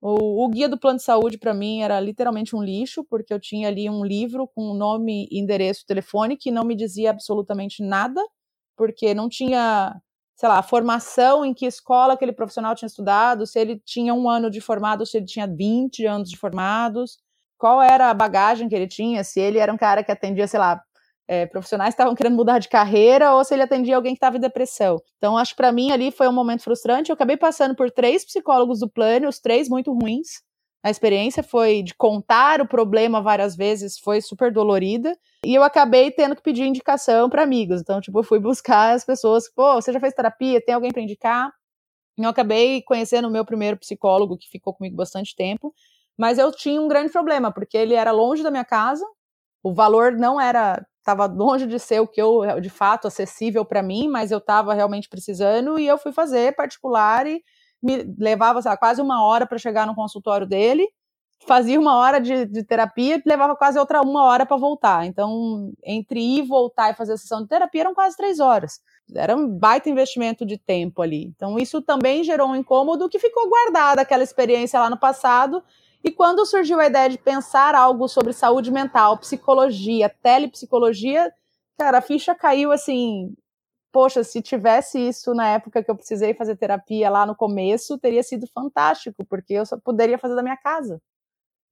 O, 0.00 0.44
o 0.44 0.48
guia 0.48 0.68
do 0.68 0.78
plano 0.78 0.98
de 0.98 1.04
saúde, 1.04 1.38
para 1.38 1.54
mim, 1.54 1.80
era 1.82 2.00
literalmente 2.00 2.56
um 2.56 2.62
lixo, 2.62 3.04
porque 3.04 3.32
eu 3.32 3.38
tinha 3.38 3.68
ali 3.68 3.88
um 3.88 4.04
livro 4.04 4.48
com 4.48 4.74
nome, 4.74 5.28
endereço, 5.30 5.86
telefone, 5.86 6.36
que 6.36 6.50
não 6.50 6.64
me 6.64 6.74
dizia 6.74 7.10
absolutamente 7.10 7.82
nada, 7.82 8.20
porque 8.76 9.14
não 9.14 9.28
tinha, 9.28 9.94
sei 10.34 10.48
lá, 10.48 10.60
formação 10.62 11.44
em 11.44 11.54
que 11.54 11.66
escola 11.66 12.14
aquele 12.14 12.32
profissional 12.32 12.74
tinha 12.74 12.88
estudado, 12.88 13.46
se 13.46 13.58
ele 13.58 13.80
tinha 13.84 14.12
um 14.12 14.28
ano 14.28 14.50
de 14.50 14.60
formado, 14.60 15.06
se 15.06 15.16
ele 15.16 15.26
tinha 15.26 15.46
20 15.46 16.04
anos 16.04 16.28
de 16.28 16.36
formados, 16.36 17.18
qual 17.56 17.80
era 17.80 18.10
a 18.10 18.14
bagagem 18.14 18.68
que 18.68 18.74
ele 18.74 18.88
tinha, 18.88 19.22
se 19.24 19.40
ele 19.40 19.58
era 19.58 19.72
um 19.72 19.76
cara 19.76 20.02
que 20.02 20.12
atendia, 20.12 20.48
sei 20.48 20.58
lá, 20.60 20.82
é, 21.26 21.46
profissionais 21.46 21.94
que 21.94 22.00
estavam 22.00 22.14
querendo 22.14 22.36
mudar 22.36 22.58
de 22.58 22.68
carreira 22.68 23.34
ou 23.34 23.44
se 23.44 23.54
ele 23.54 23.62
atendia 23.62 23.96
alguém 23.96 24.12
que 24.12 24.18
estava 24.18 24.36
em 24.36 24.40
depressão. 24.40 25.00
Então, 25.16 25.36
acho 25.36 25.52
que 25.52 25.56
para 25.56 25.72
mim 25.72 25.90
ali 25.90 26.10
foi 26.10 26.28
um 26.28 26.32
momento 26.32 26.62
frustrante. 26.62 27.10
Eu 27.10 27.14
acabei 27.14 27.36
passando 27.36 27.74
por 27.74 27.90
três 27.90 28.24
psicólogos 28.24 28.80
do 28.80 28.88
plano, 28.88 29.28
os 29.28 29.38
três 29.38 29.68
muito 29.68 29.92
ruins. 29.92 30.42
A 30.82 30.90
experiência 30.90 31.42
foi 31.42 31.82
de 31.82 31.94
contar 31.94 32.60
o 32.60 32.68
problema 32.68 33.22
várias 33.22 33.56
vezes, 33.56 33.98
foi 33.98 34.20
super 34.20 34.52
dolorida. 34.52 35.16
E 35.46 35.54
eu 35.54 35.62
acabei 35.62 36.10
tendo 36.10 36.36
que 36.36 36.42
pedir 36.42 36.64
indicação 36.64 37.30
para 37.30 37.42
amigos. 37.42 37.80
Então, 37.80 38.02
tipo, 38.02 38.18
eu 38.18 38.22
fui 38.22 38.38
buscar 38.38 38.94
as 38.94 39.02
pessoas, 39.02 39.50
pô, 39.50 39.74
você 39.74 39.92
já 39.92 39.98
fez 39.98 40.12
terapia? 40.12 40.62
Tem 40.62 40.74
alguém 40.74 40.92
para 40.92 41.00
indicar? 41.00 41.50
Eu 42.18 42.28
acabei 42.28 42.82
conhecendo 42.82 43.28
o 43.28 43.30
meu 43.30 43.46
primeiro 43.46 43.78
psicólogo, 43.78 44.36
que 44.36 44.48
ficou 44.48 44.74
comigo 44.74 44.94
bastante 44.94 45.34
tempo. 45.34 45.74
Mas 46.18 46.38
eu 46.38 46.52
tinha 46.52 46.80
um 46.80 46.86
grande 46.86 47.10
problema, 47.10 47.50
porque 47.50 47.76
ele 47.78 47.94
era 47.94 48.12
longe 48.12 48.42
da 48.42 48.50
minha 48.50 48.64
casa, 48.64 49.04
o 49.62 49.72
valor 49.72 50.12
não 50.12 50.38
era 50.40 50.84
estava 51.04 51.26
longe 51.26 51.66
de 51.66 51.78
ser 51.78 52.00
o 52.00 52.08
que 52.08 52.20
eu 52.20 52.58
de 52.60 52.70
fato 52.70 53.06
acessível 53.06 53.62
para 53.62 53.82
mim, 53.82 54.08
mas 54.08 54.30
eu 54.30 54.38
estava 54.38 54.72
realmente 54.72 55.06
precisando 55.06 55.78
e 55.78 55.86
eu 55.86 55.98
fui 55.98 56.12
fazer 56.12 56.56
particular 56.56 57.26
e 57.26 57.42
me 57.82 58.02
levava 58.18 58.60
quase 58.78 59.02
uma 59.02 59.22
hora 59.22 59.46
para 59.46 59.58
chegar 59.58 59.86
no 59.86 59.94
consultório 59.94 60.46
dele, 60.46 60.88
fazia 61.46 61.78
uma 61.78 61.98
hora 61.98 62.18
de, 62.18 62.46
de 62.46 62.64
terapia, 62.64 63.22
levava 63.26 63.54
quase 63.54 63.78
outra 63.78 64.00
uma 64.00 64.24
hora 64.24 64.46
para 64.46 64.56
voltar. 64.56 65.04
Então, 65.04 65.70
entre 65.84 66.18
ir, 66.20 66.46
voltar 66.46 66.90
e 66.90 66.94
fazer 66.94 67.12
a 67.12 67.16
sessão 67.18 67.42
de 67.42 67.48
terapia 67.48 67.82
eram 67.82 67.94
quase 67.94 68.16
três 68.16 68.40
horas. 68.40 68.80
Era 69.14 69.36
um 69.36 69.46
baita 69.46 69.90
investimento 69.90 70.46
de 70.46 70.56
tempo 70.56 71.02
ali. 71.02 71.26
Então, 71.36 71.58
isso 71.58 71.82
também 71.82 72.24
gerou 72.24 72.48
um 72.48 72.56
incômodo 72.56 73.10
que 73.10 73.18
ficou 73.18 73.50
guardada 73.50 74.00
aquela 74.00 74.22
experiência 74.22 74.80
lá 74.80 74.88
no 74.88 74.98
passado 74.98 75.62
e 76.04 76.12
quando 76.12 76.44
surgiu 76.44 76.78
a 76.78 76.86
ideia 76.86 77.08
de 77.08 77.16
pensar 77.16 77.74
algo 77.74 78.06
sobre 78.08 78.34
saúde 78.34 78.70
mental, 78.70 79.16
psicologia, 79.16 80.14
telepsicologia, 80.22 81.32
cara, 81.78 81.98
a 81.98 82.02
ficha 82.02 82.34
caiu 82.34 82.70
assim. 82.70 83.34
Poxa, 83.90 84.22
se 84.22 84.42
tivesse 84.42 84.98
isso 84.98 85.32
na 85.34 85.48
época 85.48 85.82
que 85.82 85.90
eu 85.90 85.96
precisei 85.96 86.34
fazer 86.34 86.56
terapia 86.56 87.08
lá 87.08 87.24
no 87.24 87.34
começo, 87.34 87.98
teria 87.98 88.22
sido 88.22 88.46
fantástico, 88.48 89.24
porque 89.24 89.54
eu 89.54 89.64
só 89.64 89.78
poderia 89.78 90.18
fazer 90.18 90.34
da 90.34 90.42
minha 90.42 90.56
casa. 90.58 91.00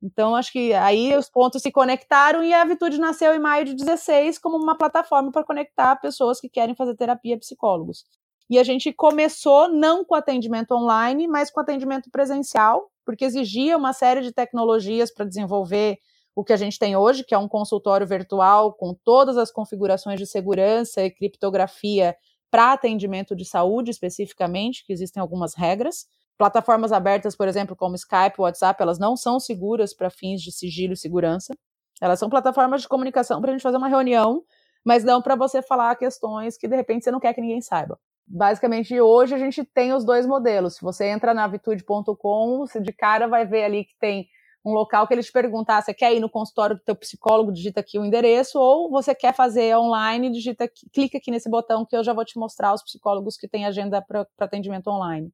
Então, 0.03 0.35
acho 0.35 0.51
que 0.51 0.73
aí 0.73 1.15
os 1.15 1.29
pontos 1.29 1.61
se 1.61 1.71
conectaram 1.71 2.43
e 2.43 2.55
a 2.55 2.65
Vitude 2.65 2.99
nasceu 2.99 3.35
em 3.35 3.39
maio 3.39 3.67
de 3.67 3.75
16 3.75 4.39
como 4.39 4.57
uma 4.57 4.77
plataforma 4.77 5.31
para 5.31 5.45
conectar 5.45 5.95
pessoas 5.97 6.41
que 6.41 6.49
querem 6.49 6.75
fazer 6.75 6.97
terapia 6.97 7.39
psicólogos. 7.39 8.05
E 8.49 8.59
a 8.59 8.65
gente 8.65 8.93
começou 8.93 9.69
não 9.69 10.05
com 10.05 10.15
atendimento 10.15 10.73
online, 10.73 11.29
mas 11.29 11.51
com 11.51 11.61
atendimento 11.61 12.11
presencial, 12.11 12.92
porque 13.05 13.25
exigia 13.25 13.77
uma 13.77 13.93
série 13.93 14.21
de 14.23 14.33
tecnologias 14.33 15.13
para 15.13 15.25
desenvolver 15.25 15.99
o 16.35 16.43
que 16.43 16.53
a 16.53 16.57
gente 16.57 16.79
tem 16.79 16.97
hoje, 16.97 17.25
que 17.25 17.35
é 17.35 17.39
um 17.39 17.49
consultório 17.49 18.07
virtual 18.07 18.73
com 18.73 18.95
todas 19.05 19.37
as 19.37 19.51
configurações 19.51 20.19
de 20.19 20.27
segurança 20.27 21.03
e 21.03 21.11
criptografia 21.11 22.17
para 22.51 22.73
atendimento 22.73 23.37
de 23.37 23.45
saúde 23.45 23.91
especificamente, 23.91 24.85
que 24.87 24.93
existem 24.93 25.21
algumas 25.21 25.55
regras. 25.55 26.07
Plataformas 26.39 26.93
abertas, 26.93 27.37
por 27.37 27.49
exemplo, 27.49 27.77
como 27.77 27.95
Skype, 27.95 28.41
WhatsApp, 28.41 28.83
elas 28.83 28.99
não 28.99 29.17
são 29.17 29.39
seguras 29.39 29.95
para 29.95 30.11
fins 30.11 30.41
de 30.43 30.51
sigilo 30.51 30.95
e 30.95 30.97
segurança. 30.97 31.55
Elas 32.01 32.19
são 32.19 32.29
plataformas 32.29 32.83
de 32.83 32.89
comunicação 32.89 33.41
para 33.41 33.51
a 33.51 33.53
gente 33.53 33.63
fazer 33.63 33.77
uma 33.77 33.89
reunião, 33.89 34.43
mas 34.85 35.05
não 35.05 35.23
para 35.23 35.37
você 35.37 35.63
falar 35.63 35.95
questões 35.97 36.57
que 36.57 36.67
de 36.67 36.75
repente 36.75 37.05
você 37.05 37.11
não 37.11 37.21
quer 37.21 37.35
que 37.35 37.41
ninguém 37.41 37.61
saiba 37.61 37.99
basicamente 38.27 38.99
hoje 39.01 39.35
a 39.35 39.39
gente 39.39 39.65
tem 39.65 39.93
os 39.93 40.05
dois 40.05 40.27
modelos. 40.27 40.77
Se 40.77 40.83
você 40.83 41.07
entra 41.07 41.35
na 41.35 41.47
vitude.com, 41.47 42.59
você 42.59 42.81
de 42.81 42.93
cara 42.93 43.27
vai 43.27 43.47
ver 43.47 43.65
ali 43.65 43.85
que 43.85 43.97
tem 43.99 44.29
um 44.65 44.73
local 44.73 45.07
que 45.07 45.15
eles 45.15 45.27
te 45.27 45.33
perguntam, 45.33 45.75
ah, 45.75 45.83
você 45.83 45.93
quer 45.93 46.15
ir 46.15 46.21
no 46.21 46.31
consultório 46.31 46.77
do 46.77 46.83
teu 46.83 46.95
psicólogo, 46.95 47.53
digita 47.53 47.81
aqui 47.81 47.99
o 47.99 48.05
endereço, 48.05 48.59
ou 48.59 48.91
você 48.91 49.15
quer 49.15 49.35
fazer 49.35 49.77
online, 49.77 50.31
digita 50.31 50.71
clica 50.93 51.19
aqui 51.19 51.31
nesse 51.31 51.51
botão 51.51 51.85
que 51.85 51.97
eu 51.97 52.05
já 52.05 52.13
vou 52.13 52.25
te 52.25 52.39
mostrar 52.39 52.73
os 52.73 52.83
psicólogos 52.83 53.37
que 53.37 53.49
têm 53.49 53.67
agenda 53.67 54.01
para 54.01 54.27
atendimento 54.39 54.89
online. 54.89 55.33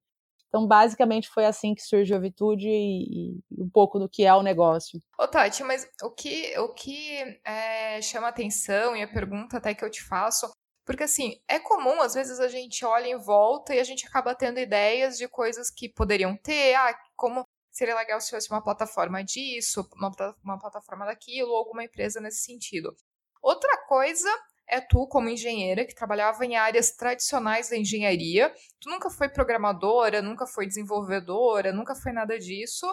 Então, 0.49 0.67
basicamente, 0.67 1.29
foi 1.29 1.45
assim 1.45 1.75
que 1.75 1.83
surgiu 1.83 2.17
a 2.17 2.21
Vitude 2.21 2.69
e, 2.69 3.39
e, 3.51 3.63
um 3.63 3.69
pouco 3.69 3.99
do 3.99 4.09
que 4.09 4.25
é 4.25 4.35
o 4.35 4.43
negócio. 4.43 4.99
Ô, 5.19 5.29
Tati, 5.29 5.63
mas 5.63 5.87
o 6.03 6.11
que, 6.11 6.59
o 6.59 6.73
que 6.73 7.39
é, 7.45 8.01
chama 8.01 8.29
atenção 8.29 8.97
e 8.97 9.03
a 9.03 9.09
pergunta 9.09 9.59
até 9.59 9.75
que 9.75 9.85
eu 9.85 9.91
te 9.91 10.03
faço 10.03 10.51
porque, 10.89 11.05
assim, 11.05 11.39
é 11.47 11.59
comum, 11.59 12.01
às 12.01 12.15
vezes, 12.15 12.41
a 12.41 12.49
gente 12.49 12.83
olha 12.83 13.09
em 13.09 13.19
volta 13.19 13.75
e 13.75 13.79
a 13.79 13.85
gente 13.85 14.07
acaba 14.07 14.35
tendo 14.35 14.59
ideias 14.59 15.19
de 15.19 15.29
coisas 15.29 15.71
que 15.71 15.87
poderiam 15.87 16.35
ter, 16.35 16.75
ah, 16.77 16.99
como 17.15 17.45
seria 17.71 17.95
legal 17.95 18.19
se 18.23 18.31
fosse 18.31 18.51
uma 18.51 18.65
plataforma 18.65 19.23
disso, 19.23 19.87
uma, 19.95 20.11
uma 20.43 20.59
plataforma 20.59 21.05
daquilo, 21.05 21.51
ou 21.51 21.59
alguma 21.59 21.85
empresa 21.85 22.23
nesse 22.23 22.39
sentido. 22.39 22.97
Outra 23.43 23.85
coisa 23.87 24.31
é 24.67 24.81
tu, 24.81 25.07
como 25.09 25.29
engenheira, 25.29 25.85
que 25.85 25.95
trabalhava 25.95 26.43
em 26.47 26.57
áreas 26.57 26.93
tradicionais 26.93 27.69
da 27.69 27.77
engenharia, 27.77 28.51
tu 28.81 28.89
nunca 28.89 29.11
foi 29.11 29.29
programadora, 29.29 30.23
nunca 30.23 30.47
foi 30.47 30.67
desenvolvedora, 30.67 31.71
nunca 31.71 31.95
foi 31.95 32.13
nada 32.13 32.39
disso, 32.39 32.87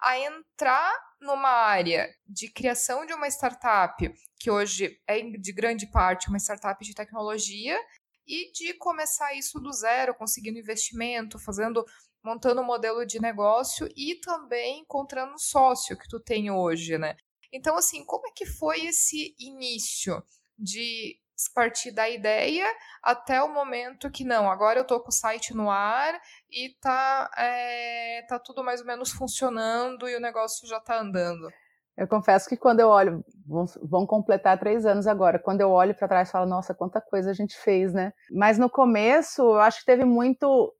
a 0.00 0.18
entrar 0.18 0.92
numa 1.20 1.48
área 1.48 2.08
de 2.26 2.50
criação 2.50 3.06
de 3.06 3.12
uma 3.12 3.28
startup, 3.28 4.12
que 4.38 4.50
hoje 4.50 5.00
é 5.06 5.20
de 5.22 5.52
grande 5.52 5.86
parte 5.90 6.28
uma 6.28 6.38
startup 6.38 6.84
de 6.84 6.94
tecnologia, 6.94 7.78
e 8.26 8.50
de 8.52 8.74
começar 8.74 9.34
isso 9.34 9.60
do 9.60 9.72
zero, 9.72 10.14
conseguindo 10.14 10.58
investimento, 10.58 11.38
fazendo, 11.38 11.84
montando 12.22 12.60
um 12.60 12.64
modelo 12.64 13.06
de 13.06 13.20
negócio 13.20 13.88
e 13.96 14.16
também 14.16 14.80
encontrando 14.80 15.34
um 15.34 15.38
sócio 15.38 15.96
que 15.96 16.08
tu 16.08 16.18
tem 16.18 16.50
hoje, 16.50 16.98
né? 16.98 17.16
Então, 17.52 17.76
assim, 17.76 18.04
como 18.04 18.26
é 18.26 18.32
que 18.32 18.44
foi 18.44 18.86
esse 18.86 19.34
início 19.38 20.20
de 20.58 21.18
partir 21.54 21.90
da 21.90 22.08
ideia 22.08 22.66
até 23.02 23.42
o 23.42 23.52
momento 23.52 24.10
que 24.10 24.24
não, 24.24 24.50
agora 24.50 24.80
eu 24.80 24.86
tô 24.86 25.00
com 25.00 25.08
o 25.08 25.12
site 25.12 25.54
no 25.54 25.70
ar 25.70 26.20
e 26.50 26.74
tá, 26.80 27.30
é, 27.36 28.22
tá 28.28 28.38
tudo 28.38 28.64
mais 28.64 28.80
ou 28.80 28.86
menos 28.86 29.10
funcionando 29.10 30.08
e 30.08 30.16
o 30.16 30.20
negócio 30.20 30.66
já 30.66 30.80
tá 30.80 31.00
andando? 31.00 31.48
Eu 31.96 32.06
confesso 32.06 32.46
que 32.46 32.58
quando 32.58 32.80
eu 32.80 32.88
olho, 32.88 33.24
vão, 33.46 33.64
vão 33.82 34.06
completar 34.06 34.58
três 34.58 34.84
anos 34.84 35.06
agora, 35.06 35.38
quando 35.38 35.62
eu 35.62 35.70
olho 35.70 35.94
para 35.94 36.06
trás, 36.06 36.30
falo, 36.30 36.44
nossa, 36.44 36.74
quanta 36.74 37.00
coisa 37.00 37.30
a 37.30 37.34
gente 37.34 37.56
fez, 37.56 37.94
né? 37.94 38.12
Mas 38.30 38.58
no 38.58 38.68
começo, 38.68 39.40
eu 39.40 39.60
acho 39.60 39.80
que 39.80 39.86
teve 39.86 40.04
muito. 40.04 40.74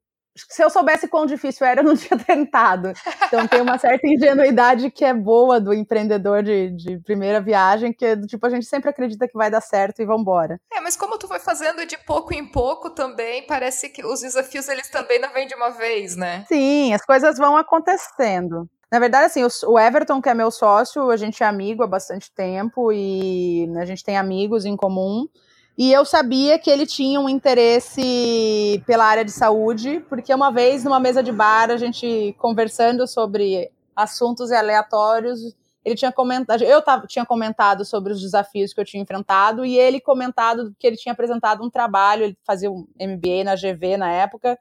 Se 0.49 0.63
eu 0.63 0.69
soubesse 0.69 1.07
quão 1.07 1.25
difícil 1.25 1.65
era, 1.65 1.81
eu 1.81 1.85
não 1.85 1.95
tinha 1.97 2.17
tentado. 2.17 2.93
Então 3.25 3.47
tem 3.47 3.61
uma 3.61 3.77
certa 3.77 4.07
ingenuidade 4.07 4.91
que 4.91 5.05
é 5.05 5.13
boa 5.13 5.59
do 5.59 5.73
empreendedor 5.73 6.43
de, 6.43 6.71
de 6.71 6.99
primeira 6.99 7.41
viagem, 7.41 7.93
que 7.93 8.17
tipo, 8.27 8.45
a 8.45 8.49
gente 8.49 8.65
sempre 8.65 8.89
acredita 8.89 9.27
que 9.27 9.37
vai 9.37 9.49
dar 9.49 9.61
certo 9.61 10.01
e 10.01 10.05
vambora. 10.05 10.59
É, 10.71 10.79
mas 10.81 10.95
como 10.95 11.17
tu 11.17 11.27
vai 11.27 11.39
fazendo 11.39 11.85
de 11.85 11.97
pouco 11.97 12.33
em 12.33 12.45
pouco 12.45 12.89
também, 12.89 13.45
parece 13.45 13.89
que 13.89 14.05
os 14.05 14.21
desafios 14.21 14.67
eles 14.67 14.89
também 14.89 15.19
não 15.19 15.33
vêm 15.33 15.47
de 15.47 15.55
uma 15.55 15.69
vez, 15.69 16.15
né? 16.15 16.45
Sim, 16.47 16.93
as 16.93 17.05
coisas 17.05 17.37
vão 17.37 17.57
acontecendo. 17.57 18.69
Na 18.91 18.99
verdade, 18.99 19.25
assim, 19.25 19.45
o 19.65 19.77
Everton, 19.77 20.21
que 20.21 20.29
é 20.29 20.33
meu 20.33 20.49
sócio, 20.49 21.09
a 21.11 21.17
gente 21.17 21.43
é 21.43 21.45
amigo 21.45 21.83
há 21.83 21.87
bastante 21.87 22.31
tempo 22.33 22.91
e 22.91 23.69
a 23.77 23.85
gente 23.85 24.03
tem 24.03 24.17
amigos 24.17 24.63
em 24.65 24.77
comum. 24.77 25.27
E 25.77 25.91
eu 25.93 26.03
sabia 26.03 26.57
que 26.57 26.71
ele 26.71 26.87
tinha 26.87 27.19
um 27.19 27.29
interesse 27.29 28.81
pela 28.87 29.05
área 29.05 29.23
de 29.23 29.31
saúde, 29.31 29.99
porque 30.09 30.33
uma 30.33 30.51
vez 30.51 30.83
numa 30.83 30.99
mesa 30.99 31.21
de 31.21 31.31
bar, 31.31 31.69
a 31.69 31.77
gente 31.77 32.35
conversando 32.39 33.05
sobre 33.05 33.69
assuntos 33.95 34.51
aleatórios, 34.51 35.55
ele 35.85 35.93
tinha 35.93 36.11
comentado, 36.11 36.63
eu 36.63 36.81
tava, 36.81 37.05
tinha 37.05 37.23
comentado 37.25 37.85
sobre 37.85 38.11
os 38.11 38.19
desafios 38.19 38.73
que 38.73 38.81
eu 38.81 38.85
tinha 38.85 39.03
enfrentado 39.03 39.63
e 39.63 39.77
ele 39.77 40.01
comentado 40.01 40.75
que 40.79 40.87
ele 40.87 40.97
tinha 40.97 41.13
apresentado 41.13 41.63
um 41.63 41.69
trabalho, 41.69 42.23
ele 42.23 42.37
fazia 42.43 42.71
um 42.71 42.87
MBA 42.99 43.43
na 43.45 43.55
GV 43.55 43.97
na 43.97 44.11
época, 44.11 44.57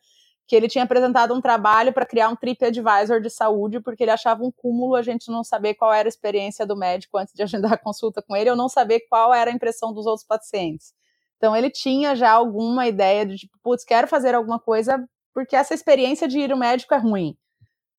que 0.46 0.54
ele 0.54 0.68
tinha 0.68 0.84
apresentado 0.84 1.32
um 1.32 1.40
trabalho 1.40 1.94
para 1.94 2.04
criar 2.04 2.28
um 2.28 2.36
TripAdvisor 2.36 3.22
de 3.22 3.30
saúde, 3.30 3.80
porque 3.80 4.04
ele 4.04 4.10
achava 4.10 4.44
um 4.44 4.52
cúmulo 4.52 4.94
a 4.94 5.02
gente 5.02 5.30
não 5.30 5.42
saber 5.42 5.74
qual 5.74 5.94
era 5.94 6.06
a 6.06 6.10
experiência 6.10 6.66
do 6.66 6.76
médico 6.76 7.16
antes 7.16 7.32
de 7.34 7.42
agendar 7.42 7.72
a 7.72 7.78
consulta 7.78 8.20
com 8.20 8.36
ele, 8.36 8.50
ou 8.50 8.56
não 8.56 8.68
saber 8.68 9.00
qual 9.08 9.32
era 9.32 9.50
a 9.50 9.54
impressão 9.54 9.94
dos 9.94 10.04
outros 10.04 10.26
pacientes. 10.26 10.94
Então 11.36 11.54
ele 11.56 11.70
tinha 11.70 12.14
já 12.16 12.30
alguma 12.30 12.86
ideia 12.86 13.26
de 13.26 13.36
tipo, 13.36 13.58
putz, 13.62 13.84
quero 13.84 14.08
fazer 14.08 14.34
alguma 14.34 14.58
coisa 14.58 15.04
porque 15.34 15.54
essa 15.54 15.74
experiência 15.74 16.26
de 16.26 16.38
ir 16.38 16.50
ao 16.50 16.58
médico 16.58 16.94
é 16.94 16.98
ruim. 16.98 17.36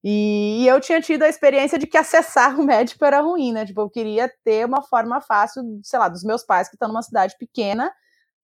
E, 0.04 0.66
eu 0.68 0.80
tinha 0.80 1.02
tido 1.02 1.24
a 1.24 1.30
experiência 1.30 1.78
de 1.78 1.86
que 1.86 1.98
acessar 1.98 2.60
o 2.60 2.64
médico 2.64 3.04
era 3.04 3.20
ruim, 3.20 3.52
né? 3.52 3.66
Tipo, 3.66 3.82
eu 3.82 3.90
queria 3.90 4.32
ter 4.44 4.66
uma 4.66 4.82
forma 4.82 5.20
fácil, 5.22 5.62
sei 5.84 6.00
lá, 6.00 6.08
dos 6.08 6.24
meus 6.24 6.44
pais 6.44 6.70
que 6.70 6.76
estão 6.76 6.88
numa 6.88 7.02
cidade 7.02 7.36
pequena, 7.38 7.92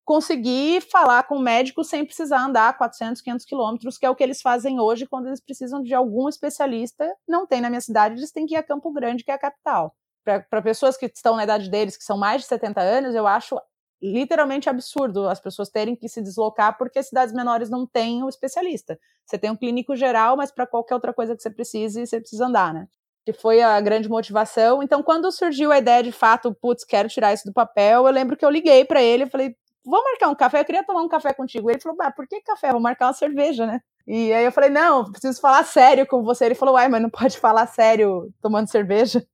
conseguir 0.04 0.82
falar 0.92 1.24
com 1.24 1.38
o 1.38 1.42
médico 1.42 1.84
sem 1.84 2.06
precisar 2.06 2.44
andar 2.44 2.78
400, 2.78 3.22
500 3.22 3.46
quilômetros, 3.46 3.98
que 3.98 4.06
é 4.06 4.10
o 4.10 4.16
que 4.16 4.24
eles 4.24 4.42
fazem 4.42 4.80
hoje 4.80 5.08
quando 5.08 5.28
eles 5.28 5.40
precisam 5.40 5.82
de 5.82 5.94
algum 5.94 6.28
especialista. 6.28 7.10
Não 7.28 7.48
tem 7.48 7.62
na 7.62 7.70
minha 7.70 7.82
cidade, 7.82 8.16
eles 8.16 8.32
têm 8.32 8.46
que 8.46 8.56
ir 8.56 8.58
a 8.58 8.64
Campo 8.64 8.92
Grande, 8.92 9.24
que 9.24 9.32
é 9.32 9.34
a 9.34 9.40
capital. 9.40 9.96
Para 10.24 10.62
pessoas 10.62 10.98
que 10.98 11.06
estão 11.06 11.36
na 11.36 11.44
idade 11.44 11.70
deles, 11.70 11.98
que 11.98 12.04
são 12.04 12.18
mais 12.18 12.42
de 12.42 12.48
70 12.48 12.82
anos, 12.82 13.16
eu 13.16 13.26
acho 13.26 13.60
literalmente 14.04 14.70
absurdo 14.70 15.30
as 15.30 15.40
pessoas 15.40 15.70
terem 15.70 15.96
que 15.96 16.10
se 16.10 16.22
deslocar 16.22 16.78
porque 16.78 17.00
as 17.00 17.08
cidades 17.08 17.34
menores 17.34 17.70
não 17.70 17.88
têm 17.88 18.22
o 18.22 18.28
especialista. 18.28 19.00
Você 19.26 19.38
tem 19.38 19.50
um 19.50 19.56
clínico 19.56 19.96
geral, 19.96 20.36
mas 20.36 20.52
para 20.52 20.68
qualquer 20.68 20.96
outra 20.96 21.14
coisa 21.14 21.36
que 21.36 21.42
você 21.42 21.50
precise, 21.50 22.06
você 22.06 22.20
precisa 22.20 22.46
andar, 22.46 22.74
né? 22.74 22.88
Que 23.26 23.32
foi 23.32 23.62
a 23.62 23.80
grande 23.80 24.10
motivação. 24.10 24.84
Então, 24.84 25.02
quando 25.02 25.32
surgiu 25.32 25.72
a 25.72 25.78
ideia 25.78 26.04
de 26.04 26.12
fato, 26.12 26.54
putz, 26.54 26.84
quero 26.84 27.08
tirar 27.08 27.34
isso 27.34 27.46
do 27.46 27.54
papel, 27.54 28.06
eu 28.06 28.12
lembro 28.12 28.36
que 28.36 28.44
eu 28.44 28.50
liguei 28.50 28.84
para 28.84 29.02
ele 29.02 29.24
e 29.24 29.30
falei, 29.30 29.56
vamos 29.86 30.04
marcar 30.12 30.30
um 30.30 30.36
café? 30.36 30.60
Eu 30.60 30.66
queria 30.66 30.84
tomar 30.84 31.02
um 31.02 31.08
café 31.08 31.34
contigo. 31.34 31.70
Ele 31.70 31.80
falou, 31.80 31.98
por 32.14 32.28
que 32.28 32.42
café? 32.42 32.72
Vou 32.72 32.82
marcar 32.82 33.08
uma 33.08 33.14
cerveja, 33.14 33.66
né? 33.66 33.80
E 34.06 34.34
aí 34.34 34.44
eu 34.44 34.52
falei, 34.52 34.70
não, 34.70 35.10
preciso 35.10 35.40
falar 35.40 35.64
sério 35.64 36.06
com 36.06 36.22
você. 36.24 36.46
Ele 36.46 36.56
falou, 36.56 36.76
uai, 36.76 36.90
mas 36.90 37.02
não 37.02 37.10
pode 37.10 37.40
falar 37.40 37.68
sério 37.68 38.30
tomando 38.42 38.70
cerveja? 38.70 39.26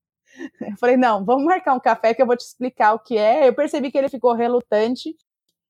Eu 0.61 0.77
falei, 0.77 0.97
não, 0.97 1.23
vamos 1.25 1.43
marcar 1.43 1.73
um 1.73 1.79
café 1.79 2.13
que 2.13 2.21
eu 2.21 2.25
vou 2.25 2.37
te 2.37 2.45
explicar 2.45 2.93
o 2.93 2.99
que 2.99 3.17
é. 3.17 3.47
Eu 3.47 3.53
percebi 3.53 3.91
que 3.91 3.97
ele 3.97 4.09
ficou 4.09 4.33
relutante. 4.33 5.15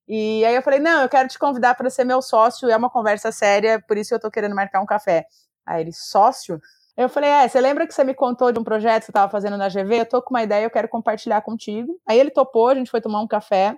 E 0.08 0.44
aí 0.44 0.54
eu 0.54 0.62
falei, 0.62 0.80
não, 0.80 1.02
eu 1.02 1.08
quero 1.08 1.28
te 1.28 1.38
convidar 1.38 1.74
para 1.76 1.88
ser 1.88 2.04
meu 2.04 2.20
sócio, 2.20 2.68
é 2.68 2.76
uma 2.76 2.90
conversa 2.90 3.30
séria, 3.30 3.80
por 3.86 3.96
isso 3.96 4.12
eu 4.12 4.18
tô 4.18 4.28
querendo 4.30 4.54
marcar 4.56 4.80
um 4.80 4.86
café. 4.86 5.24
Aí 5.64 5.82
ele, 5.82 5.92
sócio? 5.92 6.60
Eu 6.96 7.08
falei, 7.08 7.30
é, 7.30 7.46
você 7.48 7.60
lembra 7.60 7.86
que 7.86 7.94
você 7.94 8.02
me 8.02 8.12
contou 8.12 8.50
de 8.50 8.58
um 8.58 8.64
projeto 8.64 9.00
que 9.00 9.06
você 9.06 9.10
estava 9.12 9.30
fazendo 9.30 9.56
na 9.56 9.68
GV? 9.68 10.00
Eu 10.00 10.06
tô 10.06 10.20
com 10.20 10.34
uma 10.34 10.42
ideia, 10.42 10.64
eu 10.64 10.70
quero 10.70 10.88
compartilhar 10.88 11.40
contigo. 11.42 11.98
Aí 12.06 12.18
ele 12.18 12.30
topou, 12.30 12.68
a 12.68 12.74
gente 12.74 12.90
foi 12.90 13.00
tomar 13.00 13.20
um 13.20 13.28
café 13.28 13.76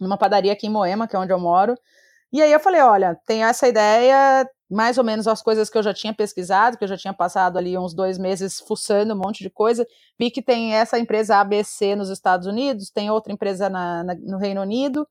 numa 0.00 0.16
padaria 0.16 0.52
aqui 0.52 0.66
em 0.66 0.70
Moema, 0.70 1.06
que 1.06 1.14
é 1.14 1.18
onde 1.18 1.32
eu 1.32 1.38
moro. 1.38 1.74
E 2.32 2.42
aí 2.42 2.52
eu 2.52 2.60
falei, 2.60 2.80
olha, 2.82 3.18
tem 3.26 3.44
essa 3.44 3.68
ideia, 3.68 4.48
mais 4.70 4.98
ou 4.98 5.04
menos 5.04 5.28
as 5.28 5.40
coisas 5.40 5.70
que 5.70 5.78
eu 5.78 5.82
já 5.82 5.94
tinha 5.94 6.12
pesquisado, 6.12 6.76
que 6.76 6.84
eu 6.84 6.88
já 6.88 6.96
tinha 6.96 7.14
passado 7.14 7.56
ali 7.56 7.78
uns 7.78 7.94
dois 7.94 8.18
meses 8.18 8.60
fuçando 8.60 9.14
um 9.14 9.18
monte 9.18 9.42
de 9.42 9.50
coisa. 9.50 9.86
Vi 10.18 10.30
que 10.30 10.42
tem 10.42 10.74
essa 10.74 10.98
empresa 10.98 11.36
ABC 11.36 11.94
nos 11.94 12.10
Estados 12.10 12.46
Unidos, 12.46 12.90
tem 12.90 13.10
outra 13.10 13.32
empresa 13.32 13.68
na, 13.68 14.02
na, 14.02 14.14
no 14.14 14.38
Reino 14.38 14.60
Unido, 14.60 15.06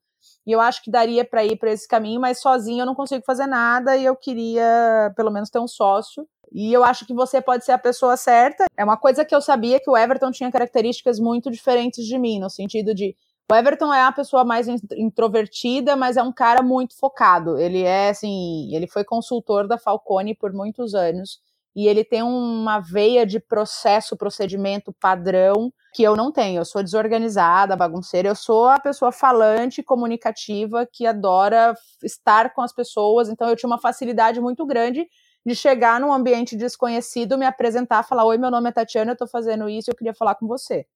e 0.45 0.51
eu 0.51 0.61
acho 0.61 0.83
que 0.83 0.91
daria 0.91 1.25
para 1.25 1.43
ir 1.43 1.57
para 1.57 1.71
esse 1.71 1.87
caminho, 1.87 2.21
mas 2.21 2.39
sozinho 2.39 2.81
eu 2.81 2.85
não 2.85 2.95
consigo 2.95 3.23
fazer 3.25 3.47
nada 3.47 3.97
e 3.97 4.05
eu 4.05 4.15
queria 4.15 5.11
pelo 5.15 5.31
menos 5.31 5.49
ter 5.49 5.59
um 5.59 5.67
sócio. 5.67 6.27
E 6.51 6.71
eu 6.71 6.83
acho 6.83 7.05
que 7.05 7.13
você 7.13 7.41
pode 7.41 7.65
ser 7.65 7.71
a 7.71 7.77
pessoa 7.77 8.15
certa. 8.15 8.65
É 8.77 8.83
uma 8.83 8.97
coisa 8.97 9.25
que 9.25 9.35
eu 9.35 9.41
sabia 9.41 9.79
que 9.79 9.89
o 9.89 9.97
Everton 9.97 10.31
tinha 10.31 10.51
características 10.51 11.19
muito 11.19 11.49
diferentes 11.49 12.05
de 12.05 12.17
mim, 12.17 12.39
no 12.39 12.49
sentido 12.49 12.93
de 12.93 13.15
o 13.51 13.55
Everton 13.55 13.93
é 13.93 14.01
a 14.01 14.11
pessoa 14.11 14.43
mais 14.43 14.67
introvertida, 14.67 15.95
mas 15.95 16.17
é 16.17 16.23
um 16.23 16.31
cara 16.33 16.63
muito 16.63 16.97
focado. 16.97 17.57
Ele 17.59 17.83
é 17.83 18.09
assim, 18.09 18.73
ele 18.75 18.87
foi 18.87 19.03
consultor 19.03 19.67
da 19.67 19.77
Falcone 19.77 20.33
por 20.35 20.51
muitos 20.51 20.95
anos 20.95 21.39
e 21.75 21.87
ele 21.87 22.03
tem 22.03 22.23
uma 22.23 22.79
veia 22.79 23.25
de 23.25 23.39
processo, 23.39 24.15
procedimento 24.17 24.93
padrão 24.93 25.71
que 25.93 26.01
eu 26.01 26.15
não 26.15 26.31
tenho. 26.31 26.61
Eu 26.61 26.65
sou 26.65 26.81
desorganizada, 26.81 27.75
bagunceira, 27.75 28.29
eu 28.29 28.35
sou 28.35 28.67
a 28.67 28.79
pessoa 28.79 29.11
falante, 29.11 29.83
comunicativa 29.83 30.87
que 30.91 31.05
adora 31.05 31.75
estar 32.03 32.53
com 32.53 32.61
as 32.61 32.73
pessoas, 32.73 33.29
então 33.29 33.47
eu 33.49 33.55
tinha 33.55 33.67
uma 33.69 33.79
facilidade 33.79 34.39
muito 34.41 34.65
grande 34.65 35.05
de 35.45 35.53
chegar 35.53 35.99
num 35.99 36.11
ambiente 36.11 36.55
desconhecido, 36.55 37.37
me 37.37 37.45
apresentar, 37.45 38.01
falar: 38.03 38.25
"Oi, 38.25 38.37
meu 38.37 38.49
nome 38.49 38.69
é 38.69 38.71
Tatiana, 38.71 39.11
eu 39.11 39.17
tô 39.17 39.27
fazendo 39.27 39.69
isso, 39.69 39.91
eu 39.91 39.95
queria 39.95 40.13
falar 40.15 40.35
com 40.35 40.47
você" 40.47 40.87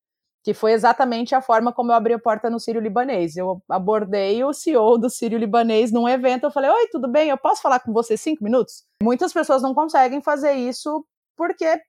que 0.44 0.54
foi 0.54 0.72
exatamente 0.72 1.36
a 1.36 1.42
forma 1.42 1.74
como 1.74 1.92
eu 1.92 1.96
abri 1.96 2.14
a 2.14 2.20
porta 2.20 2.50
no 2.50 2.60
Sírio 2.60 2.82
Libanês. 2.82 3.36
Eu 3.36 3.62
abordei 3.70 4.44
o 4.44 4.54
CEO 4.54 4.98
do 4.98 5.10
Sírio 5.10 5.38
Libanês 5.38 5.92
num 5.92 6.08
evento, 6.08 6.46
eu 6.46 6.52
falei, 6.52 6.70
oi, 6.70 6.88
tudo 6.92 7.08
bem? 7.08 7.30
Eu 7.30 7.38
posso 7.38 7.62
falar 7.62 7.80
com 7.80 7.92
você 7.92 8.16
cinco 8.16 8.44
minutos? 8.44 8.86
Muitas 9.04 9.34
pessoas 9.34 9.62
não 9.62 9.74
conseguem 9.74 10.22
fazer 10.22 10.54
isso 10.54 11.06
porque 11.36 11.82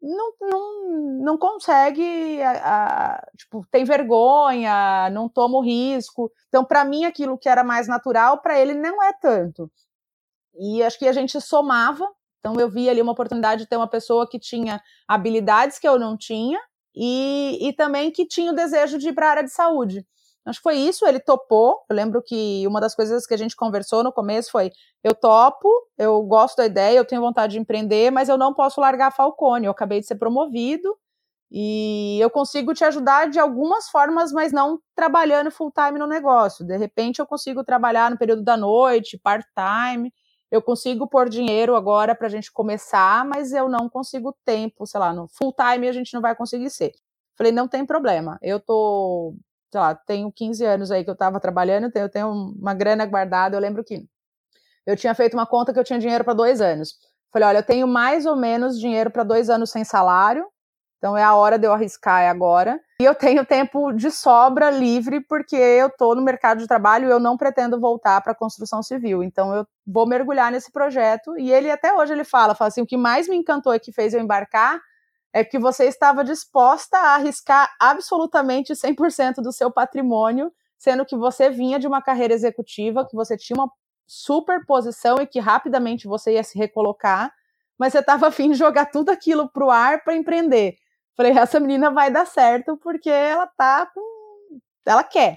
não, 0.00 0.32
não, 0.40 0.82
não 1.24 1.38
consegue, 1.38 2.40
a, 2.42 3.16
a, 3.16 3.26
tipo, 3.36 3.66
tem 3.70 3.84
vergonha, 3.84 5.10
não 5.10 5.28
toma 5.28 5.58
o 5.58 5.62
risco. 5.62 6.32
Então, 6.48 6.64
para 6.64 6.84
mim, 6.84 7.04
aquilo 7.04 7.38
que 7.38 7.48
era 7.48 7.64
mais 7.64 7.88
natural, 7.88 8.38
para 8.40 8.58
ele 8.58 8.74
não 8.74 9.02
é 9.02 9.12
tanto. 9.12 9.70
E 10.54 10.82
acho 10.82 10.98
que 10.98 11.08
a 11.08 11.12
gente 11.12 11.40
somava. 11.40 12.08
Então, 12.40 12.54
eu 12.60 12.70
vi 12.70 12.88
ali 12.88 13.02
uma 13.02 13.12
oportunidade 13.12 13.62
de 13.62 13.68
ter 13.68 13.76
uma 13.76 13.88
pessoa 13.88 14.28
que 14.28 14.38
tinha 14.38 14.80
habilidades 15.06 15.78
que 15.78 15.88
eu 15.88 15.98
não 15.98 16.16
tinha, 16.16 16.60
e, 16.98 17.68
e 17.68 17.72
também 17.74 18.10
que 18.10 18.26
tinha 18.26 18.50
o 18.50 18.54
desejo 18.54 18.98
de 18.98 19.10
ir 19.10 19.12
para 19.14 19.28
a 19.28 19.30
área 19.30 19.44
de 19.44 19.52
saúde. 19.52 20.04
Acho 20.44 20.58
que 20.58 20.62
foi 20.62 20.76
isso, 20.76 21.06
ele 21.06 21.20
topou. 21.20 21.84
Eu 21.88 21.94
lembro 21.94 22.22
que 22.22 22.66
uma 22.66 22.80
das 22.80 22.94
coisas 22.94 23.26
que 23.26 23.34
a 23.34 23.36
gente 23.36 23.54
conversou 23.54 24.02
no 24.02 24.12
começo 24.12 24.50
foi: 24.50 24.72
eu 25.04 25.14
topo, 25.14 25.68
eu 25.96 26.20
gosto 26.22 26.56
da 26.56 26.66
ideia, 26.66 26.98
eu 26.98 27.04
tenho 27.04 27.20
vontade 27.20 27.52
de 27.52 27.58
empreender, 27.60 28.10
mas 28.10 28.28
eu 28.28 28.36
não 28.36 28.52
posso 28.52 28.80
largar 28.80 29.08
a 29.08 29.10
Falcone. 29.12 29.66
Eu 29.66 29.72
acabei 29.72 30.00
de 30.00 30.06
ser 30.06 30.16
promovido 30.16 30.96
e 31.50 32.18
eu 32.20 32.30
consigo 32.30 32.74
te 32.74 32.84
ajudar 32.84 33.28
de 33.30 33.38
algumas 33.38 33.88
formas, 33.90 34.32
mas 34.32 34.52
não 34.52 34.80
trabalhando 34.96 35.50
full 35.50 35.70
time 35.72 35.98
no 35.98 36.06
negócio. 36.06 36.64
De 36.64 36.76
repente, 36.76 37.20
eu 37.20 37.26
consigo 37.26 37.62
trabalhar 37.62 38.10
no 38.10 38.18
período 38.18 38.42
da 38.42 38.56
noite, 38.56 39.18
part-time. 39.18 40.12
Eu 40.50 40.62
consigo 40.62 41.06
pôr 41.06 41.28
dinheiro 41.28 41.76
agora 41.76 42.14
para 42.14 42.26
a 42.26 42.30
gente 42.30 42.50
começar, 42.52 43.24
mas 43.24 43.52
eu 43.52 43.68
não 43.68 43.88
consigo 43.88 44.36
tempo, 44.44 44.86
sei 44.86 45.00
lá, 45.00 45.12
no 45.12 45.28
full 45.28 45.52
time 45.52 45.88
a 45.88 45.92
gente 45.92 46.14
não 46.14 46.20
vai 46.20 46.34
conseguir 46.34 46.70
ser. 46.70 46.92
Falei, 47.36 47.52
não 47.52 47.68
tem 47.68 47.86
problema, 47.86 48.38
eu 48.42 48.58
tô, 48.58 49.34
sei 49.70 49.80
lá, 49.80 49.94
tenho 49.94 50.32
15 50.32 50.64
anos 50.64 50.90
aí 50.90 51.04
que 51.04 51.10
eu 51.10 51.14
estava 51.14 51.38
trabalhando, 51.38 51.90
eu 51.94 52.08
tenho 52.08 52.30
uma 52.30 52.74
grana 52.74 53.06
guardada, 53.06 53.56
eu 53.56 53.60
lembro 53.60 53.84
que 53.84 54.04
eu 54.86 54.96
tinha 54.96 55.14
feito 55.14 55.34
uma 55.34 55.46
conta 55.46 55.72
que 55.72 55.78
eu 55.78 55.84
tinha 55.84 55.98
dinheiro 55.98 56.24
para 56.24 56.34
dois 56.34 56.60
anos. 56.60 56.94
Falei, 57.30 57.48
olha, 57.48 57.58
eu 57.58 57.62
tenho 57.62 57.86
mais 57.86 58.24
ou 58.24 58.34
menos 58.34 58.80
dinheiro 58.80 59.10
para 59.10 59.22
dois 59.22 59.50
anos 59.50 59.70
sem 59.70 59.84
salário, 59.84 60.46
então 60.96 61.16
é 61.16 61.22
a 61.22 61.34
hora 61.34 61.58
de 61.58 61.66
eu 61.66 61.72
arriscar, 61.72 62.22
é 62.22 62.28
agora. 62.28 62.80
E 63.00 63.04
eu 63.04 63.14
tenho 63.14 63.46
tempo 63.46 63.92
de 63.92 64.10
sobra 64.10 64.70
livre 64.70 65.20
porque 65.20 65.54
eu 65.54 65.86
estou 65.86 66.16
no 66.16 66.22
mercado 66.22 66.58
de 66.58 66.66
trabalho 66.66 67.06
e 67.06 67.10
eu 67.12 67.20
não 67.20 67.36
pretendo 67.36 67.78
voltar 67.78 68.20
para 68.20 68.32
a 68.32 68.34
construção 68.34 68.82
civil. 68.82 69.22
Então 69.22 69.54
eu 69.54 69.64
vou 69.86 70.04
mergulhar 70.04 70.50
nesse 70.50 70.72
projeto. 70.72 71.38
E 71.38 71.52
ele 71.52 71.70
até 71.70 71.94
hoje 71.94 72.12
ele 72.12 72.24
fala, 72.24 72.56
fala 72.56 72.66
assim, 72.66 72.80
o 72.80 72.86
que 72.86 72.96
mais 72.96 73.28
me 73.28 73.36
encantou 73.36 73.72
e 73.72 73.78
que 73.78 73.92
fez 73.92 74.14
eu 74.14 74.20
embarcar 74.20 74.80
é 75.32 75.44
que 75.44 75.60
você 75.60 75.84
estava 75.84 76.24
disposta 76.24 76.98
a 76.98 77.14
arriscar 77.14 77.72
absolutamente 77.80 78.72
100% 78.72 79.36
do 79.36 79.52
seu 79.52 79.70
patrimônio, 79.70 80.52
sendo 80.76 81.06
que 81.06 81.16
você 81.16 81.50
vinha 81.50 81.78
de 81.78 81.86
uma 81.86 82.02
carreira 82.02 82.34
executiva, 82.34 83.06
que 83.06 83.14
você 83.14 83.36
tinha 83.36 83.56
uma 83.56 83.70
super 84.08 84.66
posição 84.66 85.18
e 85.20 85.26
que 85.26 85.38
rapidamente 85.38 86.08
você 86.08 86.32
ia 86.32 86.42
se 86.42 86.58
recolocar, 86.58 87.32
mas 87.78 87.92
você 87.92 88.00
estava 88.00 88.26
afim 88.26 88.50
de 88.50 88.56
jogar 88.56 88.86
tudo 88.86 89.10
aquilo 89.10 89.48
para 89.48 89.64
o 89.64 89.70
ar 89.70 90.02
para 90.02 90.16
empreender. 90.16 90.78
Falei, 91.18 91.32
essa 91.36 91.58
menina 91.58 91.90
vai 91.90 92.12
dar 92.12 92.24
certo 92.24 92.76
porque 92.76 93.10
ela 93.10 93.44
tá 93.44 93.86
com. 93.92 94.00
Ela 94.86 95.02
quer. 95.02 95.36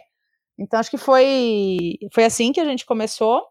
Então, 0.55 0.79
acho 0.79 0.91
que 0.91 0.97
foi, 0.97 1.97
foi 2.13 2.23
assim 2.23 2.53
que 2.53 2.59
a 2.61 2.65
gente 2.65 2.85
começou. 2.85 3.43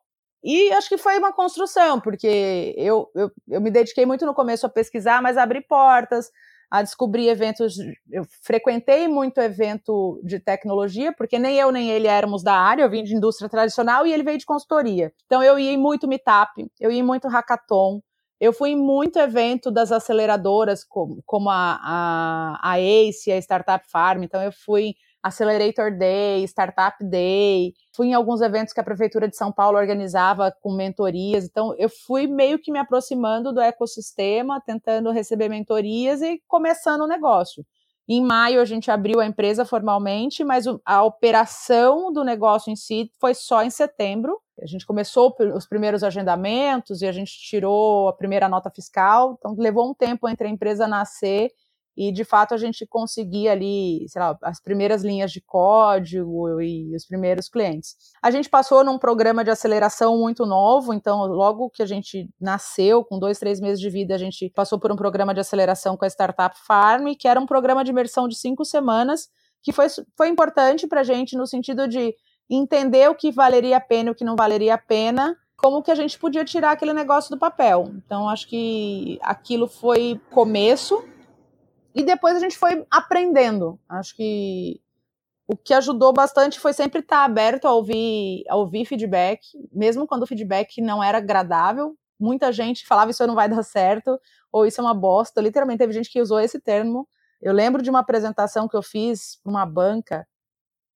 E 0.42 0.72
acho 0.72 0.88
que 0.88 0.96
foi 0.96 1.18
uma 1.18 1.32
construção, 1.32 2.00
porque 2.00 2.72
eu, 2.78 3.10
eu, 3.16 3.30
eu 3.48 3.60
me 3.60 3.70
dediquei 3.70 4.06
muito 4.06 4.24
no 4.24 4.32
começo 4.32 4.64
a 4.64 4.70
pesquisar, 4.70 5.20
mas 5.20 5.36
abrir 5.36 5.66
portas, 5.66 6.30
a 6.70 6.82
descobrir 6.82 7.28
eventos. 7.28 7.76
Eu 8.08 8.24
frequentei 8.42 9.08
muito 9.08 9.38
evento 9.38 10.20
de 10.24 10.38
tecnologia, 10.38 11.12
porque 11.12 11.36
nem 11.36 11.56
eu 11.56 11.72
nem 11.72 11.90
ele 11.90 12.06
éramos 12.06 12.44
da 12.44 12.54
área, 12.54 12.84
eu 12.84 12.90
vim 12.90 13.02
de 13.02 13.14
indústria 13.14 13.50
tradicional 13.50 14.06
e 14.06 14.12
ele 14.12 14.22
veio 14.22 14.38
de 14.38 14.46
consultoria. 14.46 15.12
Então 15.26 15.42
eu 15.42 15.58
ia 15.58 15.72
em 15.72 15.76
muito 15.76 16.06
meetup, 16.06 16.52
eu 16.78 16.92
ia 16.92 17.00
em 17.00 17.02
muito 17.02 17.26
hackathon, 17.28 18.00
eu 18.40 18.52
fui 18.52 18.70
em 18.70 18.76
muito 18.76 19.18
evento 19.18 19.70
das 19.70 19.92
aceleradoras, 19.92 20.82
como, 20.82 21.22
como 21.26 21.50
a, 21.50 21.78
a, 21.82 22.72
a 22.72 22.80
ACE, 22.80 23.30
a 23.30 23.38
Startup 23.38 23.84
Farm, 23.90 24.22
então 24.22 24.42
eu 24.42 24.50
fui 24.50 24.94
Accelerator 25.22 25.96
Day, 25.96 26.42
Startup 26.44 26.96
Day, 27.04 27.74
fui 27.94 28.08
em 28.08 28.14
alguns 28.14 28.40
eventos 28.40 28.72
que 28.72 28.80
a 28.80 28.84
Prefeitura 28.84 29.28
de 29.28 29.36
São 29.36 29.52
Paulo 29.52 29.76
organizava 29.76 30.50
com 30.62 30.72
mentorias, 30.72 31.44
então 31.44 31.74
eu 31.76 31.90
fui 31.90 32.26
meio 32.26 32.58
que 32.58 32.72
me 32.72 32.78
aproximando 32.78 33.52
do 33.52 33.60
ecossistema, 33.60 34.62
tentando 34.64 35.10
receber 35.10 35.50
mentorias 35.50 36.22
e 36.22 36.40
começando 36.48 37.02
o 37.02 37.06
negócio. 37.06 37.64
Em 38.12 38.20
maio 38.24 38.60
a 38.60 38.64
gente 38.64 38.90
abriu 38.90 39.20
a 39.20 39.24
empresa 39.24 39.64
formalmente, 39.64 40.42
mas 40.42 40.64
a 40.84 41.04
operação 41.04 42.12
do 42.12 42.24
negócio 42.24 42.68
em 42.68 42.74
si 42.74 43.08
foi 43.20 43.34
só 43.34 43.62
em 43.62 43.70
setembro. 43.70 44.36
A 44.60 44.66
gente 44.66 44.84
começou 44.84 45.32
os 45.54 45.64
primeiros 45.64 46.02
agendamentos 46.02 47.02
e 47.02 47.06
a 47.06 47.12
gente 47.12 47.38
tirou 47.38 48.08
a 48.08 48.12
primeira 48.12 48.48
nota 48.48 48.68
fiscal, 48.68 49.36
então 49.38 49.54
levou 49.56 49.88
um 49.88 49.94
tempo 49.94 50.28
entre 50.28 50.48
a 50.48 50.50
empresa 50.50 50.88
nascer 50.88 51.52
e 51.96 52.12
de 52.12 52.24
fato 52.24 52.54
a 52.54 52.56
gente 52.56 52.86
conseguia 52.86 53.52
ali, 53.52 54.06
sei 54.08 54.20
lá, 54.20 54.36
as 54.42 54.60
primeiras 54.60 55.02
linhas 55.02 55.30
de 55.30 55.40
código 55.40 56.60
e 56.60 56.94
os 56.94 57.06
primeiros 57.06 57.48
clientes. 57.48 57.96
A 58.22 58.30
gente 58.30 58.48
passou 58.48 58.84
num 58.84 58.98
programa 58.98 59.44
de 59.44 59.50
aceleração 59.50 60.18
muito 60.18 60.46
novo, 60.46 60.94
então 60.94 61.26
logo 61.26 61.70
que 61.70 61.82
a 61.82 61.86
gente 61.86 62.28
nasceu, 62.40 63.04
com 63.04 63.18
dois, 63.18 63.38
três 63.38 63.60
meses 63.60 63.80
de 63.80 63.90
vida, 63.90 64.14
a 64.14 64.18
gente 64.18 64.50
passou 64.54 64.78
por 64.78 64.90
um 64.90 64.96
programa 64.96 65.34
de 65.34 65.40
aceleração 65.40 65.96
com 65.96 66.04
a 66.04 66.08
Startup 66.08 66.56
Farm, 66.66 67.14
que 67.18 67.28
era 67.28 67.40
um 67.40 67.46
programa 67.46 67.84
de 67.84 67.90
imersão 67.90 68.28
de 68.28 68.36
cinco 68.36 68.64
semanas, 68.64 69.28
que 69.62 69.72
foi, 69.72 69.86
foi 70.16 70.28
importante 70.28 70.86
para 70.86 71.00
a 71.00 71.04
gente 71.04 71.36
no 71.36 71.46
sentido 71.46 71.86
de 71.86 72.14
entender 72.48 73.08
o 73.08 73.14
que 73.14 73.30
valeria 73.30 73.76
a 73.76 73.80
pena 73.80 74.08
e 74.08 74.12
o 74.12 74.14
que 74.14 74.24
não 74.24 74.36
valeria 74.36 74.74
a 74.74 74.78
pena, 74.78 75.36
como 75.56 75.82
que 75.82 75.90
a 75.90 75.94
gente 75.94 76.18
podia 76.18 76.44
tirar 76.44 76.72
aquele 76.72 76.92
negócio 76.92 77.30
do 77.30 77.38
papel. 77.38 77.92
Então, 77.94 78.28
acho 78.28 78.48
que 78.48 79.18
aquilo 79.22 79.68
foi 79.68 80.20
começo 80.30 81.04
e 81.94 82.02
depois 82.02 82.36
a 82.36 82.40
gente 82.40 82.56
foi 82.56 82.86
aprendendo. 82.90 83.78
Acho 83.88 84.14
que 84.14 84.80
o 85.46 85.56
que 85.56 85.74
ajudou 85.74 86.12
bastante 86.12 86.60
foi 86.60 86.72
sempre 86.72 87.00
estar 87.00 87.24
aberto 87.24 87.66
a 87.66 87.72
ouvir, 87.72 88.44
a 88.48 88.56
ouvir 88.56 88.84
feedback, 88.84 89.40
mesmo 89.72 90.06
quando 90.06 90.22
o 90.22 90.26
feedback 90.26 90.80
não 90.80 91.02
era 91.02 91.18
agradável. 91.18 91.96
Muita 92.18 92.52
gente 92.52 92.86
falava 92.86 93.10
isso 93.10 93.26
não 93.26 93.34
vai 93.34 93.48
dar 93.48 93.62
certo, 93.62 94.18
ou 94.52 94.66
isso 94.66 94.80
é 94.80 94.84
uma 94.84 94.94
bosta. 94.94 95.40
Literalmente 95.40 95.78
teve 95.78 95.92
gente 95.92 96.10
que 96.10 96.20
usou 96.20 96.38
esse 96.38 96.60
termo. 96.60 97.08
Eu 97.40 97.52
lembro 97.52 97.82
de 97.82 97.90
uma 97.90 98.00
apresentação 98.00 98.68
que 98.68 98.76
eu 98.76 98.82
fiz 98.82 99.40
uma 99.44 99.66
banca 99.66 100.26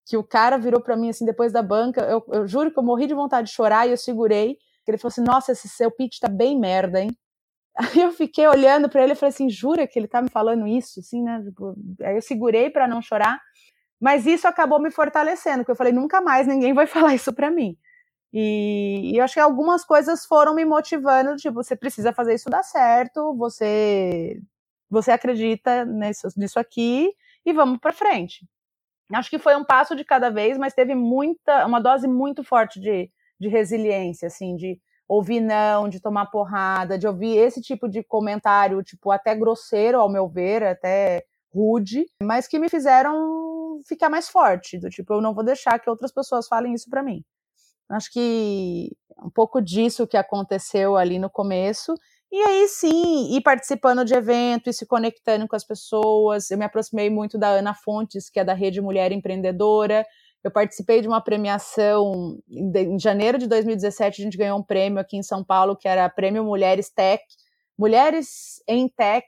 que 0.07 0.17
o 0.17 0.23
cara 0.23 0.59
virou 0.59 0.81
para 0.81 0.97
mim 0.97 1.09
assim 1.09 1.25
depois 1.25 1.53
da 1.53 1.63
banca, 1.63 2.03
eu, 2.03 2.25
eu, 2.29 2.47
juro 2.47 2.71
que 2.71 2.79
eu 2.79 2.83
morri 2.83 3.07
de 3.07 3.15
vontade 3.15 3.49
de 3.49 3.55
chorar 3.55 3.87
e 3.87 3.91
eu 3.91 3.97
segurei, 3.97 4.59
que 4.85 4.91
ele 4.91 4.99
falou 4.99 5.09
assim: 5.09 5.23
"Nossa, 5.23 5.53
esse 5.53 5.69
seu 5.69 5.91
pitch 5.91 6.19
tá 6.21 6.29
bem 6.29 6.59
merda, 6.59 7.01
hein?". 7.01 7.11
Aí 7.77 8.01
eu 8.03 8.13
fiquei 8.13 8.47
olhando 8.47 8.89
para 8.89 9.03
ele 9.03 9.13
e 9.13 9.17
falei 9.17 9.31
assim: 9.31 9.51
"Jura 9.51 9.87
que 9.87 9.99
ele 9.99 10.09
tá 10.09 10.23
me 10.23 10.31
falando 10.31 10.67
isso?", 10.67 11.01
assim, 11.01 11.23
né? 11.23 11.43
Tipo, 11.45 11.75
aí 12.03 12.17
eu 12.17 12.23
segurei 12.23 12.71
para 12.71 12.87
não 12.89 13.03
chorar, 13.03 13.41
mas 14.01 14.27
isso 14.27 14.49
acabou 14.49 14.81
me 14.81 14.91
fortalecendo, 14.91 15.59
porque 15.59 15.73
eu 15.73 15.77
falei: 15.77 15.93
"Nunca 15.93 16.21
mais 16.21 16.47
ninguém 16.47 16.75
vai 16.75 16.87
falar 17.13 17.15
isso 17.15 17.33
para 17.35 17.51
mim". 17.51 17.77
E, 18.33 19.13
e, 19.15 19.19
eu 19.19 19.25
acho 19.25 19.35
que 19.35 19.41
algumas 19.41 19.85
coisas 19.85 20.27
foram 20.27 20.55
me 20.55 20.65
motivando, 20.65 21.37
tipo, 21.37 21.55
você 21.57 21.77
precisa 21.77 22.13
fazer 22.13 22.35
isso 22.35 22.51
dar 22.51 22.63
certo, 22.65 23.35
você 23.37 24.41
você 24.91 25.11
acredita 25.13 25.85
nisso, 25.87 26.29
nisso 26.37 26.59
aqui 26.61 27.13
e 27.47 27.53
vamos 27.53 27.79
para 27.81 27.93
frente. 27.93 28.47
Acho 29.13 29.31
que 29.31 29.39
foi 29.39 29.55
um 29.57 29.65
passo 29.65 29.95
de 29.97 30.05
cada 30.05 30.31
vez, 30.31 30.59
mas 30.59 30.75
teve 30.75 30.95
muita, 30.95 31.67
uma 31.67 31.81
dose 31.81 32.09
muito 32.09 32.43
forte 32.45 32.81
de, 32.81 33.11
de 33.41 33.49
resiliência, 33.49 34.27
assim, 34.29 34.57
de 34.57 34.81
ouvir 35.09 35.41
não, 35.41 35.89
de 35.89 36.01
tomar 36.01 36.27
porrada, 36.27 36.99
de 36.99 37.07
ouvir 37.07 37.37
esse 37.37 37.61
tipo 37.61 37.89
de 37.89 38.03
comentário, 38.03 38.83
tipo, 38.83 39.11
até 39.11 39.35
grosseiro, 39.35 40.01
ao 40.01 40.09
meu 40.11 40.29
ver, 40.29 40.63
até 40.63 41.25
rude, 41.53 42.07
mas 42.23 42.49
que 42.49 42.59
me 42.59 42.69
fizeram 42.69 43.81
ficar 43.87 44.09
mais 44.09 44.29
forte, 44.29 44.79
do 44.79 44.89
tipo, 44.89 45.15
eu 45.15 45.21
não 45.21 45.35
vou 45.35 45.45
deixar 45.45 45.79
que 45.79 45.91
outras 45.91 46.13
pessoas 46.13 46.49
falem 46.49 46.75
isso 46.75 46.89
para 46.89 47.03
mim. 47.03 47.23
Acho 47.91 48.11
que 48.13 48.91
um 49.23 49.31
pouco 49.31 49.61
disso 49.61 50.07
que 50.07 50.17
aconteceu 50.17 50.97
ali 50.97 51.19
no 51.19 51.31
começo, 51.31 51.95
e 52.33 52.43
aí 52.43 52.67
sim, 52.67 53.37
ir 53.37 53.43
participando 53.43 54.05
de 54.05 54.13
eventos, 54.13 54.75
e 54.75 54.79
se 54.79 54.87
conectando 54.87 55.47
com 55.47 55.55
as 55.55 55.65
pessoas. 55.65 56.51
Eu 56.51 56.59
me 56.59 56.65
aproximei 56.65 57.09
muito 57.09 57.39
da 57.39 57.47
Ana 57.49 57.75
Fontes, 57.75 58.29
que 58.29 58.41
é 58.41 58.45
da 58.45 58.55
Rede 58.55 58.81
Mulher 58.81 59.13
Empreendedora. 59.13 60.05
Eu 60.45 60.51
participei 60.51 61.01
de 61.01 61.09
uma 61.09 61.23
premiação 61.23 62.39
em 62.49 62.99
janeiro 62.99 63.39
de 63.39 63.47
2017, 63.47 64.21
a 64.21 64.25
gente 64.25 64.37
ganhou 64.37 64.59
um 64.59 64.63
prêmio 64.63 65.01
aqui 65.01 65.17
em 65.17 65.23
São 65.23 65.43
Paulo, 65.43 65.75
que 65.77 65.89
era 65.89 66.09
Prêmio 66.09 66.45
Mulheres 66.45 66.91
Tech, 66.91 67.25
Mulheres 67.79 68.63
em 68.69 68.89
Tech 68.89 69.27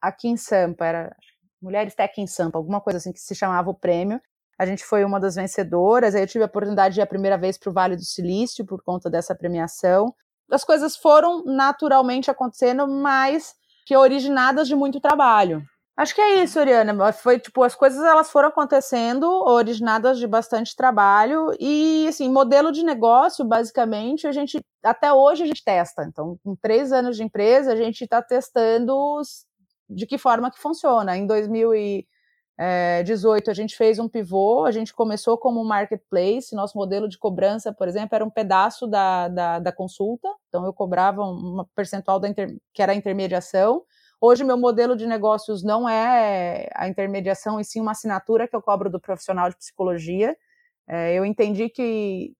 aqui 0.00 0.28
em 0.28 0.36
Sampa, 0.36 0.84
era 0.84 1.16
Mulheres 1.60 1.94
Tech 1.94 2.20
em 2.20 2.26
Sampa, 2.26 2.58
alguma 2.58 2.80
coisa 2.80 2.98
assim 2.98 3.12
que 3.12 3.20
se 3.20 3.34
chamava 3.34 3.70
o 3.70 3.74
prêmio. 3.74 4.20
A 4.58 4.66
gente 4.66 4.84
foi 4.84 5.04
uma 5.04 5.18
das 5.18 5.36
vencedoras, 5.36 6.14
aí 6.14 6.22
eu 6.22 6.26
tive 6.26 6.44
a 6.44 6.46
oportunidade 6.46 6.94
de 6.94 7.00
ir 7.00 7.02
a 7.02 7.06
primeira 7.06 7.38
vez 7.38 7.56
para 7.56 7.70
o 7.70 7.72
Vale 7.72 7.96
do 7.96 8.04
Silício 8.04 8.66
por 8.66 8.82
conta 8.82 9.08
dessa 9.08 9.34
premiação 9.34 10.14
as 10.50 10.64
coisas 10.64 10.96
foram 10.96 11.44
naturalmente 11.44 12.30
acontecendo, 12.30 12.86
mas 12.86 13.54
que 13.86 13.96
originadas 13.96 14.66
de 14.66 14.74
muito 14.74 15.00
trabalho. 15.00 15.62
Acho 16.00 16.14
que 16.14 16.20
é 16.22 16.42
isso, 16.42 16.58
Oriana. 16.58 17.12
Foi 17.12 17.38
tipo, 17.38 17.62
as 17.62 17.74
coisas 17.74 18.02
elas 18.02 18.30
foram 18.30 18.48
acontecendo, 18.48 19.26
originadas 19.44 20.18
de 20.18 20.26
bastante 20.26 20.74
trabalho 20.74 21.54
e 21.60 22.06
assim, 22.08 22.26
modelo 22.30 22.72
de 22.72 22.82
negócio, 22.82 23.44
basicamente, 23.44 24.26
a 24.26 24.32
gente 24.32 24.64
até 24.82 25.12
hoje 25.12 25.42
a 25.42 25.46
gente 25.46 25.62
testa. 25.62 26.02
Então, 26.04 26.38
com 26.42 26.56
três 26.56 26.90
anos 26.90 27.18
de 27.18 27.22
empresa, 27.22 27.74
a 27.74 27.76
gente 27.76 28.02
está 28.02 28.22
testando 28.22 29.20
de 29.90 30.06
que 30.06 30.16
forma 30.16 30.50
que 30.50 30.58
funciona. 30.58 31.18
Em 31.18 31.26
2000 31.26 31.74
e 31.74 32.06
é, 32.58 33.02
18 33.02 33.50
a 33.50 33.54
gente 33.54 33.76
fez 33.76 33.98
um 33.98 34.08
pivô, 34.08 34.64
a 34.64 34.70
gente 34.70 34.94
começou 34.94 35.36
como 35.36 35.60
um 35.60 35.64
marketplace, 35.64 36.54
nosso 36.54 36.78
modelo 36.78 37.10
de 37.10 37.18
cobrança, 37.18 37.74
por 37.74 37.86
exemplo, 37.86 38.14
era 38.14 38.24
um 38.24 38.30
pedaço 38.30 38.86
da, 38.86 39.28
da, 39.28 39.58
da 39.58 39.72
consulta, 39.72 40.28
então 40.48 40.64
eu 40.64 40.72
cobrava 40.72 41.22
um 41.22 41.62
percentual 41.74 42.18
da 42.18 42.26
inter, 42.26 42.56
que 42.72 42.82
era 42.82 42.92
a 42.92 42.94
intermediação. 42.94 43.82
Hoje 44.20 44.44
meu 44.44 44.58
modelo 44.58 44.94
de 44.94 45.06
negócios 45.06 45.62
não 45.62 45.88
é 45.88 46.68
a 46.74 46.86
intermediação, 46.86 47.58
e 47.58 47.64
sim 47.64 47.80
uma 47.80 47.92
assinatura 47.92 48.46
que 48.46 48.54
eu 48.54 48.60
cobro 48.60 48.90
do 48.90 49.00
profissional 49.00 49.48
de 49.48 49.56
psicologia. 49.56 50.36
É, 50.86 51.14
eu 51.14 51.24
entendi 51.24 51.70
que 51.70 52.34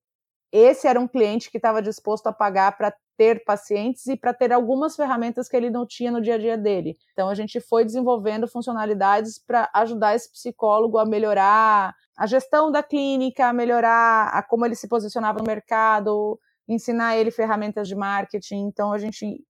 esse 0.53 0.87
era 0.87 1.01
um 1.01 1.09
cliente 1.09 1.51
que 1.51 1.57
estava 1.57 1.81
disposto 1.81 2.27
a 2.27 2.33
pagar 2.33 2.77
para 2.77 2.93
ter 3.17 3.45
pacientes 3.45 4.07
e 4.07 4.17
para 4.17 4.35
ter 4.35 4.53
algumas 4.53 4.97
ferramentas 4.97 5.49
que 5.49 5.57
ele 5.57 5.71
não 5.71 5.87
tinha 5.87 6.11
no 6.11 6.21
dia 6.21 6.35
a 6.35 6.39
dia 6.39 6.59
dele. 6.59 6.97
Então 7.13 7.29
a 7.31 7.35
gente 7.35 7.61
foi 7.61 7.85
desenvolvendo 7.85 8.47
funcionalidades 8.49 9.39
para 9.39 9.71
ajudar 9.75 10.15
esse 10.15 10.31
psicólogo 10.31 10.99
a 10.99 11.07
melhorar 11.07 11.95
a 12.19 12.27
gestão 12.27 12.71
da 12.71 12.83
clínica, 12.83 13.47
a 13.47 13.53
melhorar 13.53 14.29
a 14.29 14.43
como 14.43 14.67
ele 14.67 14.75
se 14.75 14.89
posicionava 14.89 15.39
no 15.39 15.47
mercado, 15.47 16.39
ensinar 16.69 17.17
ele 17.17 17.31
ferramentas 17.31 17.89
de 17.89 17.95
marketing. 17.95 18.67
Então 18.67 18.93
a 18.93 18.99
gente 18.99 19.43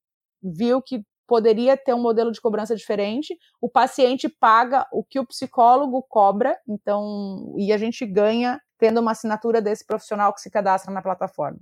viu 0.43 0.81
que 0.81 1.05
poderia 1.31 1.77
ter 1.77 1.95
um 1.95 2.03
modelo 2.03 2.33
de 2.33 2.41
cobrança 2.41 2.75
diferente. 2.75 3.39
O 3.61 3.71
paciente 3.71 4.29
paga 4.29 4.85
o 4.91 5.05
que 5.05 5.21
o 5.21 5.25
psicólogo 5.25 6.03
cobra, 6.03 6.59
então 6.69 7.55
e 7.57 7.73
a 7.73 7.79
gente 7.79 8.05
ganha 8.05 8.61
tendo 8.77 8.99
uma 8.99 9.13
assinatura 9.13 9.63
desse 9.63 9.87
profissional 9.87 10.35
que 10.35 10.41
se 10.41 10.51
cadastra 10.51 10.93
na 10.93 11.01
plataforma. 11.01 11.61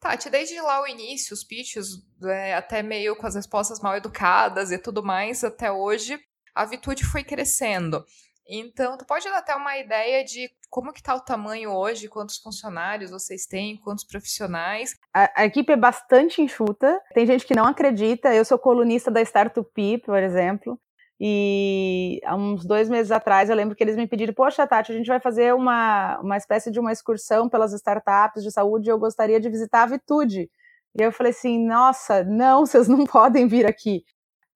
Tati, 0.00 0.30
desde 0.30 0.58
lá 0.62 0.80
o 0.80 0.86
início, 0.86 1.34
os 1.34 1.44
pitches, 1.44 1.88
é, 2.24 2.54
até 2.54 2.82
meio 2.82 3.14
com 3.14 3.26
as 3.26 3.34
respostas 3.34 3.78
mal 3.80 3.94
educadas 3.94 4.72
e 4.72 4.78
tudo 4.78 5.02
mais, 5.02 5.44
até 5.44 5.70
hoje, 5.70 6.18
a 6.54 6.64
Vitude 6.64 7.04
foi 7.04 7.22
crescendo. 7.22 8.02
Então, 8.52 8.98
tu 8.98 9.06
pode 9.06 9.24
dar 9.24 9.38
até 9.38 9.54
uma 9.54 9.78
ideia 9.78 10.24
de 10.24 10.50
como 10.68 10.92
que 10.92 11.02
tá 11.02 11.14
o 11.14 11.20
tamanho 11.20 11.70
hoje, 11.70 12.08
quantos 12.08 12.38
funcionários 12.38 13.12
vocês 13.12 13.46
têm, 13.46 13.76
quantos 13.76 14.04
profissionais? 14.04 14.96
A, 15.14 15.42
a, 15.42 15.46
equipe 15.46 15.72
é 15.72 15.76
bastante 15.76 16.42
enxuta, 16.42 17.00
tem 17.14 17.24
gente 17.24 17.46
que 17.46 17.54
não 17.54 17.64
acredita, 17.64 18.34
eu 18.34 18.44
sou 18.44 18.58
colunista 18.58 19.08
da 19.08 19.22
Startup, 19.22 19.98
por 20.04 20.18
exemplo, 20.20 20.80
e 21.20 22.18
há 22.24 22.34
uns 22.34 22.64
dois 22.64 22.88
meses 22.88 23.12
atrás 23.12 23.50
eu 23.50 23.54
lembro 23.54 23.76
que 23.76 23.84
eles 23.84 23.94
me 23.94 24.06
pediram, 24.06 24.32
poxa, 24.32 24.66
Tati, 24.66 24.90
a 24.90 24.96
gente 24.96 25.06
vai 25.06 25.20
fazer 25.20 25.54
uma, 25.54 26.18
uma 26.20 26.36
espécie 26.36 26.72
de 26.72 26.80
uma 26.80 26.90
excursão 26.90 27.48
pelas 27.48 27.72
startups 27.72 28.42
de 28.42 28.50
saúde 28.50 28.88
e 28.88 28.92
eu 28.92 28.98
gostaria 28.98 29.38
de 29.38 29.50
visitar 29.50 29.82
a 29.82 29.86
Vitude. 29.86 30.50
E 30.98 31.02
eu 31.02 31.12
falei 31.12 31.30
assim, 31.30 31.62
nossa, 31.64 32.24
não, 32.24 32.64
vocês 32.66 32.88
não 32.88 33.04
podem 33.04 33.46
vir 33.46 33.66
aqui. 33.66 34.02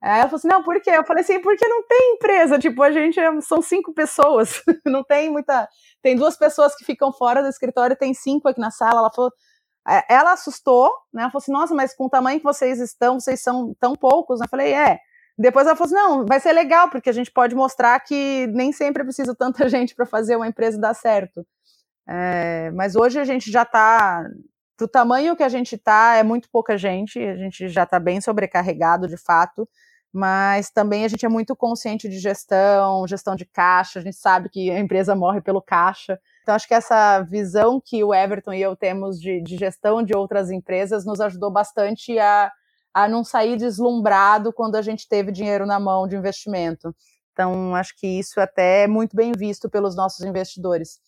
Aí 0.04 0.20
ela 0.20 0.28
falou 0.28 0.36
assim, 0.36 0.48
não, 0.48 0.62
por 0.62 0.80
quê? 0.82 0.90
Eu 0.90 1.04
falei 1.04 1.22
assim, 1.22 1.40
porque 1.40 1.66
não 1.66 1.82
tem 1.86 2.14
empresa, 2.14 2.58
tipo, 2.58 2.82
a 2.82 2.92
gente 2.92 3.18
é, 3.18 3.40
são 3.40 3.62
cinco 3.62 3.94
pessoas, 3.94 4.62
não 4.84 5.02
tem 5.02 5.30
muita... 5.30 5.66
Tem 6.02 6.14
duas 6.14 6.36
pessoas 6.36 6.76
que 6.76 6.84
ficam 6.84 7.10
fora 7.12 7.42
do 7.42 7.48
escritório, 7.48 7.96
tem 7.96 8.12
cinco 8.12 8.48
aqui 8.48 8.60
na 8.60 8.70
sala. 8.70 9.00
Ela 9.00 9.10
falou, 9.10 9.32
é, 9.88 10.04
ela 10.14 10.32
assustou, 10.32 10.92
né? 11.12 11.22
Ela 11.22 11.30
falou 11.30 11.42
assim, 11.42 11.52
nossa, 11.52 11.74
mas 11.74 11.94
com 11.94 12.04
o 12.04 12.10
tamanho 12.10 12.38
que 12.38 12.44
vocês 12.44 12.78
estão, 12.80 13.18
vocês 13.18 13.40
são 13.40 13.74
tão 13.80 13.94
poucos. 13.94 14.40
Eu 14.42 14.48
falei, 14.48 14.74
é, 14.74 14.98
depois 15.36 15.66
ela 15.66 15.76
falou 15.76 15.86
assim: 15.86 15.94
não, 15.94 16.26
vai 16.26 16.38
ser 16.40 16.52
legal, 16.52 16.88
porque 16.88 17.10
a 17.10 17.12
gente 17.12 17.30
pode 17.30 17.54
mostrar 17.54 17.98
que 18.00 18.46
nem 18.48 18.72
sempre 18.72 19.02
é 19.02 19.04
preciso 19.04 19.34
tanta 19.34 19.66
gente 19.68 19.94
para 19.94 20.06
fazer 20.06 20.36
uma 20.36 20.48
empresa 20.48 20.78
dar 20.78 20.94
certo. 20.94 21.46
É, 22.08 22.70
mas 22.72 22.94
hoje 22.96 23.18
a 23.18 23.24
gente 23.24 23.50
já 23.50 23.62
está. 23.62 24.24
Do 24.76 24.88
tamanho 24.88 25.36
que 25.36 25.42
a 25.44 25.48
gente 25.48 25.76
está, 25.76 26.16
é 26.16 26.24
muito 26.24 26.48
pouca 26.50 26.76
gente, 26.76 27.20
a 27.20 27.36
gente 27.36 27.68
já 27.68 27.84
está 27.84 28.00
bem 28.00 28.20
sobrecarregado 28.20 29.06
de 29.06 29.16
fato, 29.16 29.68
mas 30.14 30.70
também 30.70 31.04
a 31.04 31.08
gente 31.08 31.26
é 31.26 31.28
muito 31.28 31.56
consciente 31.56 32.08
de 32.08 32.18
gestão, 32.18 33.06
gestão 33.06 33.34
de 33.34 33.44
caixa, 33.44 33.98
a 33.98 34.02
gente 34.02 34.16
sabe 34.16 34.48
que 34.48 34.70
a 34.70 34.78
empresa 34.78 35.14
morre 35.16 35.40
pelo 35.40 35.60
caixa. 35.60 36.20
Então, 36.42 36.54
acho 36.54 36.68
que 36.68 36.74
essa 36.74 37.20
visão 37.22 37.80
que 37.84 38.04
o 38.04 38.14
Everton 38.14 38.52
e 38.52 38.62
eu 38.62 38.76
temos 38.76 39.20
de, 39.20 39.42
de 39.42 39.56
gestão 39.56 40.02
de 40.02 40.16
outras 40.16 40.50
empresas 40.50 41.04
nos 41.04 41.20
ajudou 41.20 41.50
bastante 41.50 42.18
a 42.18 42.50
a 42.94 43.08
não 43.08 43.24
sair 43.24 43.56
deslumbrado 43.56 44.52
quando 44.52 44.76
a 44.76 44.82
gente 44.82 45.08
teve 45.08 45.32
dinheiro 45.32 45.66
na 45.66 45.80
mão 45.80 46.06
de 46.06 46.14
investimento. 46.14 46.94
Então, 47.32 47.74
acho 47.74 47.92
que 47.96 48.06
isso 48.06 48.40
até 48.40 48.84
é 48.84 48.86
muito 48.86 49.16
bem 49.16 49.32
visto 49.36 49.68
pelos 49.68 49.96
nossos 49.96 50.24
investidores. 50.24 51.00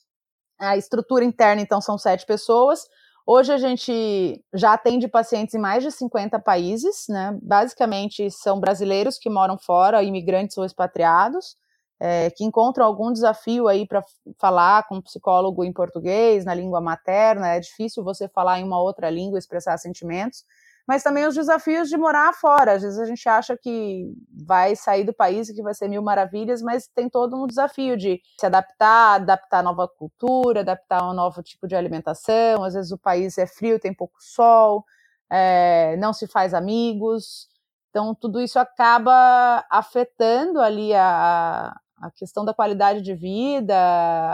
A 0.59 0.77
estrutura 0.77 1.25
interna, 1.25 1.63
então, 1.63 1.81
são 1.81 1.97
sete 1.97 2.27
pessoas. 2.27 2.81
Hoje 3.29 3.53
a 3.53 3.59
gente 3.59 4.41
já 4.55 4.75
atende 4.75 5.09
pacientes 5.09 5.53
em 5.53 5.59
mais 5.59 5.83
de 5.83 5.91
50 5.91 6.39
países, 6.39 7.07
né? 7.09 7.37
Basicamente 7.43 8.31
são 8.31 8.61
brasileiros 8.61 9.19
que 9.19 9.29
moram 9.29 9.59
fora, 9.59 10.01
imigrantes 10.05 10.57
ou 10.57 10.65
expatriados, 10.65 11.57
é, 11.99 12.31
que 12.31 12.45
encontram 12.45 12.87
algum 12.87 13.13
desafio 13.13 13.67
aí 13.67 13.85
para 13.85 14.05
falar 14.39 14.87
com 14.87 14.97
um 14.99 15.03
psicólogo 15.03 15.65
em 15.65 15.73
português, 15.73 16.45
na 16.45 16.55
língua 16.55 16.81
materna. 16.81 17.49
É 17.49 17.59
difícil 17.59 18.05
você 18.05 18.29
falar 18.29 18.61
em 18.61 18.65
uma 18.65 18.81
outra 18.81 19.11
língua, 19.11 19.41
expressar 19.41 19.77
sentimentos 19.79 20.45
mas 20.87 21.03
também 21.03 21.27
os 21.27 21.35
desafios 21.35 21.89
de 21.89 21.97
morar 21.97 22.33
fora. 22.35 22.75
Às 22.75 22.83
vezes 22.83 22.99
a 22.99 23.05
gente 23.05 23.29
acha 23.29 23.57
que 23.57 24.07
vai 24.47 24.77
sair 24.77 25.05
do 25.05 25.13
país 25.13 25.49
e 25.49 25.55
que 25.55 25.63
vai 25.63 25.75
ser 25.75 25.89
mil 25.89 26.03
maravilhas, 26.03 26.63
mas 26.63 26.87
tem 26.87 27.09
todo 27.09 27.37
um 27.37 27.47
desafio 27.47 27.97
de 27.97 28.21
se 28.39 28.47
adaptar, 28.47 29.17
adaptar 29.17 29.59
a 29.59 29.63
nova 29.63 29.89
cultura, 29.89 30.61
adaptar 30.61 31.03
a 31.03 31.11
um 31.11 31.15
novo 31.15 31.43
tipo 31.43 31.67
de 31.67 31.75
alimentação. 31.75 32.63
Às 32.63 32.75
vezes 32.75 32.93
o 32.93 32.99
país 32.99 33.37
é 33.37 33.47
frio, 33.47 33.81
tem 33.81 33.93
pouco 33.93 34.15
sol, 34.21 34.85
é, 35.29 35.97
não 35.97 36.13
se 36.13 36.27
faz 36.29 36.55
amigos. 36.55 37.49
Então, 37.91 38.15
tudo 38.15 38.41
isso 38.41 38.59
acaba 38.59 39.65
afetando 39.71 40.61
ali 40.61 40.93
a, 40.95 41.75
a 41.99 42.11
questão 42.11 42.45
da 42.45 42.53
qualidade 42.53 43.01
de 43.01 43.15
vida, 43.15 43.75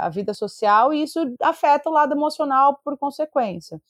a 0.00 0.08
vida 0.08 0.34
social, 0.34 0.92
e 0.92 1.04
isso 1.04 1.20
afeta 1.40 1.88
o 1.88 1.92
lado 1.92 2.12
emocional 2.12 2.80
por 2.84 2.98
consequência. 2.98 3.80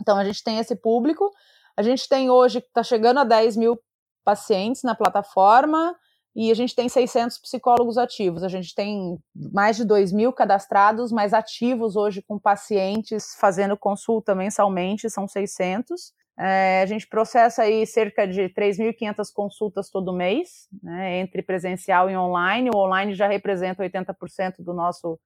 Então, 0.00 0.16
a 0.16 0.24
gente 0.24 0.42
tem 0.42 0.58
esse 0.58 0.74
público, 0.74 1.30
a 1.76 1.82
gente 1.82 2.08
tem 2.08 2.30
hoje, 2.30 2.58
está 2.58 2.82
chegando 2.82 3.20
a 3.20 3.24
10 3.24 3.56
mil 3.56 3.78
pacientes 4.24 4.82
na 4.82 4.94
plataforma 4.94 5.96
e 6.34 6.50
a 6.50 6.54
gente 6.54 6.74
tem 6.74 6.88
600 6.88 7.38
psicólogos 7.38 7.98
ativos. 7.98 8.42
A 8.42 8.48
gente 8.48 8.74
tem 8.74 9.18
mais 9.34 9.76
de 9.76 9.84
2 9.84 10.12
mil 10.12 10.32
cadastrados, 10.32 11.12
mas 11.12 11.34
ativos 11.34 11.94
hoje 11.96 12.22
com 12.22 12.38
pacientes 12.38 13.36
fazendo 13.38 13.76
consulta 13.76 14.34
mensalmente, 14.34 15.10
são 15.10 15.28
600. 15.28 16.12
É, 16.38 16.80
a 16.82 16.86
gente 16.86 17.06
processa 17.06 17.62
aí 17.62 17.86
cerca 17.86 18.26
de 18.26 18.48
3.500 18.48 19.26
consultas 19.34 19.90
todo 19.90 20.14
mês, 20.14 20.66
né, 20.82 21.18
entre 21.18 21.42
presencial 21.42 22.08
e 22.08 22.16
online. 22.16 22.70
O 22.74 22.78
online 22.78 23.14
já 23.14 23.28
representa 23.28 23.82
80% 23.82 24.56
do 24.60 24.72
nosso 24.72 25.20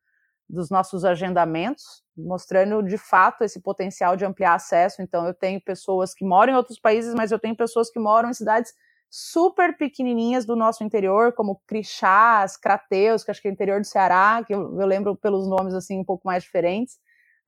dos 0.49 0.71
nossos 0.71 1.05
agendamentos, 1.05 2.03
mostrando 2.17 2.83
de 2.83 2.97
fato 2.97 3.43
esse 3.43 3.61
potencial 3.61 4.17
de 4.17 4.25
ampliar 4.25 4.55
acesso. 4.55 5.03
Então, 5.03 5.27
eu 5.27 5.35
tenho 5.35 5.61
pessoas 5.61 6.15
que 6.15 6.25
moram 6.25 6.53
em 6.53 6.57
outros 6.57 6.79
países, 6.79 7.15
mas 7.15 7.33
eu 7.33 7.39
tenho 7.39 7.57
pessoas 7.57 7.91
que 7.91 7.99
moram 7.99 8.31
em 8.31 8.35
cidades 8.35 8.73
super 9.11 9.77
pequenininhas 9.77 10.45
do 10.45 10.57
nosso 10.57 10.85
interior, 10.85 11.33
como 11.33 11.61
Crixás, 11.67 12.57
Crateus, 12.57 13.25
que 13.25 13.31
acho 13.31 13.43
que 13.43 13.49
é 13.49 13.51
interior 13.51 13.81
do 13.81 13.87
Ceará, 13.87 14.43
que 14.47 14.55
eu, 14.55 14.79
eu 14.81 14.87
lembro 14.87 15.17
pelos 15.17 15.49
nomes 15.49 15.75
assim 15.75 15.99
um 15.99 16.05
pouco 16.05 16.27
mais 16.27 16.43
diferentes. 16.45 16.99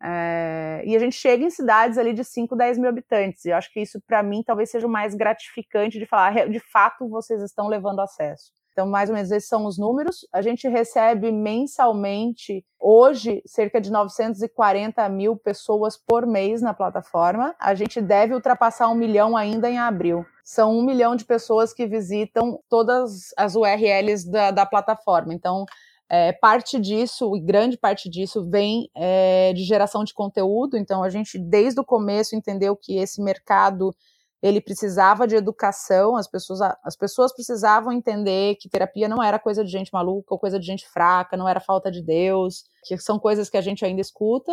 É, 0.01 0.83
e 0.85 0.95
a 0.95 0.99
gente 0.99 1.17
chega 1.17 1.45
em 1.45 1.51
cidades 1.51 1.99
ali 1.99 2.13
de 2.13 2.25
5, 2.25 2.55
10 2.57 2.79
mil 2.79 2.89
habitantes. 2.89 3.45
E 3.45 3.51
eu 3.51 3.57
acho 3.57 3.73
que 3.73 3.81
isso, 3.81 4.01
para 4.07 4.23
mim, 4.23 4.43
talvez 4.45 4.71
seja 4.71 4.87
o 4.87 4.91
mais 4.91 5.15
gratificante 5.15 5.99
de 5.99 6.07
falar, 6.07 6.49
de 6.49 6.61
fato, 6.61 7.09
vocês 7.09 7.43
estão 7.43 7.69
levando 7.69 8.01
acesso. 8.01 8.53
Então, 8.79 8.89
mais 8.89 9.11
ou 9.11 9.17
menos, 9.17 9.33
esses 9.33 9.49
são 9.49 9.67
os 9.67 9.77
números. 9.77 10.25
A 10.33 10.41
gente 10.41 10.69
recebe 10.69 11.33
mensalmente, 11.33 12.65
hoje, 12.79 13.43
cerca 13.45 13.81
de 13.81 13.91
940 13.91 15.09
mil 15.09 15.37
pessoas 15.37 15.97
por 15.97 16.25
mês 16.25 16.63
na 16.63 16.73
plataforma. 16.73 17.57
A 17.59 17.75
gente 17.75 18.01
deve 18.01 18.35
ultrapassar 18.35 18.89
um 18.89 18.95
milhão 18.95 19.37
ainda 19.37 19.69
em 19.69 19.79
abril. 19.79 20.25
São 20.45 20.79
um 20.79 20.85
milhão 20.85 21.17
de 21.17 21.25
pessoas 21.25 21.75
que 21.75 21.89
visitam 21.89 22.61
todas 22.69 23.35
as 23.37 23.57
URLs 23.57 24.31
da, 24.31 24.53
da 24.53 24.65
plataforma. 24.65 25.35
Então, 25.35 25.67
é, 26.09 26.33
parte 26.33 26.79
disso, 26.79 27.35
e 27.35 27.41
grande 27.41 27.77
parte 27.77 28.09
disso, 28.09 28.49
vem 28.49 28.89
é, 28.97 29.53
de 29.55 29.65
geração 29.65 30.05
de 30.05 30.15
conteúdo. 30.15 30.77
Então, 30.77 31.03
a 31.03 31.09
gente, 31.09 31.37
desde 31.37 31.81
o 31.81 31.85
começo, 31.85 32.37
entendeu 32.37 32.77
que 32.77 32.97
esse 32.97 33.21
mercado 33.21 33.93
ele 34.43 34.61
precisava 34.61 35.27
de 35.27 35.35
educação, 35.35 36.17
as 36.17 36.29
pessoas, 36.29 36.61
as 36.85 36.97
pessoas 36.97 37.33
precisavam 37.33 37.93
entender 37.93 38.55
que 38.57 38.69
terapia 38.69 39.09
não 39.09 39.23
era 39.23 39.39
coisa 39.39 39.65
de 39.65 39.71
gente 39.71 39.93
maluca 39.93 40.33
ou 40.33 40.39
coisa 40.39 40.61
de 40.61 40.67
gente 40.67 40.89
fraca, 40.89 41.37
não 41.37 41.49
era 41.49 41.59
falta 41.59 41.91
de 41.91 42.03
Deus, 42.03 42.65
que 42.85 42.97
são 42.99 43.19
coisas 43.19 43.51
que 43.51 43.57
a 43.57 43.61
gente 43.61 43.85
ainda 43.85 44.01
escuta. 44.01 44.53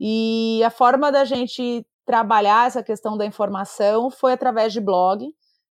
E 0.00 0.60
a 0.64 0.70
forma 0.70 1.12
da 1.12 1.24
gente 1.24 1.86
trabalhar 2.04 2.66
essa 2.66 2.82
questão 2.82 3.16
da 3.16 3.24
informação 3.24 4.10
foi 4.10 4.32
através 4.32 4.72
de 4.72 4.80
blog, 4.80 5.24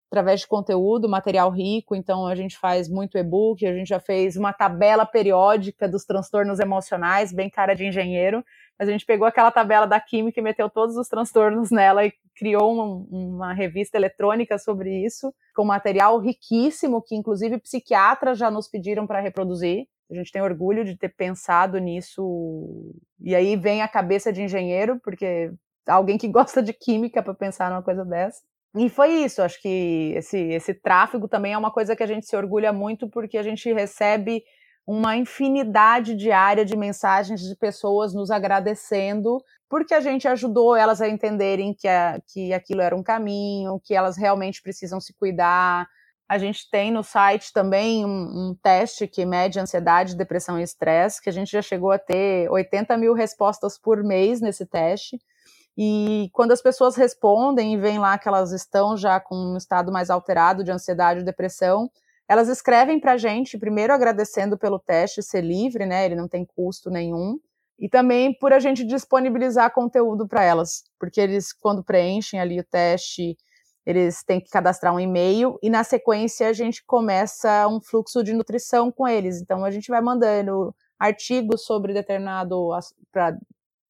através 0.09 0.41
de 0.41 0.47
conteúdo, 0.47 1.09
material 1.09 1.51
rico. 1.51 1.97
Então, 1.97 2.27
a 2.27 2.37
gente 2.37 2.57
faz 2.57 2.89
muito 2.89 3.19
e-book, 3.19 3.67
a 3.67 3.75
gente 3.75 3.89
já 3.89 3.99
fez 3.99 4.37
uma 4.37 4.53
tabela 4.53 5.05
periódica 5.05 5.89
dos 5.89 6.05
transtornos 6.05 6.61
emocionais, 6.61 7.33
bem 7.33 7.51
cara 7.51 7.75
de 7.75 7.85
engenheiro 7.85 8.45
a 8.81 8.85
gente 8.87 9.05
pegou 9.05 9.27
aquela 9.27 9.51
tabela 9.51 9.87
da 9.87 10.01
química 10.01 10.41
e 10.41 10.43
meteu 10.43 10.71
todos 10.71 10.97
os 10.97 11.07
transtornos 11.07 11.71
nela 11.71 12.07
e 12.07 12.15
criou 12.35 12.73
uma, 12.73 12.85
uma 13.11 13.53
revista 13.53 13.99
eletrônica 13.99 14.59
sobre 14.59 15.05
isso, 15.05 15.35
com 15.55 15.67
material 15.67 16.19
riquíssimo, 16.19 17.03
que 17.03 17.15
inclusive 17.15 17.59
psiquiatras 17.59 18.39
já 18.39 18.51
nos 18.51 18.69
pediram 18.69 19.07
para 19.07 19.21
reproduzir. 19.21 19.85
A 20.11 20.15
gente 20.15 20.33
tem 20.33 20.41
orgulho 20.41 20.83
de 20.83 20.97
ter 20.97 21.11
pensado 21.11 21.77
nisso. 21.77 22.95
E 23.21 23.35
aí 23.35 23.55
vem 23.55 23.83
a 23.83 23.89
cabeça 23.89 24.33
de 24.33 24.43
engenheiro, 24.43 24.99
porque 25.05 25.53
alguém 25.87 26.17
que 26.17 26.27
gosta 26.33 26.63
de 26.63 26.73
química 26.73 27.23
para 27.23 27.35
pensar 27.35 27.71
numa 27.71 27.83
coisa 27.83 28.03
dessa. 28.03 28.41
E 28.79 28.89
foi 28.89 29.11
isso, 29.25 29.43
acho 29.43 29.61
que 29.61 30.15
esse, 30.17 30.39
esse 30.39 30.73
tráfego 30.73 31.29
também 31.29 31.53
é 31.53 31.59
uma 31.59 31.73
coisa 31.73 31.95
que 31.95 32.03
a 32.05 32.07
gente 32.07 32.25
se 32.25 32.37
orgulha 32.37 32.73
muito, 32.73 33.11
porque 33.11 33.37
a 33.37 33.43
gente 33.43 33.71
recebe 33.73 34.43
uma 34.87 35.17
infinidade 35.17 36.15
diária 36.15 36.65
de 36.65 36.77
mensagens 36.77 37.41
de 37.41 37.55
pessoas 37.57 38.13
nos 38.15 38.31
agradecendo 38.31 39.39
porque 39.71 39.95
a 39.95 40.01
gente 40.01 40.27
ajudou 40.27 40.75
elas 40.75 41.01
a 41.01 41.09
entenderem 41.09 41.73
que, 41.73 41.87
a, 41.87 42.21
que 42.27 42.53
aquilo 42.53 42.83
era 42.83 42.95
um 42.95 43.05
caminho, 43.05 43.81
que 43.85 43.95
elas 43.95 44.17
realmente 44.17 44.61
precisam 44.61 45.01
se 45.01 45.15
cuidar. 45.15 45.89
A 46.29 46.39
gente 46.39 46.69
tem 46.69 46.91
no 46.91 47.05
site 47.05 47.53
também 47.53 48.05
um, 48.05 48.09
um 48.09 48.57
teste 48.61 49.07
que 49.07 49.25
mede 49.25 49.61
ansiedade, 49.61 50.17
depressão 50.17 50.59
e 50.59 50.65
estresse, 50.65 51.23
que 51.23 51.31
a 51.31 51.33
gente 51.33 51.53
já 51.53 51.63
chegou 51.63 51.93
a 51.93 52.01
ter 52.01 52.51
80 52.51 52.97
mil 52.97 53.15
respostas 53.15 53.79
por 53.79 54.03
mês 54.03 54.41
nesse 54.41 54.67
teste. 54.67 55.21
E 55.79 56.29
quando 56.33 56.51
as 56.51 56.61
pessoas 56.61 56.97
respondem 56.97 57.75
e 57.75 57.77
veem 57.77 58.01
lá 58.01 58.19
que 58.19 58.27
elas 58.27 58.51
estão 58.51 58.97
já 58.97 59.21
com 59.21 59.37
um 59.37 59.57
estado 59.57 59.93
mais 59.93 60.11
alterado 60.11 60.65
de 60.65 60.73
ansiedade 60.73 61.21
ou 61.21 61.25
depressão, 61.25 61.89
elas 62.31 62.49
escrevem 62.49 63.01
para 63.01 63.15
a 63.15 63.17
gente, 63.17 63.59
primeiro 63.59 63.93
agradecendo 63.93 64.57
pelo 64.57 64.79
teste 64.79 65.21
ser 65.21 65.41
livre, 65.41 65.85
né? 65.85 66.07
Ele 66.07 66.15
não 66.15 66.29
tem 66.29 66.45
custo 66.45 66.89
nenhum. 66.89 67.41
E 67.77 67.89
também 67.89 68.33
por 68.39 68.53
a 68.53 68.61
gente 68.61 68.85
disponibilizar 68.85 69.73
conteúdo 69.73 70.29
para 70.29 70.45
elas, 70.45 70.85
porque 70.97 71.21
eles, 71.21 71.53
quando 71.53 71.83
preenchem 71.83 72.39
ali 72.39 72.61
o 72.61 72.65
teste, 72.65 73.37
eles 73.85 74.23
têm 74.23 74.41
que 74.41 74.49
cadastrar 74.49 74.95
um 74.95 75.01
e-mail 75.01 75.59
e 75.61 75.69
na 75.69 75.83
sequência 75.83 76.49
a 76.49 76.53
gente 76.53 76.85
começa 76.87 77.67
um 77.67 77.81
fluxo 77.81 78.23
de 78.23 78.33
nutrição 78.33 78.93
com 78.93 79.09
eles. 79.09 79.41
Então 79.43 79.65
a 79.65 79.71
gente 79.73 79.91
vai 79.91 80.01
mandando 80.01 80.73
artigos 81.01 81.65
sobre 81.65 81.93
determinado 81.93 82.69
pra, 83.11 83.37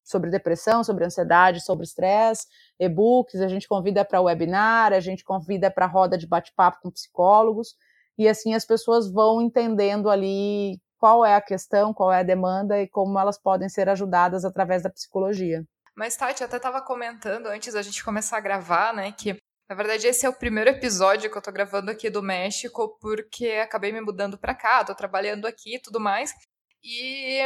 sobre 0.02 0.30
depressão, 0.30 0.82
sobre 0.82 1.04
ansiedade, 1.04 1.62
sobre 1.62 1.84
estresse, 1.84 2.46
e-books, 2.78 3.42
a 3.42 3.48
gente 3.48 3.68
convida 3.68 4.02
para 4.02 4.22
webinar, 4.22 4.94
a 4.94 5.00
gente 5.00 5.22
convida 5.22 5.70
para 5.70 5.84
roda 5.84 6.16
de 6.16 6.26
bate-papo 6.26 6.78
com 6.82 6.90
psicólogos, 6.90 7.76
e 8.20 8.28
assim 8.28 8.52
as 8.52 8.66
pessoas 8.66 9.10
vão 9.10 9.40
entendendo 9.40 10.10
ali 10.10 10.78
qual 10.98 11.24
é 11.24 11.34
a 11.34 11.40
questão, 11.40 11.94
qual 11.94 12.12
é 12.12 12.20
a 12.20 12.22
demanda 12.22 12.78
e 12.78 12.86
como 12.86 13.18
elas 13.18 13.40
podem 13.40 13.66
ser 13.66 13.88
ajudadas 13.88 14.44
através 14.44 14.82
da 14.82 14.90
psicologia. 14.90 15.64
Mas, 15.96 16.16
Tati, 16.16 16.42
eu 16.42 16.46
até 16.46 16.58
estava 16.58 16.82
comentando 16.82 17.46
antes 17.46 17.72
da 17.72 17.80
gente 17.80 18.04
começar 18.04 18.36
a 18.36 18.40
gravar, 18.40 18.92
né, 18.92 19.10
que 19.12 19.38
na 19.70 19.76
verdade, 19.76 20.08
esse 20.08 20.26
é 20.26 20.28
o 20.28 20.34
primeiro 20.34 20.68
episódio 20.68 21.30
que 21.30 21.38
eu 21.38 21.42
tô 21.42 21.52
gravando 21.52 21.92
aqui 21.92 22.10
do 22.10 22.20
México, 22.20 22.98
porque 23.00 23.52
acabei 23.52 23.92
me 23.92 24.00
mudando 24.00 24.36
para 24.36 24.52
cá, 24.52 24.84
tô 24.84 24.92
trabalhando 24.96 25.46
aqui 25.46 25.76
e 25.76 25.80
tudo 25.80 26.00
mais. 26.00 26.32
E 26.82 27.40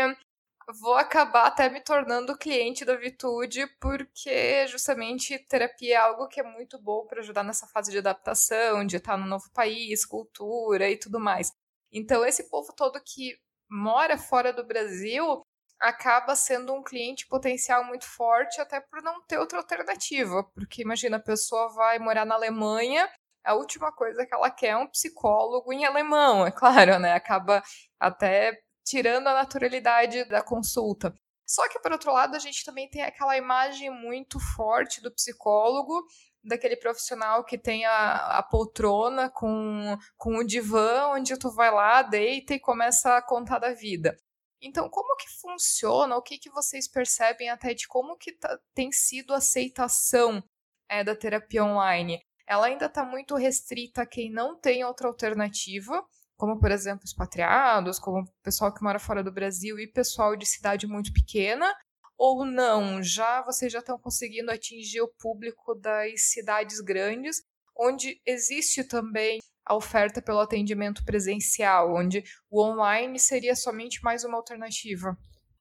vou 0.80 0.94
acabar 0.94 1.46
até 1.46 1.68
me 1.68 1.80
tornando 1.80 2.36
cliente 2.36 2.84
da 2.84 2.96
Vitude, 2.96 3.66
porque 3.80 4.66
justamente 4.68 5.38
terapia 5.48 5.94
é 5.94 5.98
algo 5.98 6.28
que 6.28 6.40
é 6.40 6.42
muito 6.42 6.80
bom 6.80 7.06
para 7.06 7.20
ajudar 7.20 7.42
nessa 7.42 7.66
fase 7.66 7.90
de 7.90 7.98
adaptação, 7.98 8.84
de 8.86 8.96
estar 8.96 9.16
no 9.16 9.26
novo 9.26 9.50
país, 9.52 10.04
cultura 10.04 10.88
e 10.90 10.98
tudo 10.98 11.20
mais. 11.20 11.52
Então, 11.92 12.24
esse 12.24 12.48
povo 12.50 12.72
todo 12.74 13.00
que 13.04 13.36
mora 13.70 14.18
fora 14.18 14.52
do 14.52 14.66
Brasil 14.66 15.42
acaba 15.80 16.34
sendo 16.34 16.72
um 16.74 16.82
cliente 16.82 17.26
potencial 17.28 17.84
muito 17.84 18.06
forte, 18.06 18.60
até 18.60 18.80
por 18.80 19.02
não 19.02 19.22
ter 19.26 19.38
outra 19.38 19.58
alternativa. 19.58 20.42
Porque 20.54 20.82
imagina, 20.82 21.18
a 21.18 21.22
pessoa 21.22 21.68
vai 21.74 21.98
morar 21.98 22.24
na 22.24 22.34
Alemanha, 22.34 23.08
a 23.44 23.54
última 23.54 23.92
coisa 23.92 24.26
que 24.26 24.34
ela 24.34 24.50
quer 24.50 24.68
é 24.68 24.76
um 24.76 24.86
psicólogo 24.88 25.72
em 25.72 25.84
alemão, 25.84 26.46
é 26.46 26.50
claro, 26.50 26.98
né? 26.98 27.12
Acaba 27.12 27.62
até 28.00 28.58
tirando 28.85 29.26
a 29.28 29.35
naturalidade 29.35 30.24
da 30.24 30.43
consulta. 30.43 31.14
Só 31.47 31.68
que, 31.68 31.78
por 31.78 31.93
outro 31.93 32.12
lado, 32.12 32.37
a 32.37 32.39
gente 32.39 32.64
também 32.64 32.89
tem 32.89 33.03
aquela 33.03 33.37
imagem 33.37 33.91
muito 33.91 34.39
forte 34.41 35.01
do 35.01 35.12
psicólogo, 35.12 36.07
daquele 36.43 36.76
profissional 36.76 37.45
que 37.45 37.59
tem 37.59 37.85
a, 37.85 38.39
a 38.39 38.43
poltrona 38.43 39.30
com, 39.30 39.97
com 40.16 40.37
o 40.37 40.45
divã, 40.45 41.09
onde 41.09 41.37
tu 41.39 41.51
vai 41.51 41.70
lá, 41.70 42.03
deita 42.03 42.55
e 42.55 42.61
começa 42.61 43.16
a 43.16 43.22
contar 43.22 43.59
da 43.59 43.72
vida. 43.72 44.16
Então, 44.61 44.89
como 44.89 45.16
que 45.16 45.28
funciona? 45.41 46.16
O 46.16 46.22
que, 46.22 46.39
que 46.39 46.51
vocês 46.51 46.89
percebem 46.89 47.51
até 47.51 47.74
de 47.74 47.87
como 47.87 48.16
que 48.16 48.32
tá, 48.32 48.59
tem 48.74 48.91
sido 48.91 49.35
a 49.35 49.39
aceitação 49.39 50.43
é, 50.89 51.05
da 51.05 51.14
terapia 51.14 51.64
online? 51.64 52.20
Ela 52.47 52.66
ainda 52.66 52.87
está 52.87 53.05
muito 53.05 53.35
restrita 53.37 54.03
a 54.03 54.07
quem 54.07 54.30
não 54.30 54.59
tem 54.59 54.85
outra 54.85 55.09
alternativa, 55.09 56.03
como, 56.37 56.59
por 56.59 56.70
exemplo, 56.70 57.05
expatriados, 57.05 57.99
como 57.99 58.24
pessoal 58.43 58.72
que 58.72 58.82
mora 58.82 58.99
fora 58.99 59.22
do 59.22 59.32
Brasil 59.32 59.78
e 59.78 59.87
pessoal 59.87 60.37
de 60.37 60.47
cidade 60.47 60.87
muito 60.87 61.12
pequena, 61.12 61.72
ou 62.16 62.45
não? 62.45 63.03
Já 63.03 63.43
vocês 63.43 63.72
já 63.72 63.80
estão 63.80 63.99
conseguindo 63.99 64.51
atingir 64.51 65.01
o 65.01 65.12
público 65.18 65.74
das 65.74 66.30
cidades 66.30 66.80
grandes, 66.80 67.43
onde 67.76 68.20
existe 68.26 68.85
também 68.85 69.39
a 69.66 69.74
oferta 69.74 70.20
pelo 70.20 70.41
atendimento 70.41 71.05
presencial, 71.05 71.95
onde 71.95 72.22
o 72.51 72.62
online 72.62 73.18
seria 73.18 73.57
somente 73.57 74.03
mais 74.03 74.24
uma 74.24 74.37
alternativa. 74.37 75.16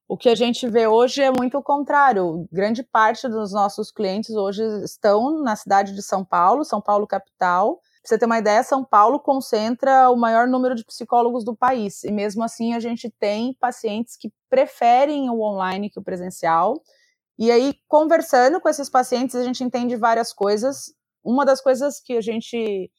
O 0.07 0.17
que 0.17 0.29
a 0.29 0.35
gente 0.35 0.67
vê 0.67 0.85
hoje 0.85 1.21
é 1.21 1.31
muito 1.31 1.57
o 1.57 1.63
contrário. 1.63 2.47
Grande 2.51 2.83
parte 2.83 3.27
dos 3.27 3.53
nossos 3.53 3.89
clientes 3.89 4.31
hoje 4.31 4.61
estão 4.83 5.41
na 5.41 5.55
cidade 5.55 5.95
de 5.95 6.03
São 6.03 6.25
Paulo, 6.25 6.65
São 6.65 6.81
Paulo 6.81 7.07
capital. 7.07 7.79
Para 8.03 8.09
você 8.09 8.17
ter 8.17 8.25
uma 8.25 8.37
ideia, 8.37 8.61
São 8.63 8.83
Paulo 8.83 9.17
concentra 9.17 10.09
o 10.09 10.17
maior 10.17 10.45
número 10.45 10.75
de 10.75 10.83
psicólogos 10.83 11.45
do 11.45 11.55
país. 11.55 12.03
E 12.03 12.11
mesmo 12.11 12.43
assim, 12.43 12.73
a 12.73 12.79
gente 12.79 13.09
tem 13.09 13.53
pacientes 13.53 14.17
que 14.17 14.29
preferem 14.49 15.29
o 15.29 15.41
online 15.41 15.89
que 15.89 15.99
o 15.99 16.03
presencial. 16.03 16.83
E 17.39 17.49
aí, 17.49 17.73
conversando 17.87 18.59
com 18.59 18.67
esses 18.67 18.89
pacientes, 18.89 19.37
a 19.37 19.43
gente 19.43 19.63
entende 19.63 19.95
várias 19.95 20.33
coisas. 20.33 20.93
Uma 21.23 21.45
das 21.45 21.61
coisas 21.61 22.01
que 22.01 22.17
a 22.17 22.21
gente 22.21 22.91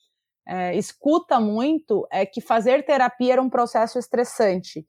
é, 0.48 0.74
escuta 0.74 1.38
muito 1.38 2.06
é 2.10 2.24
que 2.24 2.40
fazer 2.40 2.86
terapia 2.86 3.34
era 3.34 3.42
um 3.42 3.50
processo 3.50 3.98
estressante. 3.98 4.86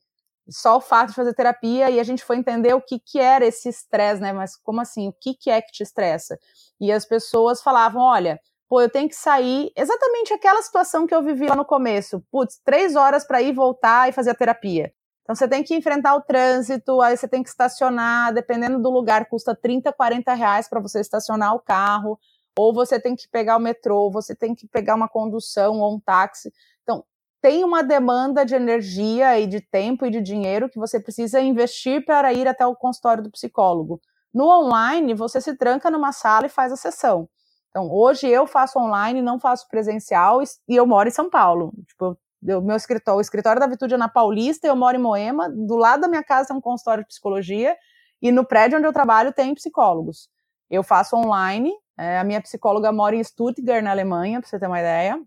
Só 0.49 0.77
o 0.77 0.81
fato 0.81 1.09
de 1.09 1.15
fazer 1.15 1.33
terapia 1.33 1.89
e 1.89 1.99
a 1.99 2.03
gente 2.03 2.23
foi 2.23 2.37
entender 2.37 2.73
o 2.73 2.81
que, 2.81 2.99
que 2.99 3.19
era 3.19 3.45
esse 3.45 3.67
estresse, 3.67 4.21
né? 4.21 4.31
Mas 4.31 4.55
como 4.55 4.79
assim? 4.79 5.09
O 5.09 5.13
que, 5.13 5.33
que 5.33 5.49
é 5.49 5.61
que 5.61 5.73
te 5.73 5.83
estressa? 5.83 6.37
E 6.79 6.89
as 6.89 7.03
pessoas 7.05 7.61
falavam: 7.61 8.01
olha, 8.01 8.39
pô, 8.69 8.81
eu 8.81 8.89
tenho 8.89 9.07
que 9.09 9.15
sair. 9.15 9.71
Exatamente 9.75 10.33
aquela 10.33 10.61
situação 10.61 11.07
que 11.07 11.13
eu 11.13 11.23
vivi 11.23 11.47
lá 11.47 11.55
no 11.55 11.65
começo. 11.65 12.23
Putz, 12.31 12.59
três 12.63 12.95
horas 12.95 13.25
para 13.25 13.41
ir 13.41 13.53
voltar 13.53 14.09
e 14.09 14.11
fazer 14.11 14.31
a 14.31 14.35
terapia. 14.35 14.93
Então 15.23 15.35
você 15.35 15.47
tem 15.47 15.63
que 15.63 15.75
enfrentar 15.75 16.15
o 16.15 16.21
trânsito, 16.21 17.01
aí 17.01 17.17
você 17.17 17.27
tem 17.27 17.41
que 17.41 17.49
estacionar, 17.49 18.33
dependendo 18.33 18.79
do 18.79 18.91
lugar, 18.91 19.27
custa 19.27 19.55
30, 19.55 19.91
40 19.91 20.33
reais 20.33 20.69
para 20.69 20.79
você 20.79 20.99
estacionar 20.99 21.55
o 21.55 21.59
carro 21.59 22.19
ou 22.57 22.73
você 22.73 22.99
tem 22.99 23.15
que 23.15 23.27
pegar 23.27 23.57
o 23.57 23.59
metrô, 23.59 24.09
você 24.09 24.33
tem 24.35 24.55
que 24.55 24.67
pegar 24.67 24.95
uma 24.95 25.09
condução 25.09 25.79
ou 25.79 25.95
um 25.95 25.99
táxi. 25.99 26.53
Então, 26.83 27.03
tem 27.41 27.63
uma 27.63 27.83
demanda 27.83 28.45
de 28.45 28.55
energia 28.55 29.39
e 29.39 29.45
de 29.45 29.59
tempo 29.59 30.05
e 30.05 30.09
de 30.09 30.21
dinheiro 30.21 30.69
que 30.69 30.79
você 30.79 30.99
precisa 30.99 31.41
investir 31.41 32.05
para 32.05 32.31
ir 32.33 32.47
até 32.47 32.65
o 32.65 32.75
consultório 32.75 33.23
do 33.23 33.31
psicólogo. 33.31 33.99
No 34.33 34.47
online, 34.47 35.13
você 35.13 35.41
se 35.41 35.55
tranca 35.55 35.91
numa 35.91 36.11
sala 36.11 36.45
e 36.45 36.49
faz 36.49 36.71
a 36.71 36.77
sessão. 36.77 37.27
Então, 37.75 37.91
hoje 37.91 38.25
eu 38.25 38.47
faço 38.47 38.79
online, 38.79 39.21
não 39.21 39.37
faço 39.37 39.67
presencial 39.67 40.41
e 40.65 40.77
eu 40.77 40.87
moro 40.87 41.09
em 41.09 41.11
São 41.11 41.29
Paulo. 41.29 41.73
Tipo, 41.85 42.17
eu, 42.47 42.61
meu 42.61 42.77
escritório, 42.77 43.17
o 43.17 43.21
escritório 43.21 43.59
da 43.59 43.67
Vitude 43.67 43.95
é 43.95 43.97
na 43.97 44.07
Paulista, 44.07 44.65
eu 44.65 44.77
moro 44.77 44.95
em 44.95 45.01
Moema, 45.01 45.49
do 45.49 45.75
lado 45.75 45.99
da 45.99 46.07
minha 46.07 46.23
casa 46.23 46.47
tem 46.47 46.55
um 46.55 46.61
consultório 46.61 47.03
de 47.03 47.09
psicologia 47.09 47.75
e 48.21 48.31
no 48.31 48.45
prédio 48.45 48.77
onde 48.77 48.87
eu 48.87 48.93
trabalho 48.93 49.33
tem 49.33 49.53
psicólogos. 49.53 50.29
Eu 50.69 50.83
faço 50.83 51.17
online, 51.17 51.69
é, 51.99 52.17
a 52.17 52.23
minha 52.23 52.39
psicóloga 52.39 52.93
mora 52.93 53.13
em 53.13 53.21
Stuttgart, 53.21 53.83
na 53.83 53.91
Alemanha, 53.91 54.39
para 54.39 54.49
você 54.49 54.57
ter 54.57 54.67
uma 54.67 54.79
ideia. 54.79 55.19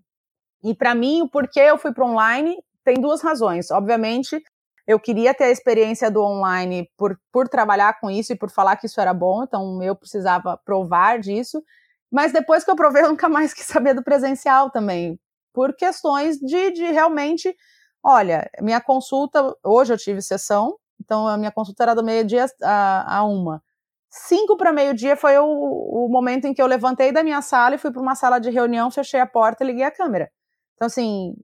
E 0.64 0.74
para 0.74 0.94
mim, 0.94 1.20
o 1.20 1.28
porquê 1.28 1.60
eu 1.60 1.76
fui 1.76 1.92
para 1.92 2.06
online 2.06 2.56
tem 2.82 2.98
duas 2.98 3.20
razões. 3.20 3.70
Obviamente, 3.70 4.42
eu 4.86 4.98
queria 4.98 5.34
ter 5.34 5.44
a 5.44 5.50
experiência 5.50 6.10
do 6.10 6.22
online 6.22 6.90
por, 6.96 7.20
por 7.30 7.46
trabalhar 7.46 8.00
com 8.00 8.10
isso 8.10 8.32
e 8.32 8.36
por 8.36 8.50
falar 8.50 8.76
que 8.76 8.86
isso 8.86 9.02
era 9.02 9.12
bom, 9.12 9.42
então 9.42 9.82
eu 9.82 9.94
precisava 9.94 10.58
provar 10.64 11.18
disso. 11.18 11.62
Mas 12.10 12.32
depois 12.32 12.64
que 12.64 12.70
eu 12.70 12.76
provei, 12.76 13.02
eu 13.02 13.08
nunca 13.08 13.28
mais 13.28 13.52
quis 13.54 13.66
saber 13.66 13.94
do 13.94 14.02
presencial 14.02 14.70
também, 14.70 15.18
por 15.52 15.74
questões 15.74 16.38
de, 16.38 16.70
de 16.72 16.84
realmente. 16.84 17.54
Olha, 18.02 18.48
minha 18.60 18.80
consulta, 18.80 19.54
hoje 19.64 19.92
eu 19.92 19.98
tive 19.98 20.22
sessão, 20.22 20.76
então 21.00 21.26
a 21.26 21.36
minha 21.36 21.50
consulta 21.50 21.82
era 21.82 21.94
do 21.94 22.04
meio-dia 22.04 22.46
a, 22.62 23.18
a 23.18 23.24
uma. 23.24 23.62
Cinco 24.10 24.56
para 24.56 24.72
meio-dia 24.72 25.16
foi 25.16 25.36
o, 25.36 25.44
o, 25.44 26.08
momento 26.08 26.46
em 26.46 26.54
que 26.54 26.62
eu 26.62 26.66
levantei 26.66 27.12
da 27.12 27.22
minha 27.22 27.42
sala 27.42 27.74
e 27.74 27.78
fui 27.78 27.90
para 27.92 28.00
uma 28.00 28.14
sala 28.14 28.38
de 28.38 28.50
reunião, 28.50 28.90
fechei 28.90 29.20
a 29.20 29.26
porta 29.26 29.62
e 29.62 29.66
liguei 29.66 29.84
a 29.84 29.90
câmera. 29.90 30.30
Então, 30.74 30.86
assim, 30.86 31.34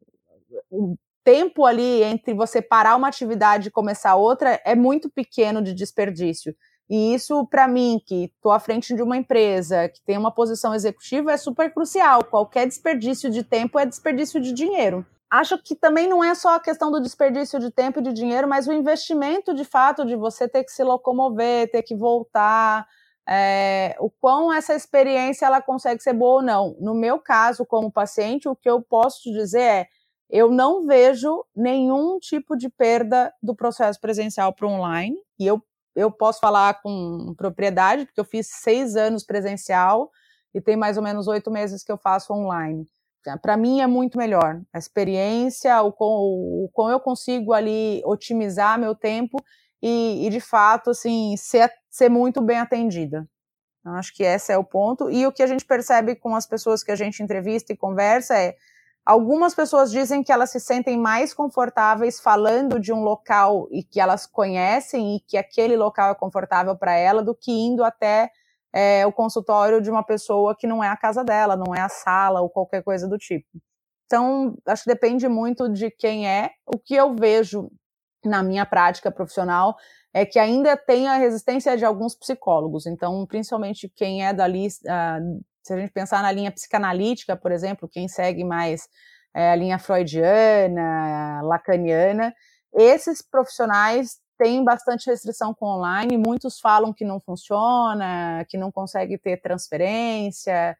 o 0.70 0.96
tempo 1.22 1.64
ali 1.66 2.02
entre 2.02 2.32
você 2.34 2.62
parar 2.62 2.96
uma 2.96 3.08
atividade 3.08 3.68
e 3.68 3.72
começar 3.72 4.14
outra 4.14 4.60
é 4.64 4.74
muito 4.74 5.10
pequeno 5.10 5.62
de 5.62 5.74
desperdício. 5.74 6.54
E 6.88 7.14
isso, 7.14 7.46
para 7.46 7.66
mim, 7.66 8.00
que 8.04 8.24
estou 8.24 8.52
à 8.52 8.60
frente 8.60 8.94
de 8.94 9.02
uma 9.02 9.16
empresa, 9.16 9.88
que 9.88 10.02
tem 10.02 10.18
uma 10.18 10.30
posição 10.30 10.74
executiva, 10.74 11.32
é 11.32 11.36
super 11.36 11.72
crucial. 11.72 12.24
Qualquer 12.24 12.66
desperdício 12.66 13.30
de 13.30 13.42
tempo 13.42 13.78
é 13.78 13.86
desperdício 13.86 14.40
de 14.40 14.52
dinheiro 14.52 15.06
acho 15.34 15.58
que 15.58 15.74
também 15.74 16.06
não 16.06 16.22
é 16.22 16.32
só 16.34 16.54
a 16.54 16.60
questão 16.60 16.92
do 16.92 17.00
desperdício 17.00 17.58
de 17.58 17.68
tempo 17.68 17.98
e 17.98 18.02
de 18.02 18.12
dinheiro, 18.12 18.48
mas 18.48 18.68
o 18.68 18.72
investimento 18.72 19.52
de 19.52 19.64
fato 19.64 20.04
de 20.04 20.14
você 20.14 20.48
ter 20.48 20.62
que 20.62 20.70
se 20.70 20.84
locomover, 20.84 21.70
ter 21.72 21.82
que 21.82 21.96
voltar, 21.96 22.86
é, 23.28 23.96
o 23.98 24.08
quão 24.08 24.52
essa 24.52 24.74
experiência 24.74 25.46
ela 25.46 25.60
consegue 25.60 26.00
ser 26.02 26.12
boa 26.12 26.36
ou 26.36 26.42
não. 26.42 26.76
No 26.78 26.94
meu 26.94 27.18
caso, 27.18 27.66
como 27.66 27.90
paciente, 27.90 28.48
o 28.48 28.54
que 28.54 28.70
eu 28.70 28.80
posso 28.80 29.22
te 29.22 29.32
dizer 29.32 29.60
é 29.60 29.88
eu 30.30 30.50
não 30.50 30.86
vejo 30.86 31.44
nenhum 31.54 32.18
tipo 32.18 32.56
de 32.56 32.68
perda 32.68 33.32
do 33.42 33.54
processo 33.54 34.00
presencial 34.00 34.52
para 34.52 34.68
online, 34.68 35.16
e 35.38 35.46
eu, 35.46 35.62
eu 35.94 36.10
posso 36.10 36.40
falar 36.40 36.80
com 36.82 37.34
propriedade, 37.36 38.06
porque 38.06 38.20
eu 38.20 38.24
fiz 38.24 38.48
seis 38.48 38.96
anos 38.96 39.24
presencial 39.24 40.10
e 40.54 40.60
tem 40.60 40.76
mais 40.76 40.96
ou 40.96 41.02
menos 41.02 41.26
oito 41.28 41.50
meses 41.50 41.82
que 41.82 41.92
eu 41.92 41.98
faço 41.98 42.32
online 42.32 42.86
para 43.40 43.56
mim 43.56 43.80
é 43.80 43.86
muito 43.86 44.18
melhor. 44.18 44.60
A 44.72 44.78
experiência, 44.78 45.80
o 45.82 45.92
como, 45.92 46.90
eu 46.90 47.00
consigo 47.00 47.52
ali 47.52 48.02
otimizar 48.04 48.78
meu 48.78 48.94
tempo 48.94 49.42
e, 49.82 50.26
e 50.26 50.30
de 50.30 50.40
fato, 50.40 50.90
assim, 50.90 51.34
ser, 51.36 51.72
ser 51.90 52.10
muito 52.10 52.42
bem 52.42 52.58
atendida. 52.58 53.26
Então, 53.80 53.94
acho 53.94 54.14
que 54.14 54.22
esse 54.22 54.52
é 54.52 54.58
o 54.58 54.64
ponto. 54.64 55.10
E 55.10 55.26
o 55.26 55.32
que 55.32 55.42
a 55.42 55.46
gente 55.46 55.64
percebe 55.64 56.14
com 56.14 56.34
as 56.34 56.46
pessoas 56.46 56.82
que 56.82 56.90
a 56.90 56.96
gente 56.96 57.22
entrevista 57.22 57.72
e 57.72 57.76
conversa 57.76 58.36
é 58.36 58.56
Algumas 59.04 59.54
pessoas 59.54 59.90
dizem 59.90 60.22
que 60.22 60.32
elas 60.32 60.50
se 60.50 60.58
sentem 60.58 60.98
mais 60.98 61.34
confortáveis 61.34 62.18
falando 62.20 62.80
de 62.80 62.90
um 62.90 63.02
local 63.02 63.68
e 63.70 63.82
que 63.82 64.00
elas 64.00 64.26
conhecem 64.26 65.16
e 65.16 65.20
que 65.20 65.36
aquele 65.36 65.76
local 65.76 66.10
é 66.10 66.14
confortável 66.14 66.74
para 66.74 66.94
ela 66.94 67.22
do 67.22 67.34
que 67.34 67.52
indo 67.52 67.84
até 67.84 68.30
é, 68.72 69.06
o 69.06 69.12
consultório 69.12 69.82
de 69.82 69.90
uma 69.90 70.02
pessoa 70.02 70.56
que 70.58 70.66
não 70.66 70.82
é 70.82 70.88
a 70.88 70.96
casa 70.96 71.22
dela, 71.22 71.54
não 71.54 71.74
é 71.74 71.80
a 71.80 71.88
sala 71.88 72.40
ou 72.40 72.48
qualquer 72.48 72.82
coisa 72.82 73.06
do 73.06 73.18
tipo. 73.18 73.46
Então, 74.06 74.56
acho 74.66 74.84
que 74.84 74.90
depende 74.90 75.28
muito 75.28 75.68
de 75.68 75.90
quem 75.90 76.26
é. 76.28 76.50
O 76.66 76.78
que 76.78 76.94
eu 76.94 77.14
vejo 77.14 77.70
na 78.24 78.42
minha 78.42 78.64
prática 78.64 79.12
profissional 79.12 79.76
é 80.14 80.24
que 80.24 80.38
ainda 80.38 80.76
tem 80.76 81.08
a 81.08 81.16
resistência 81.16 81.76
de 81.76 81.84
alguns 81.84 82.14
psicólogos. 82.14 82.86
Então, 82.86 83.26
principalmente 83.26 83.88
quem 83.94 84.24
é 84.26 84.32
da 84.32 84.46
lista, 84.46 85.20
se 85.64 85.72
a 85.72 85.78
gente 85.78 85.92
pensar 85.92 86.22
na 86.22 86.30
linha 86.30 86.52
psicanalítica, 86.52 87.34
por 87.34 87.50
exemplo, 87.50 87.88
quem 87.90 88.06
segue 88.06 88.44
mais 88.44 88.86
é, 89.34 89.50
a 89.50 89.56
linha 89.56 89.78
freudiana, 89.78 91.40
lacaniana, 91.42 92.34
esses 92.72 93.22
profissionais 93.22 94.18
têm 94.36 94.62
bastante 94.62 95.08
restrição 95.08 95.54
com 95.54 95.66
online, 95.66 96.18
muitos 96.18 96.60
falam 96.60 96.92
que 96.92 97.04
não 97.04 97.18
funciona, 97.18 98.44
que 98.48 98.58
não 98.58 98.70
consegue 98.70 99.16
ter 99.16 99.40
transferência, 99.40 100.76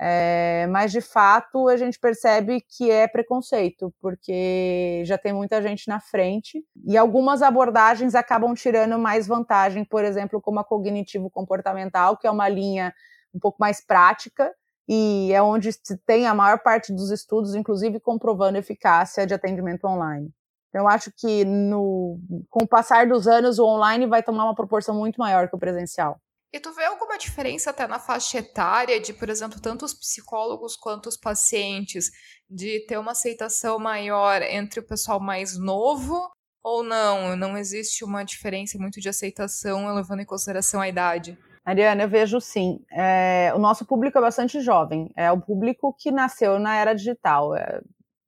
é, 0.00 0.68
mas 0.70 0.92
de 0.92 1.00
fato 1.00 1.66
a 1.66 1.76
gente 1.76 1.98
percebe 1.98 2.60
que 2.60 2.88
é 2.88 3.08
preconceito, 3.08 3.92
porque 4.00 5.02
já 5.04 5.18
tem 5.18 5.32
muita 5.32 5.60
gente 5.60 5.88
na 5.88 5.98
frente 5.98 6.62
e 6.86 6.96
algumas 6.96 7.42
abordagens 7.42 8.14
acabam 8.14 8.54
tirando 8.54 8.96
mais 8.98 9.26
vantagem, 9.26 9.84
por 9.84 10.04
exemplo, 10.04 10.40
como 10.40 10.60
a 10.60 10.64
cognitivo-comportamental, 10.64 12.16
que 12.16 12.26
é 12.28 12.30
uma 12.30 12.48
linha 12.48 12.94
um 13.34 13.38
pouco 13.38 13.58
mais 13.60 13.84
prática 13.84 14.52
e 14.88 15.30
é 15.32 15.42
onde 15.42 15.70
se 15.72 15.96
tem 15.98 16.26
a 16.26 16.34
maior 16.34 16.60
parte 16.60 16.92
dos 16.92 17.10
estudos, 17.10 17.54
inclusive 17.54 18.00
comprovando 18.00 18.56
eficácia 18.56 19.26
de 19.26 19.34
atendimento 19.34 19.86
online. 19.86 20.32
Eu 20.72 20.88
acho 20.88 21.12
que 21.16 21.44
no, 21.44 22.18
com 22.48 22.64
o 22.64 22.68
passar 22.68 23.06
dos 23.06 23.26
anos, 23.26 23.58
o 23.58 23.64
online 23.64 24.06
vai 24.06 24.22
tomar 24.22 24.44
uma 24.44 24.54
proporção 24.54 24.94
muito 24.94 25.16
maior 25.16 25.48
que 25.48 25.56
o 25.56 25.58
presencial. 25.58 26.20
E 26.52 26.58
tu 26.58 26.72
vê 26.72 26.84
alguma 26.84 27.18
diferença 27.18 27.70
até 27.70 27.86
na 27.86 27.98
faixa 27.98 28.38
etária 28.38 28.98
de, 28.98 29.12
por 29.12 29.28
exemplo, 29.28 29.60
tanto 29.60 29.84
os 29.84 29.92
psicólogos 29.92 30.76
quanto 30.76 31.08
os 31.08 31.16
pacientes, 31.16 32.10
de 32.48 32.86
ter 32.86 32.98
uma 32.98 33.12
aceitação 33.12 33.78
maior 33.78 34.40
entre 34.40 34.80
o 34.80 34.86
pessoal 34.86 35.20
mais 35.20 35.58
novo 35.58 36.30
ou 36.62 36.82
não? 36.82 37.36
Não 37.36 37.56
existe 37.56 38.02
uma 38.02 38.24
diferença 38.24 38.78
muito 38.78 38.98
de 39.00 39.10
aceitação 39.10 39.94
levando 39.94 40.20
em 40.20 40.26
consideração 40.26 40.80
a 40.80 40.88
idade? 40.88 41.38
Ariana, 41.68 42.04
eu 42.04 42.08
vejo 42.08 42.40
sim. 42.40 42.80
É, 42.90 43.52
o 43.54 43.58
nosso 43.58 43.84
público 43.84 44.16
é 44.16 44.22
bastante 44.22 44.58
jovem. 44.58 45.12
É 45.14 45.30
o 45.30 45.38
público 45.38 45.94
que 45.98 46.10
nasceu 46.10 46.58
na 46.58 46.74
era 46.74 46.94
digital. 46.94 47.54
É, 47.54 47.82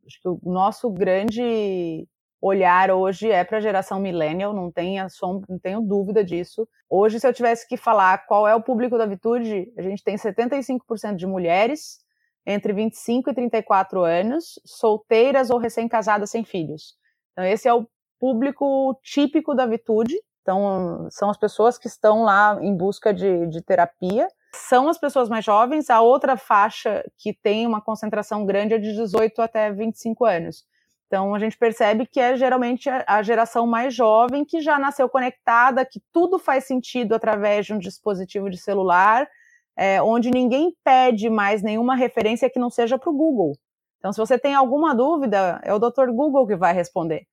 acho 0.07 0.21
que 0.21 0.29
o 0.29 0.39
nosso 0.45 0.91
grande 0.91 2.07
olhar 2.39 2.91
hoje 2.91 3.31
é 3.31 3.43
para 3.43 3.57
a 3.57 3.61
geração 3.63 3.99
millennial, 3.99 4.53
não 4.53 4.71
tenha 4.71 5.09
som, 5.09 5.41
não 5.49 5.59
tenho 5.59 5.81
dúvida 5.81 6.23
disso. 6.23 6.69
Hoje, 6.87 7.19
se 7.19 7.27
eu 7.27 7.33
tivesse 7.33 7.67
que 7.67 7.79
falar 7.79 8.27
qual 8.27 8.47
é 8.47 8.55
o 8.55 8.63
público 8.63 8.99
da 8.99 9.07
Vitude, 9.07 9.73
a 9.75 9.81
gente 9.81 10.05
tem 10.05 10.17
75% 10.17 11.17
de 11.17 11.27
mulheres 11.27 11.99
entre 12.45 12.75
25 12.75 13.31
e 13.31 13.35
34 13.35 14.03
anos, 14.05 14.61
solteiras 14.67 15.49
ou 15.49 15.57
recém-casadas 15.57 16.31
sem 16.31 16.45
filhos. 16.45 16.95
Então, 17.33 17.45
esse 17.47 17.67
é 17.67 17.73
o 17.73 17.89
público 18.19 19.01
típico 19.03 19.55
da 19.55 19.65
Vitude. 19.65 20.15
Então, 20.43 21.09
são 21.11 21.31
as 21.31 21.37
pessoas 21.37 21.79
que 21.79 21.87
estão 21.87 22.23
lá 22.23 22.59
em 22.61 22.77
busca 22.77 23.13
de, 23.13 23.47
de 23.47 23.63
terapia. 23.63 24.27
São 24.55 24.89
as 24.89 24.99
pessoas 24.99 25.29
mais 25.29 25.45
jovens, 25.45 25.91
a 25.91 26.01
outra 26.01 26.37
faixa 26.37 27.05
que 27.19 27.33
tem 27.33 27.67
uma 27.67 27.81
concentração 27.81 28.45
grande 28.45 28.75
é 28.75 28.79
de 28.79 28.93
18 28.95 29.41
até 29.41 29.71
25 29.71 30.25
anos. 30.25 30.65
Então, 31.07 31.35
a 31.35 31.39
gente 31.41 31.59
percebe 31.59 32.07
que 32.07 32.21
é 32.21 32.37
geralmente 32.37 32.89
a 32.89 33.23
geração 33.23 33.67
mais 33.67 33.93
jovem 33.93 34.45
que 34.45 34.61
já 34.61 34.79
nasceu 34.79 35.09
conectada, 35.09 35.85
que 35.85 36.01
tudo 36.13 36.39
faz 36.39 36.65
sentido 36.65 37.15
através 37.15 37.67
de 37.67 37.75
um 37.75 37.79
dispositivo 37.79 38.49
de 38.49 38.57
celular, 38.57 39.29
é, 39.77 40.01
onde 40.01 40.31
ninguém 40.31 40.73
pede 40.85 41.29
mais 41.29 41.63
nenhuma 41.63 41.97
referência 41.97 42.49
que 42.49 42.61
não 42.61 42.71
seja 42.71 42.97
para 42.97 43.11
o 43.11 43.17
Google. 43.17 43.57
Então, 43.99 44.13
se 44.13 44.19
você 44.19 44.39
tem 44.39 44.55
alguma 44.55 44.95
dúvida, 44.95 45.61
é 45.65 45.75
o 45.75 45.79
Dr. 45.79 46.11
Google 46.13 46.47
que 46.47 46.57
vai 46.57 46.73
responder. 46.73 47.27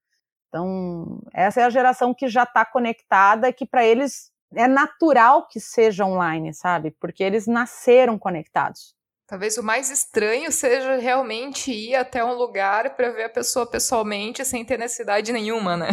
Então, 0.48 1.20
essa 1.34 1.62
é 1.62 1.64
a 1.64 1.70
geração 1.70 2.14
que 2.14 2.28
já 2.28 2.44
está 2.44 2.66
conectada, 2.66 3.52
que 3.52 3.66
para 3.66 3.86
eles 3.86 4.32
é 4.54 4.68
natural 4.68 5.48
que 5.48 5.60
seja 5.60 6.06
online, 6.06 6.54
sabe? 6.54 6.92
Porque 7.00 7.24
eles 7.24 7.48
nasceram 7.48 8.18
conectados. 8.18 8.96
Talvez 9.28 9.58
o 9.58 9.64
mais 9.64 9.92
estranho 9.92 10.50
seja 10.54 10.96
realmente 10.98 11.70
ir 11.72 11.96
até 11.96 12.24
um 12.24 12.34
lugar 12.34 12.96
para 12.96 13.10
ver 13.12 13.26
a 13.26 13.30
pessoa 13.30 13.70
pessoalmente 13.70 14.46
sem 14.46 14.64
ter 14.64 14.80
necessidade 14.80 15.34
nenhuma, 15.34 15.76
né? 15.76 15.90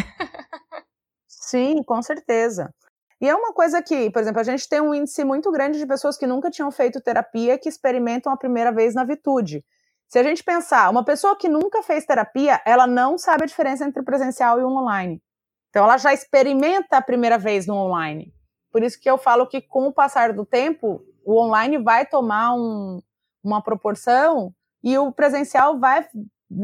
Sim, 1.26 1.82
com 1.82 2.00
certeza. 2.00 2.72
E 3.20 3.28
é 3.28 3.34
uma 3.34 3.52
coisa 3.52 3.82
que, 3.82 4.09
por 4.11 4.22
exemplo, 4.22 4.40
a 4.40 4.44
gente 4.44 4.68
tem 4.68 4.80
um 4.80 4.94
índice 4.94 5.24
muito 5.24 5.50
grande 5.50 5.78
de 5.78 5.86
pessoas 5.86 6.16
que 6.16 6.26
nunca 6.26 6.50
tinham 6.50 6.70
feito 6.70 7.00
terapia 7.00 7.59
que 7.59 7.68
experimentam 7.68 8.32
a 8.32 8.36
primeira 8.36 8.70
vez 8.70 8.94
na 8.94 9.05
Vitude. 9.05 9.64
Se 10.09 10.18
a 10.18 10.22
gente 10.22 10.44
pensar, 10.44 10.90
uma 10.90 11.05
pessoa 11.05 11.36
que 11.36 11.48
nunca 11.48 11.82
fez 11.82 12.05
terapia, 12.05 12.61
ela 12.64 12.86
não 12.86 13.18
sabe 13.18 13.44
a 13.44 13.46
diferença 13.46 13.84
entre 13.84 14.00
o 14.00 14.05
presencial 14.05 14.61
e 14.61 14.62
o 14.62 14.68
online. 14.68 15.22
Então, 15.70 15.84
ela 15.84 15.98
já 15.98 16.12
experimenta 16.12 16.96
a 16.96 17.02
primeira 17.02 17.36
vez 17.36 17.66
no 17.66 17.74
online. 17.74 18.32
Por 18.70 18.82
isso 18.82 19.00
que 19.00 19.11
eu 19.11 19.18
falo 19.18 19.48
que, 19.48 19.61
com 19.61 19.88
o 19.88 19.92
passar 19.92 20.32
do 20.32 20.46
tempo, 20.46 21.05
o 21.24 21.40
online 21.40 21.78
vai 21.78 22.07
tomar 22.07 22.55
um, 22.55 23.02
uma 23.42 23.62
proporção 23.62 24.55
e 24.82 24.96
o 24.98 25.11
presencial 25.11 25.78
vai, 25.78 26.07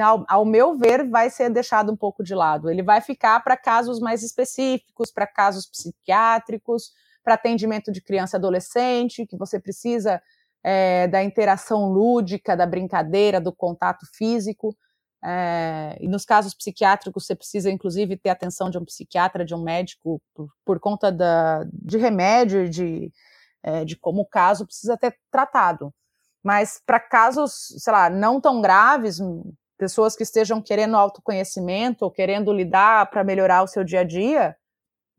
ao, 0.01 0.25
ao 0.29 0.45
meu 0.45 0.77
ver, 0.77 1.09
vai 1.09 1.31
ser 1.31 1.51
deixado 1.51 1.91
um 1.91 1.97
pouco 1.97 2.23
de 2.23 2.35
lado. 2.35 2.71
Ele 2.71 2.83
vai 2.83 3.01
ficar 3.01 3.43
para 3.43 3.57
casos 3.57 3.99
mais 3.99 4.23
específicos, 4.23 5.11
para 5.11 5.27
casos 5.27 5.67
psiquiátricos, 5.67 6.93
para 7.23 7.35
atendimento 7.35 7.91
de 7.91 8.03
criança 8.03 8.37
e 8.37 8.39
adolescente, 8.39 9.27
que 9.27 9.37
você 9.37 9.59
precisa 9.59 10.23
é, 10.63 11.09
da 11.09 11.23
interação 11.23 11.91
lúdica, 11.91 12.57
da 12.57 12.67
brincadeira, 12.67 13.41
do 13.41 13.53
contato 13.53 14.07
físico. 14.15 14.77
É, 15.23 15.97
e 16.01 16.09
nos 16.09 16.25
casos 16.25 16.55
psiquiátricos, 16.55 17.27
você 17.27 17.35
precisa, 17.35 17.71
inclusive, 17.71 18.17
ter 18.17 18.31
atenção 18.31 18.71
de 18.71 18.79
um 18.79 18.85
psiquiatra, 18.85 19.45
de 19.45 19.55
um 19.55 19.63
médico, 19.63 20.21
por, 20.35 20.49
por 20.65 20.81
conta 20.81 21.13
da, 21.13 21.65
de 21.73 21.99
remédio, 21.99 22.69
de, 22.69 23.13
é, 23.63 23.85
de 23.85 23.97
como 23.97 24.23
o 24.23 24.27
caso 24.27 24.67
precisa 24.67 24.97
ter 24.97 25.17
tratado. 25.31 25.93
Mas 26.43 26.81
para 26.87 26.99
casos, 26.99 27.75
sei 27.79 27.93
lá, 27.93 28.09
não 28.09 28.41
tão 28.41 28.63
graves, 28.63 29.19
pessoas 29.77 30.17
que 30.17 30.23
estejam 30.23 30.61
querendo 30.63 30.97
autoconhecimento 30.97 32.05
ou 32.05 32.11
querendo 32.11 32.53
lidar 32.53 33.11
para 33.11 33.25
melhorar 33.25 33.63
o 33.63 33.67
seu 33.67 33.85
dia 33.85 34.01
a 34.01 34.05
dia, 34.05 34.57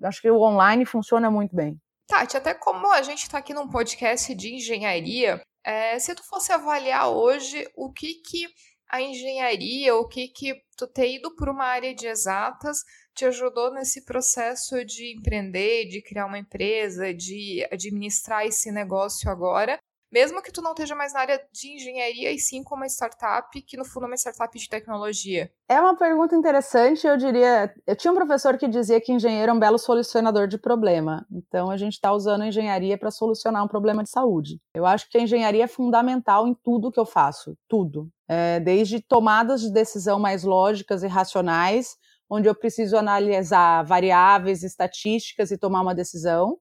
acho 0.04 0.22
que 0.22 0.32
o 0.32 0.42
online 0.42 0.86
funciona 0.86 1.30
muito 1.30 1.56
bem. 1.56 1.80
Tati, 2.12 2.36
até 2.36 2.54
como 2.54 2.92
a 2.92 3.02
gente 3.02 3.24
está 3.24 3.38
aqui 3.38 3.54
num 3.54 3.70
podcast 3.70 4.36
de 4.36 4.54
engenharia, 4.56 5.42
é, 5.64 5.98
se 5.98 6.14
tu 6.14 6.22
fosse 6.28 6.52
avaliar 6.52 7.10
hoje 7.10 7.66
o 7.74 7.90
que 7.90 8.16
que 8.16 8.50
a 8.90 9.02
engenharia, 9.02 9.96
o 9.96 10.06
que 10.06 10.28
que 10.28 10.62
tu 10.76 10.86
ter 10.88 11.10
ido 11.16 11.34
por 11.38 11.48
uma 11.48 11.64
área 11.64 11.96
de 11.96 12.08
exatas 12.08 12.80
te 13.16 13.24
ajudou 13.24 13.74
nesse 13.74 14.04
processo 14.04 14.84
de 14.84 15.16
empreender, 15.18 15.88
de 15.88 16.02
criar 16.02 16.26
uma 16.26 16.38
empresa, 16.38 17.14
de 17.14 17.66
administrar 17.72 18.46
esse 18.46 18.74
negócio 18.74 19.32
agora, 19.32 19.80
mesmo 20.12 20.42
que 20.42 20.52
tu 20.52 20.62
não 20.62 20.72
esteja 20.72 20.96
mais 20.96 21.14
na 21.14 21.22
área 21.22 21.42
de 21.52 21.74
engenharia 21.74 22.32
e 22.32 22.38
sim 22.38 22.64
como 22.64 22.82
uma 22.82 22.88
startup, 22.88 23.62
que 23.62 23.78
no 23.78 23.86
fundo 23.86 24.06
é 24.06 24.08
uma 24.08 24.18
startup 24.18 24.58
de 24.58 24.68
tecnologia? 24.68 25.52
É 25.70 25.80
uma 25.80 25.96
pergunta 25.96 26.36
interessante, 26.36 27.08
eu 27.08 27.16
diria. 27.16 27.74
Eu 27.88 27.96
tinha 27.96 28.12
um 28.12 28.16
professor 28.16 28.58
que 28.58 28.68
dizia 28.68 29.00
que 29.00 29.14
engenheiro 29.14 29.52
é 29.52 29.54
um 29.54 29.60
belo 29.60 29.78
solucionador 29.78 30.48
de 30.48 30.58
problema. 30.58 31.26
Então 31.32 31.72
a 31.72 31.78
gente 31.78 31.94
está 31.94 32.12
usando 32.12 32.42
a 32.42 32.48
engenharia 32.48 32.98
para 32.98 33.10
solucionar 33.10 33.64
um 33.64 33.68
problema 33.68 34.04
de 34.04 34.10
saúde. 34.10 34.60
Eu 34.76 34.86
acho 34.86 35.10
que 35.10 35.18
a 35.18 35.22
engenharia 35.22 35.64
é 35.64 35.68
fundamental 35.68 36.48
em 36.48 36.54
tudo 36.54 36.92
que 36.92 37.00
eu 37.00 37.06
faço, 37.06 37.58
tudo. 37.68 38.10
É, 38.28 38.60
desde 38.60 39.00
tomadas 39.00 39.62
de 39.62 39.72
decisão 39.72 40.20
mais 40.20 40.44
lógicas 40.44 41.04
e 41.04 41.08
racionais, 41.08 41.96
onde 42.30 42.48
eu 42.48 42.56
preciso 42.56 42.98
analisar 42.98 43.84
variáveis, 43.84 44.64
estatísticas 44.64 45.52
e 45.52 45.58
tomar 45.58 45.82
uma 45.82 45.96
decisão 45.96 46.58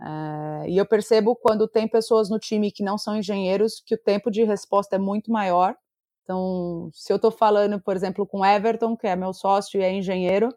Uh, 0.00 0.68
e 0.68 0.76
eu 0.76 0.86
percebo 0.86 1.34
quando 1.34 1.66
tem 1.66 1.88
pessoas 1.88 2.28
no 2.28 2.38
time 2.38 2.70
que 2.70 2.82
não 2.82 2.98
são 2.98 3.16
engenheiros 3.16 3.82
que 3.84 3.94
o 3.94 3.98
tempo 3.98 4.30
de 4.30 4.44
resposta 4.44 4.96
é 4.96 4.98
muito 4.98 5.30
maior. 5.30 5.74
Então, 6.22 6.90
se 6.92 7.12
eu 7.12 7.16
estou 7.16 7.30
falando, 7.30 7.80
por 7.80 7.96
exemplo, 7.96 8.26
com 8.26 8.44
Everton, 8.44 8.96
que 8.96 9.06
é 9.06 9.16
meu 9.16 9.32
sócio 9.32 9.80
e 9.80 9.84
é 9.84 9.92
engenheiro, 9.92 10.48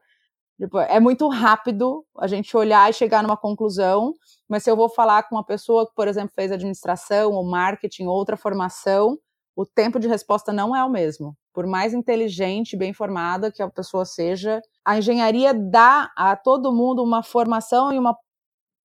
tipo, 0.59 0.79
é 0.79 0.99
muito 0.99 1.27
rápido 1.29 2.05
a 2.17 2.27
gente 2.27 2.55
olhar 2.57 2.89
e 2.89 2.93
chegar 2.93 3.23
numa 3.23 3.37
conclusão. 3.37 4.13
Mas 4.47 4.63
se 4.63 4.71
eu 4.71 4.75
vou 4.75 4.89
falar 4.89 5.23
com 5.23 5.35
uma 5.35 5.45
pessoa 5.45 5.87
que, 5.87 5.93
por 5.95 6.07
exemplo, 6.07 6.33
fez 6.35 6.51
administração 6.51 7.33
ou 7.33 7.45
marketing, 7.45 8.05
outra 8.07 8.35
formação, 8.35 9.17
o 9.55 9.65
tempo 9.65 9.99
de 9.99 10.07
resposta 10.07 10.51
não 10.51 10.75
é 10.75 10.83
o 10.83 10.89
mesmo. 10.89 11.37
Por 11.53 11.67
mais 11.67 11.93
inteligente, 11.93 12.77
bem 12.77 12.93
formada 12.93 13.51
que 13.51 13.61
a 13.61 13.69
pessoa 13.69 14.05
seja, 14.05 14.61
a 14.85 14.97
engenharia 14.97 15.53
dá 15.53 16.11
a 16.15 16.35
todo 16.35 16.73
mundo 16.73 17.03
uma 17.03 17.21
formação 17.21 17.93
e 17.93 17.99
uma 17.99 18.15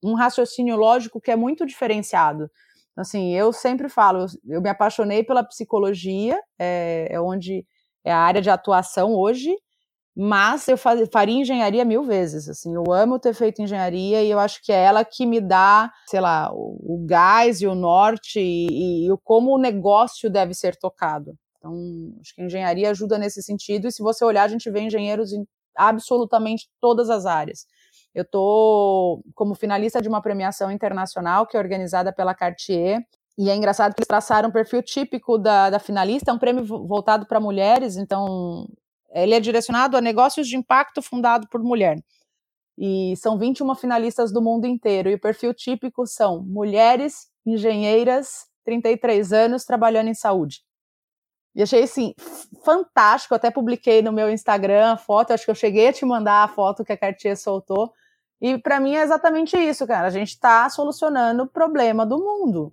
um 0.05 0.15
raciocínio 0.15 0.77
lógico 0.77 1.21
que 1.21 1.31
é 1.31 1.37
muito 1.37 1.65
diferenciado. 1.65 2.51
Assim, 2.97 3.35
eu 3.35 3.53
sempre 3.53 3.89
falo, 3.89 4.27
eu 4.47 4.61
me 4.61 4.69
apaixonei 4.69 5.25
pela 5.25 5.43
psicologia, 5.43 6.39
é, 6.59 7.09
é 7.11 7.21
onde 7.21 7.67
é 8.05 8.13
a 8.13 8.19
área 8.19 8.41
de 8.41 8.51
atuação 8.51 9.15
hoje, 9.15 9.57
mas 10.17 10.69
eu 10.69 10.77
faria 10.77 11.41
engenharia 11.41 11.85
mil 11.85 12.05
vezes, 12.05 12.49
assim, 12.49 12.73
eu 12.73 12.85
amo 12.93 13.19
ter 13.19 13.35
feito 13.35 13.61
engenharia 13.61 14.23
e 14.23 14.31
eu 14.31 14.39
acho 14.39 14.63
que 14.63 14.71
é 14.73 14.85
ela 14.85 15.05
que 15.05 15.27
me 15.27 15.41
dá, 15.41 15.91
sei 16.07 16.21
lá, 16.21 16.53
o, 16.53 16.79
o 16.81 17.05
gás 17.05 17.61
e 17.61 17.67
o 17.67 17.75
norte 17.75 18.39
e, 18.39 19.07
e, 19.07 19.13
e 19.13 19.17
como 19.25 19.53
o 19.53 19.59
negócio 19.59 20.31
deve 20.31 20.55
ser 20.55 20.77
tocado. 20.77 21.37
Então, 21.59 21.75
acho 22.21 22.33
que 22.33 22.43
a 22.43 22.45
engenharia 22.45 22.91
ajuda 22.91 23.19
nesse 23.19 23.43
sentido, 23.43 23.89
e 23.89 23.93
se 23.93 24.03
você 24.03 24.25
olhar, 24.25 24.45
a 24.45 24.49
gente 24.49 24.71
vê 24.71 24.83
engenheiros 24.83 25.33
em 25.33 25.45
absolutamente 25.77 26.69
todas 26.81 27.11
as 27.11 27.27
áreas. 27.27 27.67
Eu 28.15 28.23
estou 28.23 29.23
como 29.35 29.55
finalista 29.55 30.01
de 30.01 30.09
uma 30.09 30.23
premiação 30.23 30.71
internacional 30.71 31.47
que 31.47 31.57
é 31.57 31.61
organizada 31.61 32.13
pela 32.13 32.35
Cartier, 32.35 33.05
e 33.37 33.51
é 33.51 33.57
engraçado 33.57 33.95
que 33.95 34.01
eles 34.01 34.09
traçaram 34.09 34.49
um 34.49 34.53
perfil 34.53 34.83
típico 34.83 35.37
da, 35.37 35.69
da 35.69 35.79
finalista, 35.79 36.31
é 36.31 36.35
um 36.35 36.39
prêmio 36.39 36.65
voltado 36.65 37.27
para 37.27 37.41
mulheres, 37.41 37.97
então 37.97 38.69
ele 39.11 39.35
é 39.35 39.41
direcionado 39.41 39.97
a 39.97 40.01
negócios 40.01 40.49
de 40.49 40.57
impacto 40.57 41.03
fundado 41.03 41.49
por 41.49 41.63
mulher. 41.63 41.99
E 42.77 43.17
são 43.17 43.39
21 43.39 43.75
finalistas 43.77 44.33
do 44.33 44.43
mundo 44.43 44.67
inteiro. 44.67 45.09
E 45.09 45.15
o 45.15 45.21
perfil 45.21 45.55
típico 45.55 46.07
são 46.07 46.43
mulheres, 46.43 47.29
engenheiras, 47.47 48.47
33 48.65 49.33
anos, 49.33 49.65
trabalhando 49.65 50.09
em 50.09 50.15
saúde. 50.15 50.63
E 51.55 51.63
achei 51.63 51.85
assim, 51.85 52.15
fantástico. 52.65 53.35
Até 53.35 53.51
publiquei 53.51 54.03
no 54.03 54.13
meu 54.13 54.29
Instagram 54.29 54.93
a 54.93 54.97
foto. 54.97 55.33
Acho 55.33 55.45
que 55.45 55.51
eu 55.53 55.55
cheguei 55.55 55.89
a 55.89 55.93
te 55.93 56.05
mandar 56.05 56.43
a 56.43 56.49
foto 56.49 56.85
que 56.85 56.93
a 56.93 56.97
Cartier 56.97 57.37
soltou. 57.37 57.93
E 58.45 58.59
para 58.59 58.79
mim 58.79 58.95
é 58.95 59.01
exatamente 59.01 59.57
isso, 59.57 59.87
cara. 59.87 60.07
A 60.07 60.11
gente 60.11 60.29
está 60.29 60.69
solucionando 60.69 61.45
o 61.45 61.49
problema 61.49 62.05
do 62.05 62.19
mundo. 62.19 62.71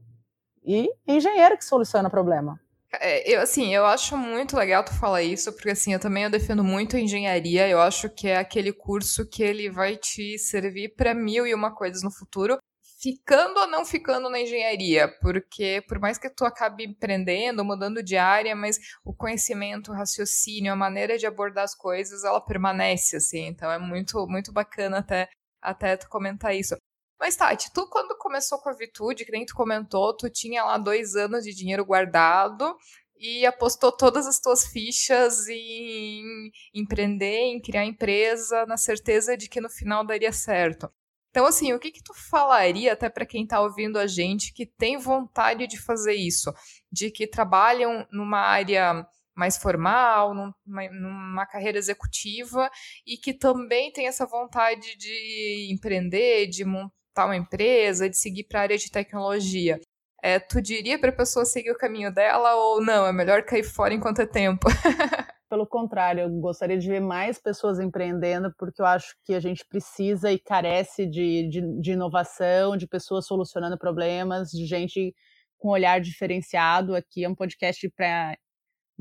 E 0.62 0.90
engenheiro 1.08 1.58
que 1.58 1.64
soluciona 1.64 2.10
o 2.10 2.12
problema. 2.12 2.60
É, 3.00 3.34
eu, 3.34 3.40
assim, 3.40 3.74
eu 3.74 3.86
acho 3.86 4.18
muito 4.18 4.58
legal 4.58 4.84
tu 4.84 4.94
falar 4.94 5.24
isso, 5.24 5.50
porque 5.54 5.70
assim, 5.70 5.94
eu 5.94 6.00
também 6.00 6.24
eu 6.24 6.30
defendo 6.30 6.62
muito 6.62 6.98
a 6.98 7.00
engenharia, 7.00 7.70
eu 7.70 7.80
acho 7.80 8.10
que 8.10 8.28
é 8.28 8.36
aquele 8.36 8.74
curso 8.74 9.26
que 9.26 9.42
ele 9.42 9.70
vai 9.70 9.96
te 9.96 10.38
servir 10.38 10.94
para 10.94 11.14
mil 11.14 11.48
e 11.48 11.56
uma 11.56 11.74
coisas 11.74 12.04
no 12.04 12.12
futuro, 12.12 12.58
ficando 13.02 13.58
ou 13.62 13.68
não 13.68 13.86
ficando 13.86 14.30
na 14.30 14.42
engenharia, 14.42 15.08
porque 15.22 15.82
por 15.88 16.00
mais 16.00 16.18
que 16.18 16.30
tu 16.30 16.44
acabe 16.44 16.84
empreendendo, 16.84 17.64
mudando 17.64 18.04
de 18.04 18.18
área, 18.18 18.54
mas 18.58 18.78
o 19.06 19.14
conhecimento, 19.14 19.94
o 19.94 19.96
raciocínio, 19.96 20.74
a 20.74 20.76
maneira 20.76 21.18
de 21.18 21.26
abordar 21.26 21.64
as 21.64 21.74
coisas, 21.74 22.26
ela 22.26 22.42
permanece, 22.42 23.16
assim, 23.16 23.48
então 23.48 23.72
é 23.72 23.80
muito, 23.80 24.28
muito 24.28 24.52
bacana 24.52 24.98
até, 24.98 25.30
até 25.62 25.98
tu 25.98 26.10
comentar 26.10 26.56
isso. 26.56 26.76
Mas, 27.20 27.36
Tati, 27.36 27.72
tu 27.72 27.88
quando 27.88 28.18
começou 28.18 28.58
com 28.60 28.70
a 28.70 28.74
Vitude, 28.74 29.26
que 29.26 29.32
nem 29.32 29.46
tu 29.46 29.54
comentou, 29.54 30.16
tu 30.18 30.30
tinha 30.30 30.64
lá 30.64 30.78
dois 30.78 31.16
anos 31.16 31.44
de 31.44 31.54
dinheiro 31.54 31.86
guardado 31.86 32.76
e 33.16 33.46
apostou 33.46 33.92
todas 33.92 34.26
as 34.26 34.40
tuas 34.40 34.66
fichas 34.66 35.48
em 35.48 36.52
empreender, 36.74 37.42
em 37.42 37.62
criar 37.62 37.86
empresa, 37.86 38.66
na 38.66 38.76
certeza 38.76 39.38
de 39.38 39.48
que 39.48 39.62
no 39.62 39.70
final 39.70 40.04
daria 40.04 40.32
certo. 40.32 40.92
Então, 41.30 41.46
assim, 41.46 41.72
o 41.72 41.80
que 41.80 41.92
que 41.92 42.04
tu 42.04 42.14
falaria 42.14 42.92
até 42.92 43.08
para 43.10 43.26
quem 43.26 43.44
está 43.44 43.62
ouvindo 43.62 44.00
a 44.00 44.08
gente 44.08 44.52
que 44.52 44.66
tem 44.66 44.98
vontade 44.98 45.68
de 45.68 45.80
fazer 45.80 46.16
isso, 46.16 46.52
de 46.92 47.12
que 47.12 47.28
trabalham 47.28 48.06
numa 48.12 48.40
área 48.40 49.06
mais 49.42 49.58
formal, 49.58 50.34
numa, 50.66 51.46
carreira 51.48 51.78
executiva 51.78 52.70
e 53.06 53.18
que 53.18 53.34
também 53.34 53.92
tem 53.92 54.08
essa 54.08 54.26
vontade 54.26 54.96
de 54.96 55.70
empreender, 55.72 56.48
de 56.48 56.64
montar 56.64 57.02
montar 57.12 57.26
uma 57.26 57.36
empresa, 57.36 58.10
de 58.10 58.18
seguir 58.18 58.46
para 58.46 58.60
a 58.60 58.64
área 58.64 58.78
de 58.78 58.90
tecnologia. 58.90 59.80
É, 60.24 60.40
tu 60.40 60.62
diria 60.62 61.00
para 61.00 61.10
a 61.10 61.16
pessoa 61.16 61.46
seguir 61.46 61.72
o 61.72 61.78
caminho 61.78 62.14
dela 62.14 62.56
ou 62.56 62.82
não? 62.82 63.06
É 63.06 63.12
melhor 63.12 63.44
cair 63.44 63.64
fora 63.64 63.94
enquanto 63.94 64.22
é 64.22 64.26
tempo? 64.26 64.68
Pelo 65.50 65.68
contrário, 65.68 66.22
eu 66.22 66.30
gostaria 66.30 66.78
de 66.78 66.88
ver 66.88 67.02
mais 67.02 67.38
pessoas 67.38 67.80
empreendendo, 67.80 68.54
porque 68.58 68.82
eu 68.82 68.86
acho 68.86 69.14
que 69.26 69.34
a 69.34 69.40
gente 69.40 69.66
precisa 69.66 70.32
e 70.32 70.40
carece 70.40 71.06
de, 71.06 71.50
de, 71.50 71.82
de 71.82 71.92
inovação, 71.92 72.78
de 72.78 72.88
pessoas 72.88 73.26
solucionando 73.26 73.78
problemas, 73.78 74.50
de 74.52 74.66
gente 74.66 75.14
com 75.58 75.70
olhar 75.70 76.00
diferenciado. 76.00 76.96
Aqui 76.96 77.26
é 77.26 77.30
um 77.30 77.36
podcast 77.36 77.90
para 77.90 78.38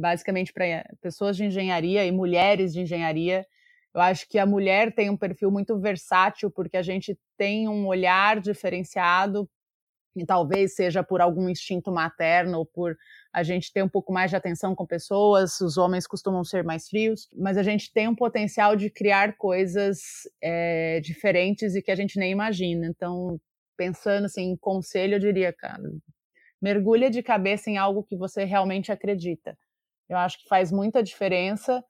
basicamente 0.01 0.53
para 0.53 0.65
pessoas 1.01 1.37
de 1.37 1.45
engenharia 1.45 2.05
e 2.05 2.13
mulheres 2.13 2.73
de 2.73 2.81
engenharia 2.81 3.47
eu 3.93 4.01
acho 4.01 4.29
que 4.29 4.39
a 4.39 4.47
mulher 4.47 4.95
tem 4.95 5.11
um 5.11 5.17
perfil 5.17 5.51
muito 5.51 5.79
versátil, 5.79 6.51
porque 6.51 6.77
a 6.77 6.83
gente 6.83 7.19
tem 7.37 7.69
um 7.69 7.87
olhar 7.87 8.41
diferenciado, 8.41 9.49
e 10.17 10.25
talvez 10.27 10.75
seja 10.75 11.05
por 11.05 11.21
algum 11.21 11.49
instinto 11.49 11.93
materno 11.93 12.59
ou 12.59 12.67
por 12.67 12.97
a 13.33 13.45
gente 13.45 13.73
ter 13.73 13.83
um 13.83 13.89
pouco 13.89 14.13
mais 14.13 14.31
de 14.31 14.37
atenção 14.37 14.75
com 14.75 14.85
pessoas, 14.85 15.61
os 15.61 15.77
homens 15.77 16.07
costumam 16.07 16.43
ser 16.43 16.65
mais 16.65 16.89
frios, 16.89 17.29
mas 17.37 17.57
a 17.57 17.63
gente 17.63 17.93
tem 17.93 18.09
um 18.09 18.15
potencial 18.15 18.75
de 18.75 18.91
criar 18.91 19.37
coisas 19.37 20.01
é, 20.43 21.01
diferentes 21.01 21.77
e 21.77 21.83
que 21.83 21.93
a 21.93 21.95
gente 21.95 22.19
nem 22.19 22.33
imagina. 22.33 22.87
Então, 22.89 23.41
pensando 23.77 24.25
assim, 24.25 24.51
em 24.51 24.57
conselho, 24.57 25.15
eu 25.15 25.21
diria, 25.21 25.53
cara, 25.53 25.83
mergulha 26.61 27.09
de 27.09 27.23
cabeça 27.23 27.71
em 27.71 27.79
algo 27.79 28.03
que 28.03 28.17
você 28.17 28.45
realmente 28.45 28.91
acredita. 28.91 29.57
Eu 30.11 30.19
acho 30.19 30.39
que 30.39 30.49
faz 30.49 30.71
muita 30.71 31.03
diferença 31.03 31.83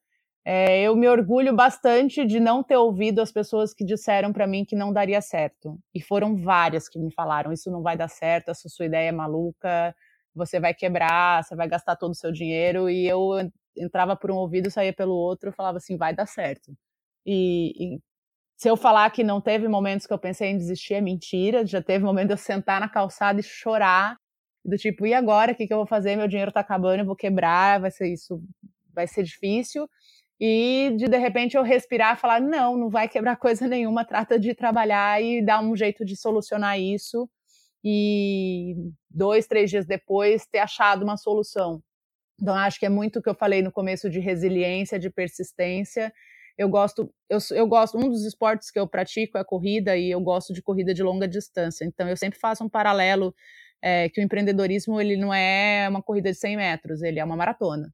é, 0.45 0.81
eu 0.83 0.97
me 0.97 1.07
orgulho 1.07 1.55
bastante 1.55 2.25
de 2.25 2.41
não 2.41 2.63
ter 2.63 2.77
ouvido 2.77 3.21
as 3.21 3.31
pessoas 3.31 3.75
que 3.75 3.85
disseram 3.85 4.33
para 4.33 4.47
mim 4.47 4.65
que 4.65 4.75
não 4.75 4.93
daria 4.93 5.21
certo. 5.21 5.79
E 5.95 6.01
foram 6.01 6.37
várias 6.37 6.89
que 6.89 6.99
me 6.99 7.13
falaram: 7.13 7.53
isso 7.53 7.71
não 7.71 7.83
vai 7.83 7.97
dar 7.97 8.09
certo, 8.09 8.51
essa 8.51 8.69
sua 8.69 8.87
ideia 8.87 9.09
é 9.11 9.13
maluca, 9.13 9.95
você 10.35 10.59
vai 10.59 10.73
quebrar, 10.75 11.45
você 11.45 11.55
vai 11.55 11.69
gastar 11.69 11.97
todo 11.97 12.13
o 12.13 12.15
seu 12.15 12.33
dinheiro. 12.33 12.89
E 12.89 13.07
eu 13.07 13.33
entrava 13.77 14.17
por 14.17 14.31
um 14.31 14.37
ouvido 14.37 14.71
saía 14.71 14.93
pelo 14.93 15.15
outro, 15.15 15.53
falava 15.53 15.77
assim: 15.79 15.97
vai 15.97 16.15
dar 16.15 16.27
certo. 16.27 16.73
E, 17.27 17.97
e 17.97 18.01
se 18.57 18.69
eu 18.71 18.77
falar 18.77 19.11
que 19.11 19.25
não 19.25 19.41
teve 19.41 19.69
momentos 19.69 20.07
que 20.07 20.13
eu 20.13 20.19
pensei 20.19 20.51
em 20.51 20.59
desistir, 20.59 20.95
é 20.95 21.01
mentira. 21.03 21.67
Já 21.67 21.83
teve 21.83 22.05
momento 22.05 22.29
de 22.29 22.35
eu 22.35 22.39
sentar 22.39 22.81
na 22.81 22.89
calçada 22.89 23.41
e 23.41 23.43
chorar, 23.43 24.17
do 24.65 24.77
tipo, 24.77 25.07
e 25.07 25.15
agora? 25.15 25.53
O 25.53 25.55
que, 25.55 25.67
que 25.67 25.73
eu 25.73 25.79
vou 25.79 25.87
fazer? 25.87 26.17
Meu 26.17 26.29
dinheiro 26.29 26.53
tá 26.53 26.61
acabando, 26.61 27.01
eu 27.01 27.07
vou 27.07 27.17
quebrar, 27.17 27.81
vai 27.81 27.91
ser 27.91 28.13
isso, 28.13 28.43
vai 28.95 29.07
ser 29.07 29.23
difícil 29.23 29.89
e 30.41 30.95
de 30.97 31.07
de 31.07 31.19
repente 31.19 31.57
eu 31.57 31.63
respirar 31.63 32.17
e 32.17 32.21
falar: 32.21 32.41
não, 32.41 32.77
não 32.77 32.89
vai 32.89 33.09
quebrar 33.09 33.37
coisa 33.39 33.69
nenhuma, 33.69 34.05
trata 34.05 34.39
de 34.39 34.55
trabalhar 34.55 35.23
e 35.23 35.45
dar 35.45 35.63
um 35.63 35.77
jeito 35.77 36.05
de 36.05 36.17
solucionar 36.17 36.81
isso. 36.81 37.29
E 37.85 38.75
dois, 39.11 39.47
três 39.47 39.71
dias 39.71 39.87
depois 39.87 40.47
ter 40.47 40.59
achado 40.59 41.03
uma 41.03 41.17
solução. 41.17 41.83
Então, 42.41 42.55
acho 42.55 42.79
que 42.79 42.87
é 42.87 42.91
muito 42.91 43.19
o 43.19 43.23
que 43.23 43.29
eu 43.29 43.35
falei 43.35 43.63
no 43.63 43.73
começo 43.73 44.11
de 44.11 44.21
resiliência, 44.21 44.99
de 44.99 45.11
persistência. 45.11 46.13
Eu 46.59 46.69
gosto, 46.69 47.13
eu, 47.29 47.39
eu 47.53 47.67
gosto, 47.67 47.99
um 47.99 48.09
dos 48.11 48.25
esportes 48.25 48.71
que 48.71 48.79
eu 48.79 48.87
pratico 48.89 49.39
é 49.39 49.45
corrida 49.45 49.97
e 49.97 50.11
eu 50.11 50.21
gosto 50.21 50.53
de 50.53 50.63
corrida 50.63 50.93
de 50.95 51.03
longa 51.03 51.29
distância. 51.29 51.85
Então, 51.87 52.09
eu 52.09 52.17
sempre 52.17 52.39
faço 52.39 52.65
um 52.65 52.69
paralelo 52.69 53.35
é, 53.83 54.09
que 54.09 54.21
o 54.21 54.25
empreendedorismo 54.25 55.01
ele 55.01 55.17
não 55.17 55.33
é 55.33 55.89
uma 55.89 56.03
corrida 56.03 56.31
de 56.31 56.39
100 56.39 56.57
metros, 56.57 57.03
ele 57.03 57.19
é 57.19 57.25
uma 57.25 57.37
maratona. 57.37 57.93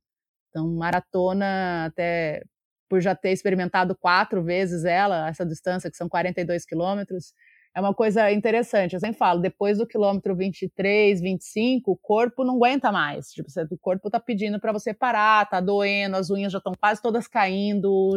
Então, 0.50 0.68
maratona, 0.74 1.86
até 1.86 2.42
por 2.88 3.00
já 3.00 3.14
ter 3.14 3.30
experimentado 3.32 3.96
quatro 3.96 4.42
vezes 4.42 4.84
ela, 4.84 5.28
essa 5.28 5.44
distância, 5.44 5.90
que 5.90 5.96
são 5.96 6.08
42 6.08 6.64
quilômetros, 6.64 7.34
é 7.76 7.80
uma 7.80 7.92
coisa 7.92 8.32
interessante. 8.32 8.94
Eu 8.94 9.00
sempre 9.00 9.18
falo, 9.18 9.40
depois 9.40 9.76
do 9.76 9.86
quilômetro 9.86 10.34
23, 10.34 11.20
25, 11.20 11.92
o 11.92 11.96
corpo 11.96 12.42
não 12.42 12.56
aguenta 12.56 12.90
mais. 12.90 13.30
Tipo, 13.32 13.48
o 13.70 13.78
corpo 13.78 14.08
tá 14.08 14.18
pedindo 14.18 14.58
para 14.58 14.72
você 14.72 14.94
parar, 14.94 15.46
tá 15.46 15.60
doendo, 15.60 16.16
as 16.16 16.30
unhas 16.30 16.52
já 16.52 16.58
estão 16.58 16.72
quase 16.80 17.02
todas 17.02 17.28
caindo, 17.28 18.12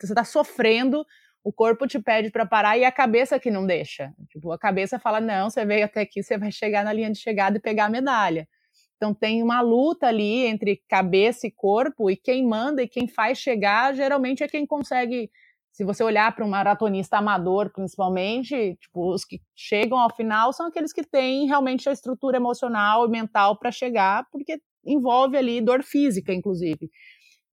você 0.00 0.14
tá 0.14 0.24
sofrendo, 0.24 1.04
o 1.44 1.52
corpo 1.52 1.86
te 1.86 1.98
pede 2.00 2.30
para 2.30 2.46
parar 2.46 2.78
e 2.78 2.84
a 2.84 2.92
cabeça 2.92 3.38
que 3.38 3.50
não 3.50 3.66
deixa. 3.66 4.12
Tipo, 4.30 4.52
a 4.52 4.58
cabeça 4.58 4.98
fala: 4.98 5.20
"Não, 5.20 5.50
você 5.50 5.64
veio 5.64 5.84
até 5.84 6.02
aqui, 6.02 6.22
você 6.22 6.38
vai 6.38 6.52
chegar 6.52 6.84
na 6.84 6.92
linha 6.92 7.10
de 7.10 7.18
chegada 7.18 7.56
e 7.58 7.60
pegar 7.60 7.86
a 7.86 7.90
medalha". 7.90 8.48
Então 8.96 9.12
tem 9.14 9.42
uma 9.42 9.60
luta 9.60 10.06
ali 10.08 10.46
entre 10.46 10.82
cabeça 10.88 11.46
e 11.46 11.50
corpo, 11.50 12.10
e 12.10 12.16
quem 12.16 12.46
manda 12.46 12.82
e 12.82 12.88
quem 12.88 13.08
faz 13.08 13.38
chegar 13.38 13.94
geralmente 13.94 14.42
é 14.44 14.48
quem 14.48 14.66
consegue. 14.66 15.30
Se 15.72 15.84
você 15.84 16.04
olhar 16.04 16.34
para 16.36 16.44
um 16.44 16.48
maratonista 16.50 17.16
amador, 17.18 17.70
principalmente, 17.72 18.76
tipo, 18.80 19.12
os 19.14 19.24
que 19.24 19.40
chegam 19.56 19.98
ao 19.98 20.14
final 20.14 20.52
são 20.52 20.66
aqueles 20.66 20.92
que 20.92 21.02
têm 21.04 21.46
realmente 21.46 21.88
a 21.88 21.92
estrutura 21.92 22.36
emocional 22.36 23.06
e 23.06 23.10
mental 23.10 23.58
para 23.58 23.72
chegar, 23.72 24.26
porque 24.30 24.60
envolve 24.84 25.36
ali 25.36 25.60
dor 25.62 25.82
física, 25.82 26.32
inclusive. 26.34 26.90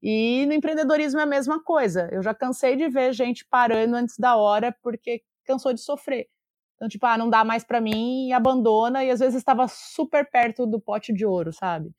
E 0.01 0.45
no 0.45 0.53
empreendedorismo 0.53 1.19
é 1.19 1.23
a 1.23 1.25
mesma 1.25 1.61
coisa. 1.63 2.09
Eu 2.11 2.23
já 2.23 2.33
cansei 2.33 2.75
de 2.75 2.87
ver 2.89 3.13
gente 3.13 3.45
parando 3.49 3.95
antes 3.95 4.17
da 4.17 4.35
hora 4.37 4.75
porque 4.81 5.21
cansou 5.45 5.73
de 5.73 5.81
sofrer. 5.81 6.27
Então, 6.75 6.87
tipo, 6.87 7.05
ah, 7.05 7.17
não 7.17 7.29
dá 7.29 7.43
mais 7.43 7.63
para 7.65 7.81
mim 7.81 8.27
e 8.29 8.33
abandona, 8.33 9.03
e 9.03 9.11
às 9.11 9.19
vezes 9.19 9.35
estava 9.35 9.67
super 9.67 10.29
perto 10.31 10.65
do 10.65 10.79
pote 10.79 11.13
de 11.13 11.25
ouro, 11.25 11.51
sabe? 11.51 11.91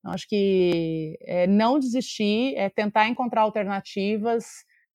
Então, 0.00 0.12
acho 0.12 0.28
que 0.28 1.16
é 1.22 1.46
não 1.46 1.78
desistir, 1.78 2.54
é 2.56 2.68
tentar 2.68 3.08
encontrar 3.08 3.42
alternativas, 3.42 4.44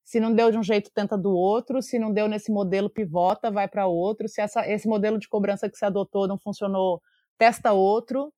Se 0.04 0.18
não 0.20 0.34
deu 0.34 0.50
de 0.50 0.58
um 0.58 0.62
jeito, 0.62 0.90
tenta 0.92 1.16
do 1.16 1.30
outro. 1.32 1.80
Se 1.82 1.98
não 1.98 2.12
deu 2.12 2.26
nesse 2.28 2.50
modelo, 2.52 2.90
pivota, 2.90 3.50
vai 3.50 3.68
para 3.68 3.86
outro. 3.86 4.28
Se 4.28 4.40
essa, 4.40 4.68
esse 4.68 4.88
modelo 4.88 5.18
de 5.18 5.28
cobrança 5.28 5.70
que 5.70 5.76
você 5.76 5.84
adotou 5.84 6.26
não 6.26 6.36
funcionou, 6.38 7.00
testa 7.38 7.72
outro. 7.72 8.32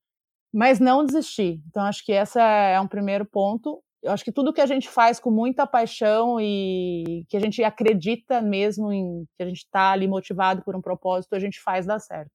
Mas 0.53 0.79
não 0.81 1.05
desistir. 1.05 1.63
Então, 1.69 1.85
acho 1.85 2.05
que 2.05 2.13
esse 2.13 2.39
é 2.39 2.79
um 2.81 2.89
primeiro 2.89 3.25
ponto. 3.25 3.83
Eu 4.03 4.11
acho 4.13 4.25
que 4.25 4.33
tudo 4.33 4.53
que 4.53 4.61
a 4.61 4.67
gente 4.67 4.89
faz 4.89 5.21
com 5.21 5.31
muita 5.31 5.67
paixão 5.67 6.41
e 6.41 7.25
que 7.29 7.37
a 7.37 7.41
gente 7.41 7.63
acredita 7.63 8.41
mesmo 8.41 8.93
em 8.93 9.25
que 9.37 9.43
a 9.43 9.47
gente 9.47 9.59
está 9.59 9.93
ali 9.93 10.09
motivado 10.09 10.63
por 10.63 10.75
um 10.75 10.81
propósito, 10.81 11.35
a 11.35 11.39
gente 11.39 11.61
faz 11.61 11.87
dar 11.87 12.01
certo. 12.01 12.33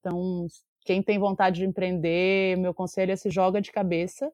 Então, 0.00 0.46
quem 0.84 1.02
tem 1.02 1.18
vontade 1.18 1.60
de 1.60 1.66
empreender, 1.66 2.56
meu 2.58 2.74
conselho 2.74 3.12
é 3.12 3.16
se 3.16 3.30
joga 3.30 3.60
de 3.60 3.70
cabeça. 3.70 4.32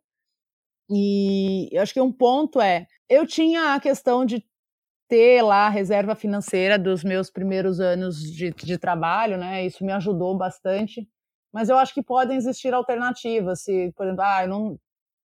E 0.89 1.69
eu 1.71 1.83
acho 1.83 1.93
que 1.93 2.01
um 2.01 2.11
ponto 2.11 2.61
é 2.61 2.87
eu 3.09 3.27
tinha 3.27 3.75
a 3.75 3.81
questão 3.81 4.25
de 4.25 4.45
ter 5.09 5.43
lá 5.43 5.67
a 5.67 5.71
reserva 5.71 6.15
financeira 6.15 6.79
dos 6.79 7.03
meus 7.03 7.31
primeiros 7.31 7.81
anos 7.81 8.23
de, 8.23 8.53
de 8.53 8.79
trabalho, 8.79 9.37
né? 9.37 9.67
Isso 9.67 9.85
me 9.85 9.93
ajudou 9.93 10.37
bastante. 10.37 11.09
Mas 11.53 11.69
eu 11.69 11.77
acho 11.77 11.93
que 11.93 12.03
podem 12.03 12.37
existir 12.37 12.73
alternativas. 12.73 13.63
Se, 13.63 13.93
por 13.97 14.07
exemplo, 14.07 14.23
ah, 14.25 14.45
eu 14.45 14.49
não. 14.49 14.79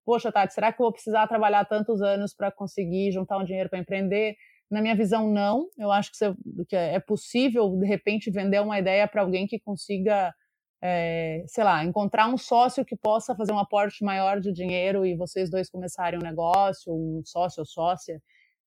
Poxa, 0.06 0.32
Tati, 0.32 0.54
será 0.54 0.72
que 0.72 0.82
eu 0.82 0.86
vou 0.86 0.94
precisar 0.94 1.28
trabalhar 1.28 1.66
tantos 1.66 2.02
anos 2.02 2.34
para 2.34 2.52
conseguir 2.52 3.12
juntar 3.12 3.38
um 3.38 3.44
dinheiro 3.44 3.70
para 3.70 3.80
empreender? 3.80 4.36
Na 4.70 4.82
minha 4.82 4.96
visão, 4.96 5.30
não. 5.30 5.68
Eu 5.78 5.92
acho 5.92 6.12
que, 6.12 6.18
você, 6.18 6.34
que 6.68 6.76
é 6.76 7.00
possível, 7.00 7.76
de 7.78 7.88
repente, 7.88 8.32
vender 8.32 8.62
uma 8.62 8.80
ideia 8.80 9.08
para 9.08 9.22
alguém 9.22 9.48
que 9.48 9.60
consiga 9.60 10.34
é, 10.82 11.44
sei 11.48 11.64
lá, 11.64 11.84
encontrar 11.84 12.28
um 12.28 12.38
sócio 12.38 12.86
que 12.86 12.96
possa 12.96 13.36
fazer 13.36 13.52
um 13.52 13.58
aporte 13.58 14.04
maior 14.04 14.40
de 14.40 14.52
dinheiro 14.54 15.04
e 15.04 15.16
vocês 15.16 15.50
dois 15.50 15.70
começarem 15.70 16.20
um 16.20 16.24
negócio, 16.24 16.94
um 16.94 17.22
sócio 17.26 17.62
ou 17.62 17.66
sócia. 17.66 18.22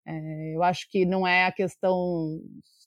É, 0.06 0.56
eu 0.56 0.62
acho 0.64 0.88
que 0.90 1.06
não 1.06 1.26
é 1.26 1.44
a 1.44 1.52
questão. 1.52 2.40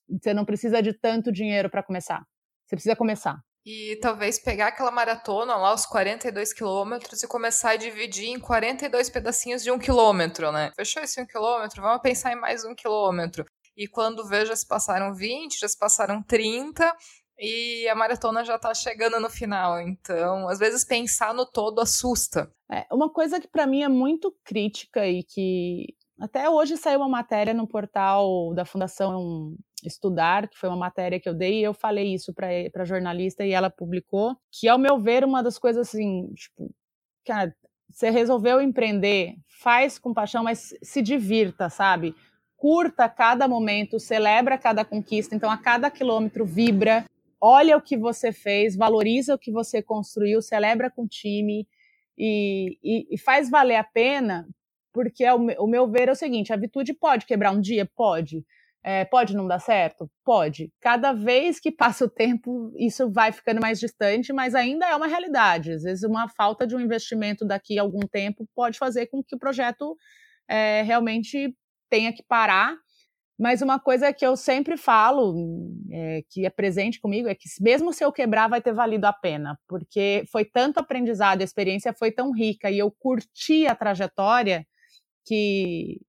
Você 0.09 0.33
não 0.33 0.43
precisa 0.43 0.81
de 0.81 0.93
tanto 0.93 1.31
dinheiro 1.31 1.69
para 1.69 1.83
começar. 1.83 2.25
Você 2.65 2.75
precisa 2.75 2.95
começar. 2.95 3.41
E 3.65 3.97
talvez 4.01 4.39
pegar 4.39 4.67
aquela 4.67 4.89
maratona 4.89 5.55
lá, 5.55 5.73
os 5.73 5.85
42 5.85 6.51
quilômetros, 6.51 7.21
e 7.21 7.27
começar 7.27 7.71
a 7.71 7.75
dividir 7.75 8.29
em 8.29 8.39
42 8.39 9.09
pedacinhos 9.09 9.61
de 9.61 9.69
um 9.69 9.77
quilômetro, 9.77 10.51
né? 10.51 10.71
Fechou 10.75 11.03
esse 11.03 11.21
um 11.21 11.25
quilômetro? 11.25 11.81
Vamos 11.81 12.01
pensar 12.01 12.31
em 12.31 12.39
mais 12.39 12.65
um 12.65 12.73
quilômetro. 12.73 13.45
E 13.77 13.87
quando 13.87 14.27
vejo, 14.27 14.47
já 14.47 14.55
se 14.55 14.67
passaram 14.67 15.13
20, 15.13 15.59
já 15.59 15.67
se 15.67 15.77
passaram 15.77 16.23
30, 16.23 16.91
e 17.37 17.87
a 17.87 17.95
maratona 17.95 18.43
já 18.43 18.57
tá 18.57 18.73
chegando 18.73 19.19
no 19.19 19.29
final. 19.29 19.79
Então, 19.79 20.47
às 20.47 20.59
vezes 20.59 20.83
pensar 20.83 21.33
no 21.33 21.45
todo 21.45 21.81
assusta. 21.81 22.51
É, 22.71 22.85
uma 22.91 23.11
coisa 23.11 23.39
que 23.39 23.47
para 23.47 23.67
mim 23.67 23.83
é 23.83 23.89
muito 23.89 24.35
crítica 24.43 25.07
e 25.07 25.23
que 25.23 25.95
até 26.19 26.47
hoje 26.47 26.77
saiu 26.77 26.99
uma 26.99 27.09
matéria 27.09 27.53
no 27.53 27.67
portal 27.67 28.53
da 28.53 28.63
Fundação 28.63 29.55
Estudar, 29.87 30.47
que 30.47 30.57
foi 30.57 30.69
uma 30.69 30.77
matéria 30.77 31.19
que 31.19 31.27
eu 31.27 31.33
dei, 31.33 31.59
e 31.59 31.63
eu 31.63 31.73
falei 31.73 32.13
isso 32.13 32.33
para 32.33 32.85
jornalista 32.85 33.45
e 33.45 33.51
ela 33.51 33.69
publicou, 33.69 34.35
que 34.51 34.67
ao 34.67 34.77
meu 34.77 34.99
ver 34.99 35.23
uma 35.23 35.41
das 35.41 35.57
coisas 35.57 35.87
assim, 35.87 36.31
tipo, 36.33 36.73
cara, 37.25 37.55
você 37.89 38.09
resolveu 38.09 38.61
empreender, 38.61 39.35
faz 39.47 39.99
com 39.99 40.13
paixão, 40.13 40.43
mas 40.43 40.73
se 40.81 41.01
divirta, 41.01 41.69
sabe? 41.69 42.15
Curta 42.55 43.09
cada 43.09 43.47
momento, 43.47 43.99
celebra 43.99 44.57
cada 44.57 44.85
conquista, 44.85 45.35
então 45.35 45.49
a 45.49 45.57
cada 45.57 45.89
quilômetro 45.91 46.45
vibra, 46.45 47.05
olha 47.39 47.75
o 47.75 47.81
que 47.81 47.97
você 47.97 48.31
fez, 48.31 48.75
valoriza 48.75 49.35
o 49.35 49.39
que 49.39 49.51
você 49.51 49.81
construiu, 49.81 50.41
celebra 50.41 50.89
com 50.89 51.03
o 51.03 51.07
time 51.07 51.67
e, 52.17 52.77
e, 52.83 53.15
e 53.15 53.17
faz 53.17 53.49
valer 53.49 53.77
a 53.77 53.83
pena, 53.83 54.47
porque 54.93 55.27
o, 55.29 55.63
o, 55.63 55.67
meu 55.67 55.87
ver 55.89 56.09
é 56.09 56.11
o 56.11 56.15
seguinte: 56.15 56.53
a 56.53 56.57
virtude 56.57 56.93
pode 56.93 57.25
quebrar 57.25 57.51
um 57.51 57.59
dia? 57.61 57.85
Pode. 57.95 58.45
É, 58.83 59.05
pode 59.05 59.35
não 59.35 59.47
dar 59.47 59.59
certo? 59.59 60.09
Pode. 60.25 60.71
Cada 60.81 61.13
vez 61.13 61.59
que 61.59 61.71
passa 61.71 62.05
o 62.05 62.09
tempo, 62.09 62.71
isso 62.77 63.11
vai 63.11 63.31
ficando 63.31 63.61
mais 63.61 63.79
distante, 63.79 64.33
mas 64.33 64.55
ainda 64.55 64.87
é 64.87 64.95
uma 64.95 65.07
realidade. 65.07 65.71
Às 65.71 65.83
vezes, 65.83 66.03
uma 66.03 66.27
falta 66.29 66.65
de 66.65 66.75
um 66.75 66.79
investimento 66.79 67.45
daqui 67.45 67.77
a 67.77 67.83
algum 67.83 68.07
tempo 68.11 68.47
pode 68.55 68.77
fazer 68.79 69.07
com 69.07 69.23
que 69.23 69.35
o 69.35 69.39
projeto 69.39 69.95
é, 70.49 70.81
realmente 70.81 71.55
tenha 71.89 72.11
que 72.11 72.23
parar 72.23 72.75
mas 73.41 73.63
uma 73.63 73.79
coisa 73.79 74.13
que 74.13 74.23
eu 74.23 74.37
sempre 74.37 74.77
falo, 74.77 75.33
é, 75.91 76.21
que 76.29 76.45
é 76.45 76.49
presente 76.51 77.01
comigo, 77.01 77.27
é 77.27 77.33
que 77.33 77.49
mesmo 77.59 77.91
se 77.91 78.05
eu 78.05 78.11
quebrar, 78.11 78.47
vai 78.47 78.61
ter 78.61 78.71
valido 78.71 79.07
a 79.07 79.11
pena, 79.11 79.57
porque 79.67 80.23
foi 80.31 80.45
tanto 80.45 80.79
aprendizado, 80.79 81.41
a 81.41 81.43
experiência 81.43 81.91
foi 81.91 82.11
tão 82.11 82.31
rica 82.31 82.69
e 82.69 82.77
eu 82.77 82.91
curti 82.91 83.65
a 83.65 83.73
trajetória 83.73 84.63
que 85.25 85.99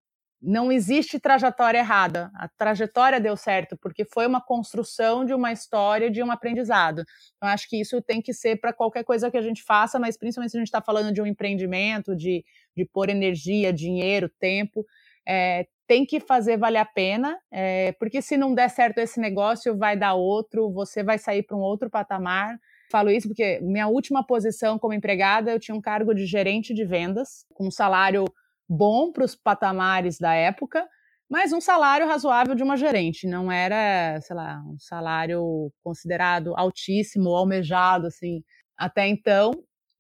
não 0.43 0.73
existe 0.73 1.21
trajetória 1.21 1.79
errada. 1.79 2.31
A 2.35 2.49
trajetória 2.49 3.21
deu 3.21 3.37
certo, 3.37 3.77
porque 3.77 4.05
foi 4.05 4.27
uma 4.27 4.41
construção 4.41 5.25
de 5.25 5.33
uma 5.33 5.53
história, 5.53 6.11
de 6.11 6.23
um 6.23 6.33
aprendizado. 6.33 7.05
Então, 7.37 7.49
acho 7.49 7.69
que 7.69 7.81
isso 7.81 8.03
tem 8.03 8.21
que 8.21 8.35
ser 8.35 8.61
para 8.61 8.73
qualquer 8.73 9.05
coisa 9.05 9.31
que 9.31 9.37
a 9.37 9.43
gente 9.43 9.63
faça, 9.63 10.01
mas 10.01 10.19
principalmente 10.19 10.51
se 10.51 10.57
a 10.57 10.61
gente 10.61 10.69
está 10.69 10.83
falando 10.83 11.13
de 11.13 11.23
um 11.23 11.27
empreendimento, 11.27 12.17
de, 12.17 12.45
de 12.77 12.85
pôr 12.85 13.09
energia, 13.09 13.73
dinheiro, 13.73 14.29
tempo. 14.41 14.85
É, 15.27 15.67
tem 15.87 16.05
que 16.05 16.19
fazer 16.19 16.57
valer 16.57 16.79
a 16.79 16.85
pena, 16.85 17.39
é, 17.51 17.93
porque 17.93 18.21
se 18.21 18.37
não 18.37 18.55
der 18.55 18.69
certo 18.71 18.99
esse 18.99 19.21
negócio, 19.21 19.77
vai 19.77 19.97
dar 19.97 20.15
outro, 20.15 20.73
você 20.73 21.05
vai 21.05 21.19
sair 21.19 21.43
para 21.45 21.57
um 21.57 21.61
outro 21.61 21.89
patamar. 21.89 22.59
Falo 22.91 23.11
isso 23.11 23.29
porque 23.29 23.61
minha 23.63 23.87
última 23.87 24.27
posição 24.27 24.79
como 24.79 24.93
empregada, 24.93 25.53
eu 25.53 25.61
tinha 25.61 25.75
um 25.75 25.81
cargo 25.81 26.13
de 26.15 26.27
gerente 26.27 26.75
de 26.75 26.85
vendas, 26.85 27.47
com 27.55 27.69
um 27.69 27.71
salário 27.71 28.25
bom 28.69 29.13
para 29.13 29.25
os 29.25 29.35
patamares 29.37 30.19
da 30.19 30.35
época, 30.35 30.87
mas 31.31 31.53
um 31.53 31.61
salário 31.61 32.07
razoável 32.07 32.55
de 32.55 32.63
uma 32.63 32.77
gerente. 32.77 33.27
Não 33.27 33.51
era, 33.51 34.21
sei 34.21 34.37
lá, 34.37 34.63
um 34.67 34.79
salário 34.79 35.73
considerado 35.83 36.55
altíssimo, 36.57 37.31
almejado, 37.31 38.07
assim, 38.07 38.43
até 38.77 39.07
então. 39.09 39.53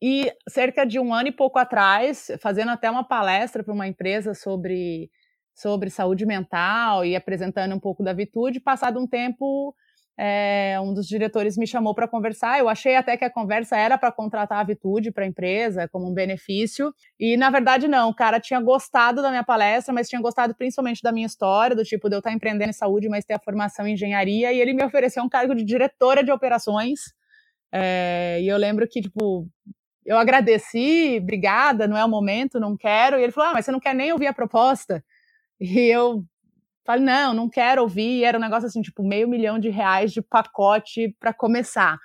E 0.02 0.32
cerca 0.48 0.84
de 0.84 0.98
um 0.98 1.14
ano 1.14 1.28
e 1.28 1.32
pouco 1.32 1.58
atrás, 1.58 2.30
fazendo 2.40 2.70
até 2.70 2.90
uma 2.90 3.04
palestra 3.06 3.62
para 3.64 3.72
uma 3.74 3.86
empresa 3.88 4.34
sobre 4.34 5.10
sobre 5.54 5.90
saúde 5.90 6.24
mental 6.26 7.04
e 7.04 7.14
apresentando 7.14 7.74
um 7.74 7.80
pouco 7.80 8.02
da 8.02 8.12
Vitude. 8.12 8.58
Passado 8.60 8.98
um 8.98 9.06
tempo, 9.06 9.74
é, 10.24 10.78
um 10.80 10.94
dos 10.94 11.08
diretores 11.08 11.56
me 11.56 11.66
chamou 11.66 11.96
para 11.96 12.06
conversar. 12.06 12.56
Eu 12.60 12.68
achei 12.68 12.94
até 12.94 13.16
que 13.16 13.24
a 13.24 13.30
conversa 13.30 13.76
era 13.76 13.98
para 13.98 14.12
contratar 14.12 14.60
a 14.60 14.62
Vitude 14.62 15.10
para 15.10 15.24
a 15.24 15.26
empresa 15.26 15.88
como 15.88 16.08
um 16.08 16.14
benefício. 16.14 16.94
E 17.18 17.36
na 17.36 17.50
verdade, 17.50 17.88
não. 17.88 18.10
O 18.10 18.14
cara 18.14 18.38
tinha 18.38 18.60
gostado 18.60 19.20
da 19.20 19.30
minha 19.30 19.42
palestra, 19.42 19.92
mas 19.92 20.08
tinha 20.08 20.22
gostado 20.22 20.54
principalmente 20.54 21.02
da 21.02 21.10
minha 21.10 21.26
história, 21.26 21.74
do 21.74 21.82
tipo 21.82 22.08
de 22.08 22.14
eu 22.14 22.18
estar 22.20 22.30
empreendendo 22.30 22.70
em 22.70 22.72
saúde, 22.72 23.08
mas 23.08 23.24
ter 23.24 23.34
a 23.34 23.40
formação 23.40 23.84
em 23.84 23.94
engenharia. 23.94 24.52
E 24.52 24.60
ele 24.60 24.74
me 24.74 24.84
ofereceu 24.84 25.24
um 25.24 25.28
cargo 25.28 25.56
de 25.56 25.64
diretora 25.64 26.22
de 26.22 26.30
operações. 26.30 27.00
É, 27.72 28.38
e 28.40 28.46
eu 28.46 28.56
lembro 28.58 28.86
que, 28.88 29.00
tipo, 29.00 29.48
eu 30.06 30.16
agradeci, 30.18 31.18
obrigada, 31.20 31.88
não 31.88 31.96
é 31.96 32.04
o 32.04 32.08
momento, 32.08 32.60
não 32.60 32.76
quero. 32.76 33.18
E 33.18 33.24
ele 33.24 33.32
falou: 33.32 33.50
Ah, 33.50 33.54
mas 33.54 33.64
você 33.64 33.72
não 33.72 33.80
quer 33.80 33.92
nem 33.94 34.12
ouvir 34.12 34.28
a 34.28 34.32
proposta? 34.32 35.02
E 35.60 35.80
eu 35.80 36.24
falei, 36.84 37.04
não, 37.04 37.34
não 37.34 37.48
quero 37.48 37.82
ouvir. 37.82 38.24
Era 38.24 38.38
um 38.38 38.40
negócio 38.40 38.66
assim, 38.66 38.82
tipo, 38.82 39.02
meio 39.02 39.28
milhão 39.28 39.58
de 39.58 39.68
reais 39.68 40.12
de 40.12 40.22
pacote 40.22 41.14
para 41.18 41.32
começar. 41.32 41.98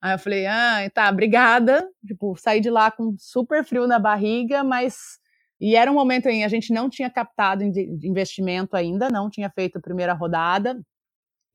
Aí 0.00 0.14
eu 0.14 0.18
falei, 0.18 0.46
ah, 0.46 0.88
tá, 0.94 1.08
obrigada. 1.08 1.86
Tipo, 2.06 2.36
saí 2.36 2.60
de 2.60 2.70
lá 2.70 2.90
com 2.90 3.14
super 3.18 3.64
frio 3.64 3.86
na 3.86 3.98
barriga, 3.98 4.62
mas. 4.62 5.18
E 5.60 5.74
era 5.74 5.90
um 5.90 5.94
momento 5.94 6.26
em 6.28 6.44
a 6.44 6.48
gente 6.48 6.72
não 6.72 6.88
tinha 6.88 7.10
captado 7.10 7.64
investimento 7.64 8.76
ainda, 8.76 9.10
não 9.10 9.28
tinha 9.28 9.50
feito 9.50 9.78
a 9.78 9.80
primeira 9.80 10.12
rodada. 10.12 10.80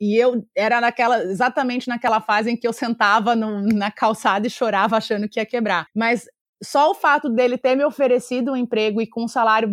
E 0.01 0.17
eu 0.21 0.45
era 0.53 0.81
naquela, 0.81 1.23
exatamente 1.23 1.87
naquela 1.87 2.19
fase 2.19 2.51
em 2.51 2.57
que 2.57 2.67
eu 2.67 2.73
sentava 2.73 3.33
no, 3.33 3.61
na 3.61 3.89
calçada 3.89 4.45
e 4.45 4.49
chorava 4.49 4.97
achando 4.97 5.29
que 5.29 5.39
ia 5.39 5.45
quebrar. 5.45 5.87
Mas 5.95 6.25
só 6.61 6.91
o 6.91 6.95
fato 6.95 7.29
dele 7.29 7.57
ter 7.57 7.75
me 7.75 7.85
oferecido 7.85 8.51
um 8.51 8.57
emprego 8.57 9.01
e 9.01 9.07
com 9.07 9.23
um 9.23 9.27
salário 9.27 9.69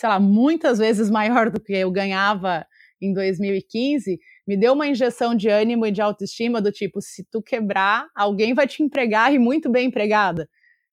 sei 0.00 0.08
lá, 0.08 0.18
muitas 0.18 0.78
vezes 0.78 1.10
maior 1.10 1.50
do 1.50 1.60
que 1.60 1.74
eu 1.74 1.90
ganhava 1.90 2.66
em 3.02 3.12
2015, 3.12 4.18
me 4.46 4.56
deu 4.56 4.72
uma 4.72 4.86
injeção 4.86 5.34
de 5.34 5.50
ânimo 5.50 5.84
e 5.84 5.90
de 5.90 6.00
autoestima 6.00 6.60
do 6.60 6.72
tipo, 6.72 7.02
se 7.02 7.22
tu 7.30 7.42
quebrar, 7.42 8.08
alguém 8.16 8.54
vai 8.54 8.66
te 8.66 8.82
empregar 8.82 9.32
e 9.34 9.38
muito 9.38 9.70
bem 9.70 9.88
empregada. 9.88 10.48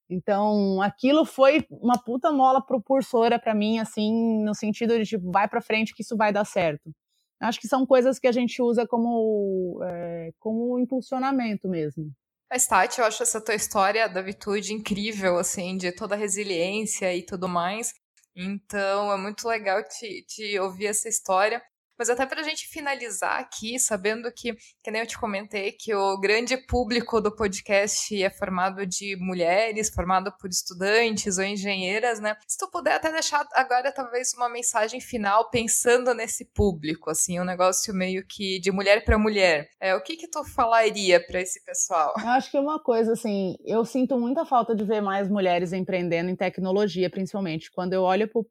Então, 0.10 0.82
aquilo 0.82 1.24
foi 1.24 1.66
uma 1.70 1.98
puta 1.98 2.32
mola 2.32 2.62
propulsora 2.62 3.40
para 3.40 3.56
mim, 3.56 3.80
assim, 3.80 4.44
no 4.44 4.54
sentido 4.54 4.98
de 4.98 5.06
tipo, 5.06 5.32
vai 5.32 5.48
para 5.48 5.62
frente 5.62 5.94
que 5.94 6.02
isso 6.02 6.18
vai 6.18 6.34
dar 6.34 6.46
certo. 6.46 6.92
Acho 7.40 7.62
que 7.62 7.68
são 7.68 7.86
coisas 7.86 8.20
que 8.20 8.28
a 8.28 8.32
gente 8.32 8.62
usa 8.62 8.86
como, 8.86 9.80
é, 9.84 10.32
como 10.38 10.78
impulsionamento 10.80 11.70
mesmo. 11.70 12.12
Mas, 12.50 12.68
Tati, 12.68 13.00
eu 13.00 13.06
acho 13.06 13.24
essa 13.24 13.42
tua 13.42 13.56
história 13.56 14.08
da 14.10 14.22
virtude 14.22 14.74
incrível, 14.74 15.38
assim, 15.38 15.78
de 15.78 15.94
toda 15.94 16.16
a 16.16 16.18
resiliência 16.18 17.14
e 17.16 17.26
tudo 17.26 17.48
mais. 17.48 17.94
Então 18.38 19.12
é 19.12 19.18
muito 19.18 19.46
legal 19.48 19.84
te, 19.84 20.24
te 20.24 20.58
ouvir 20.60 20.86
essa 20.88 21.10
história. 21.10 21.62
Mas 21.98 22.10
até 22.10 22.26
para 22.26 22.42
a 22.42 22.44
gente 22.44 22.68
finalizar 22.68 23.40
aqui, 23.40 23.80
sabendo 23.80 24.32
que, 24.32 24.54
que 24.84 24.92
nem 24.92 25.02
eu 25.02 25.08
te 25.08 25.18
comentei, 25.18 25.72
que 25.72 25.94
o 25.96 26.20
grande 26.20 26.56
público 26.58 27.20
do 27.20 27.36
podcast 27.36 28.22
é 28.22 28.30
formado 28.30 28.86
de 28.86 29.16
mulheres, 29.18 29.90
formado 29.90 30.32
por 30.38 30.50
estudantes 30.50 31.38
ou 31.38 31.44
engenheiras, 31.44 32.20
né? 32.20 32.36
Se 32.48 32.58
tu 32.58 32.70
puder 32.70 32.96
até 32.96 33.12
deixar 33.12 33.48
agora 33.54 33.92
talvez 33.92 34.34
uma 34.36 34.50
mensagem 34.50 35.02
final 35.02 35.50
pensando 35.50 36.14
nesse 36.14 36.46
público, 36.46 37.10
assim, 37.10 37.40
um 37.40 37.46
negócio 37.46 37.94
meio 37.94 38.26
que 38.26 38.60
de 38.60 38.72
mulher 38.72 39.04
para 39.04 39.18
mulher. 39.18 39.70
É, 39.80 39.96
o 39.96 40.02
que 40.02 40.16
que 40.16 40.28
tu 40.28 40.44
falaria 40.44 41.20
para 41.26 41.42
esse 41.42 41.64
pessoal? 41.64 42.14
Eu 42.20 42.30
acho 42.30 42.52
que 42.52 42.60
uma 42.60 42.80
coisa 42.80 43.14
assim, 43.14 43.56
eu 43.66 43.84
sinto 43.84 44.18
muita 44.20 44.46
falta 44.46 44.76
de 44.76 44.84
ver 44.84 45.02
mais 45.02 45.28
mulheres 45.30 45.74
empreendendo 45.74 46.30
em 46.30 46.36
tecnologia, 46.36 47.10
principalmente. 47.10 47.72
Quando 47.72 47.94
eu 47.94 48.04
olho 48.04 48.28
para 48.28 48.44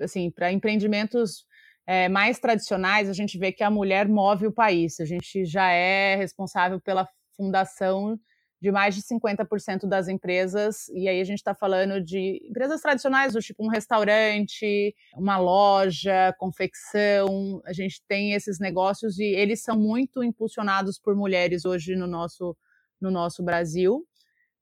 assim, 0.00 0.32
empreendimentos 0.52 1.44
é, 1.86 2.08
mais 2.08 2.38
tradicionais, 2.38 3.08
a 3.08 3.12
gente 3.12 3.38
vê 3.38 3.52
que 3.52 3.62
a 3.62 3.70
mulher 3.70 4.08
move 4.08 4.46
o 4.46 4.52
país. 4.52 4.98
A 4.98 5.04
gente 5.04 5.44
já 5.44 5.70
é 5.70 6.16
responsável 6.16 6.80
pela 6.80 7.08
fundação 7.36 8.18
de 8.60 8.72
mais 8.72 8.94
de 8.94 9.02
50% 9.02 9.86
das 9.86 10.08
empresas, 10.08 10.88
e 10.88 11.08
aí 11.08 11.20
a 11.20 11.24
gente 11.24 11.38
está 11.38 11.54
falando 11.54 12.02
de 12.02 12.40
empresas 12.48 12.80
tradicionais, 12.80 13.34
do 13.34 13.40
tipo 13.40 13.64
um 13.64 13.68
restaurante, 13.68 14.94
uma 15.14 15.36
loja, 15.36 16.34
confecção. 16.38 17.60
A 17.66 17.72
gente 17.72 18.02
tem 18.08 18.32
esses 18.32 18.58
negócios 18.58 19.18
e 19.18 19.24
eles 19.24 19.62
são 19.62 19.78
muito 19.78 20.24
impulsionados 20.24 20.98
por 20.98 21.14
mulheres 21.14 21.64
hoje 21.64 21.94
no 21.94 22.06
nosso, 22.06 22.56
no 23.00 23.10
nosso 23.10 23.42
Brasil. 23.42 24.06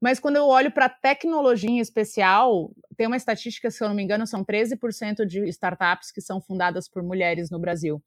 Mas 0.05 0.21
quando 0.21 0.37
eu 0.37 0.47
olho 0.47 0.71
para 0.71 0.87
tecnologia 0.87 1.71
em 1.71 1.79
especial, 1.79 2.71
tem 2.95 3.07
uma 3.07 3.17
estatística, 3.17 3.71
se 3.71 3.83
eu 3.83 3.89
não 3.89 3.97
me 3.97 4.03
engano, 4.03 4.27
são 4.27 4.45
13% 4.45 5.25
de 5.25 5.49
startups 5.49 6.13
que 6.13 6.21
são 6.21 6.43
fundadas 6.43 6.87
por 6.87 7.03
mulheres 7.03 7.49
no 7.51 7.59
Brasil. 7.59 8.03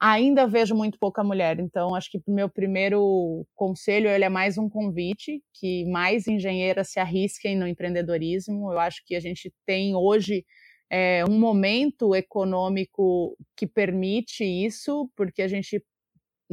Ainda 0.00 0.46
vejo 0.46 0.74
muito 0.74 0.98
pouca 0.98 1.22
mulher, 1.22 1.60
então 1.60 1.94
acho 1.94 2.10
que 2.10 2.22
o 2.26 2.32
meu 2.32 2.48
primeiro 2.48 3.46
conselho 3.54 4.08
ele 4.08 4.24
é 4.24 4.28
mais 4.30 4.56
um 4.56 4.70
convite 4.70 5.42
que 5.52 5.84
mais 5.84 6.26
engenheiras 6.26 6.88
se 6.88 6.98
arrisquem 6.98 7.54
no 7.54 7.68
empreendedorismo. 7.68 8.72
Eu 8.72 8.78
acho 8.78 9.02
que 9.04 9.14
a 9.14 9.20
gente 9.20 9.52
tem 9.66 9.94
hoje 9.94 10.46
é, 10.90 11.26
um 11.28 11.38
momento 11.38 12.14
econômico 12.14 13.36
que 13.54 13.66
permite 13.66 14.44
isso, 14.44 15.10
porque 15.14 15.42
a 15.42 15.48
gente 15.48 15.84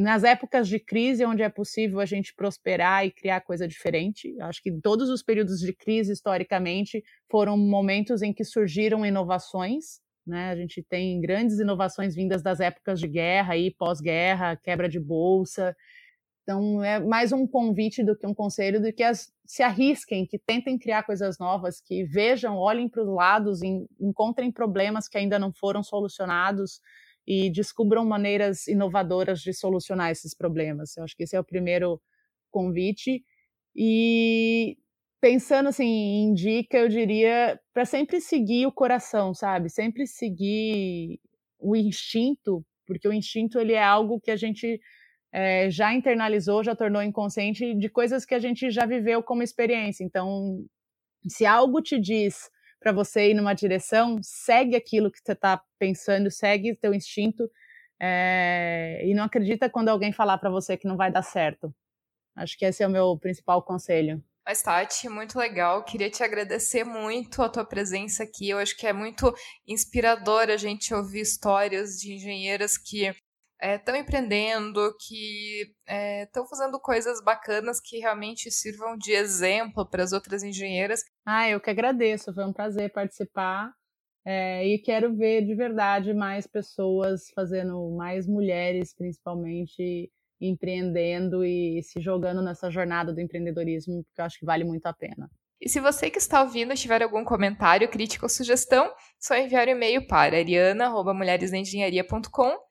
nas 0.02 0.24
épocas 0.24 0.68
de 0.68 0.80
crise, 0.80 1.26
onde 1.26 1.41
é 1.41 1.49
possível 1.49 1.99
a 1.99 2.06
gente 2.06 2.34
prosperar 2.36 3.06
e 3.06 3.12
criar 3.12 3.41
coisa 3.41 3.68
diferente. 3.68 4.36
Acho 4.41 4.62
que 4.62 4.72
todos 4.82 5.10
os 5.10 5.24
períodos 5.24 5.60
de 5.60 5.74
crise, 5.74 6.12
historicamente, 6.12 7.04
foram 7.30 7.58
momentos 7.58 8.22
em 8.22 8.34
que 8.34 8.43
surgiram 8.43 9.06
inovações. 9.06 10.02
Né? 10.26 10.49
A 10.49 10.56
gente 10.56 10.84
tem 10.84 11.20
grandes 11.22 11.60
inovações 11.60 12.16
vindas 12.16 12.43
das 12.43 12.60
épocas 12.60 12.99
de 12.99 13.08
guerra 13.08 13.58
e 13.58 13.72
pós-guerra, 13.72 14.56
quebra 14.56 14.89
de 14.89 14.99
bolsa. 14.99 15.76
Então, 16.43 16.84
é 16.84 16.99
mais 16.99 17.32
um 17.32 17.47
convite 17.47 18.04
do 18.04 18.18
que 18.18 18.26
um 18.26 18.34
conselho 18.34 18.82
de 18.82 18.91
que 18.91 19.04
as, 19.04 19.32
se 19.45 19.62
arrisquem, 19.62 20.26
que 20.26 20.39
tentem 20.39 20.78
criar 20.78 21.04
coisas 21.04 21.38
novas, 21.38 21.80
que 21.80 22.04
vejam, 22.04 22.56
olhem 22.58 22.89
para 22.89 23.04
os 23.04 23.08
lados, 23.08 23.62
encontrem 23.99 24.52
problemas 24.52 25.08
que 25.08 25.18
ainda 25.18 25.38
não 25.38 25.54
foram 25.54 25.84
solucionados, 25.84 26.82
e 27.32 27.50
descubram 27.50 28.04
maneiras 28.04 28.68
inovadoras 28.68 29.40
de 29.40 29.54
solucionar 29.54 30.12
esses 30.12 30.36
problemas. 30.36 30.98
Eu 30.98 31.06
acho 31.06 31.16
que 31.16 31.24
esse 31.24 31.34
é 31.34 31.40
o 31.40 31.46
primeiro 31.46 32.02
convite. 32.52 33.24
E 33.74 34.78
pensando 35.22 35.70
assim 35.70 35.86
em 35.86 36.34
dica, 36.34 36.78
eu 36.78 36.90
diria 36.90 37.58
para 37.74 37.86
sempre 37.86 38.20
seguir 38.20 38.66
o 38.66 38.72
coração, 38.72 39.34
sabe? 39.34 39.70
Sempre 39.70 40.06
seguir 40.06 41.22
o 41.58 41.74
instinto, 41.74 42.66
porque 42.86 43.08
o 43.08 43.14
instinto 43.14 43.58
ele 43.58 43.72
é 43.72 43.84
algo 43.84 44.20
que 44.20 44.32
a 44.32 44.36
gente 44.36 44.82
é, 45.32 45.72
já 45.72 45.94
internalizou, 45.94 46.66
já 46.66 46.76
tornou 46.76 47.02
inconsciente 47.02 47.74
de 47.76 47.88
coisas 47.88 48.26
que 48.26 48.36
a 48.36 48.40
gente 48.40 48.70
já 48.70 48.86
viveu 48.86 49.24
como 49.24 49.42
experiência. 49.42 50.04
Então, 50.04 50.66
se 51.30 51.46
algo 51.46 51.82
te 51.82 51.98
diz 51.98 52.50
para 52.82 52.92
você 52.92 53.30
ir 53.30 53.34
numa 53.36 53.54
direção, 53.54 54.18
segue 54.24 54.76
aquilo 54.76 55.12
que 55.12 55.20
você 55.24 55.34
está 55.34 55.62
pensando, 55.78 56.32
segue 56.32 56.76
teu 56.76 56.94
instinto 56.94 57.50
é, 58.02 59.00
e 59.06 59.14
não 59.14 59.24
acredita 59.24 59.70
quando 59.70 59.90
alguém 59.90 60.12
falar 60.12 60.40
para 60.40 60.50
você 60.50 60.76
que 60.76 60.88
não 60.88 60.98
vai 60.98 61.12
dar 61.12 61.22
certo. 61.22 61.74
Acho 62.36 62.58
que 62.58 62.66
esse 62.66 62.82
é 62.82 62.88
o 62.88 62.90
meu 62.90 63.16
principal 63.20 63.62
conselho. 63.62 64.24
Mas, 64.44 64.64
Tati, 64.64 65.08
muito 65.08 65.38
legal. 65.38 65.84
Queria 65.84 66.10
te 66.10 66.24
agradecer 66.24 66.84
muito 66.84 67.44
a 67.44 67.50
tua 67.50 67.64
presença 67.64 68.24
aqui. 68.24 68.50
Eu 68.50 68.58
acho 68.58 68.76
que 68.76 68.88
é 68.88 68.94
muito 68.94 69.32
inspirador 69.68 70.50
a 70.50 70.58
gente 70.58 70.92
ouvir 70.94 71.22
histórias 71.22 71.98
de 72.00 72.16
engenheiras 72.16 72.76
que 72.76 73.14
estão 73.62 73.95
é, 73.95 73.99
empreendendo, 73.99 74.93
que 74.99 75.72
estão 76.24 76.43
é, 76.43 76.47
fazendo 76.49 76.80
coisas 76.80 77.24
bacanas 77.24 77.80
que 77.80 77.99
realmente 77.99 78.49
sirvam 78.49 78.97
de 78.97 79.12
exemplo 79.12 79.88
para 79.88 80.03
as 80.03 80.12
outras 80.12 80.43
engenheiras. 80.43 81.01
Ah, 81.26 81.47
eu 81.49 81.62
que 81.62 81.70
agradeço, 81.70 82.34
foi 82.34 82.45
um 82.45 82.53
prazer 82.53 82.91
participar. 82.91 83.72
É, 84.26 84.68
e 84.68 84.80
quero 84.80 85.16
ver 85.16 85.43
de 85.43 85.55
verdade 85.55 86.14
mais 86.14 86.45
pessoas 86.45 87.30
fazendo, 87.34 87.95
mais 87.95 88.28
mulheres 88.28 88.93
principalmente, 88.95 90.12
empreendendo 90.39 91.43
e 91.43 91.82
se 91.84 91.99
jogando 91.99 92.41
nessa 92.41 92.70
jornada 92.70 93.14
do 93.14 93.20
empreendedorismo, 93.20 94.03
porque 94.03 94.22
eu 94.22 94.26
acho 94.26 94.39
que 94.39 94.45
vale 94.45 94.64
muito 94.64 94.86
a 94.86 94.93
pena. 94.93 95.30
E 95.59 95.70
se 95.70 95.80
você 95.80 96.09
que 96.09 96.18
está 96.18 96.41
ouvindo 96.41 96.74
tiver 96.74 97.03
algum 97.03 97.24
comentário, 97.24 97.89
crítica 97.89 98.26
ou 98.26 98.30
sugestão, 98.30 98.91
só 99.20 99.36
enviar 99.36 99.68
o 99.68 99.70
um 99.70 99.74
e-mail 99.74 100.07
para 100.07 100.38
ariana.mulheresengenharia.com 100.38 102.70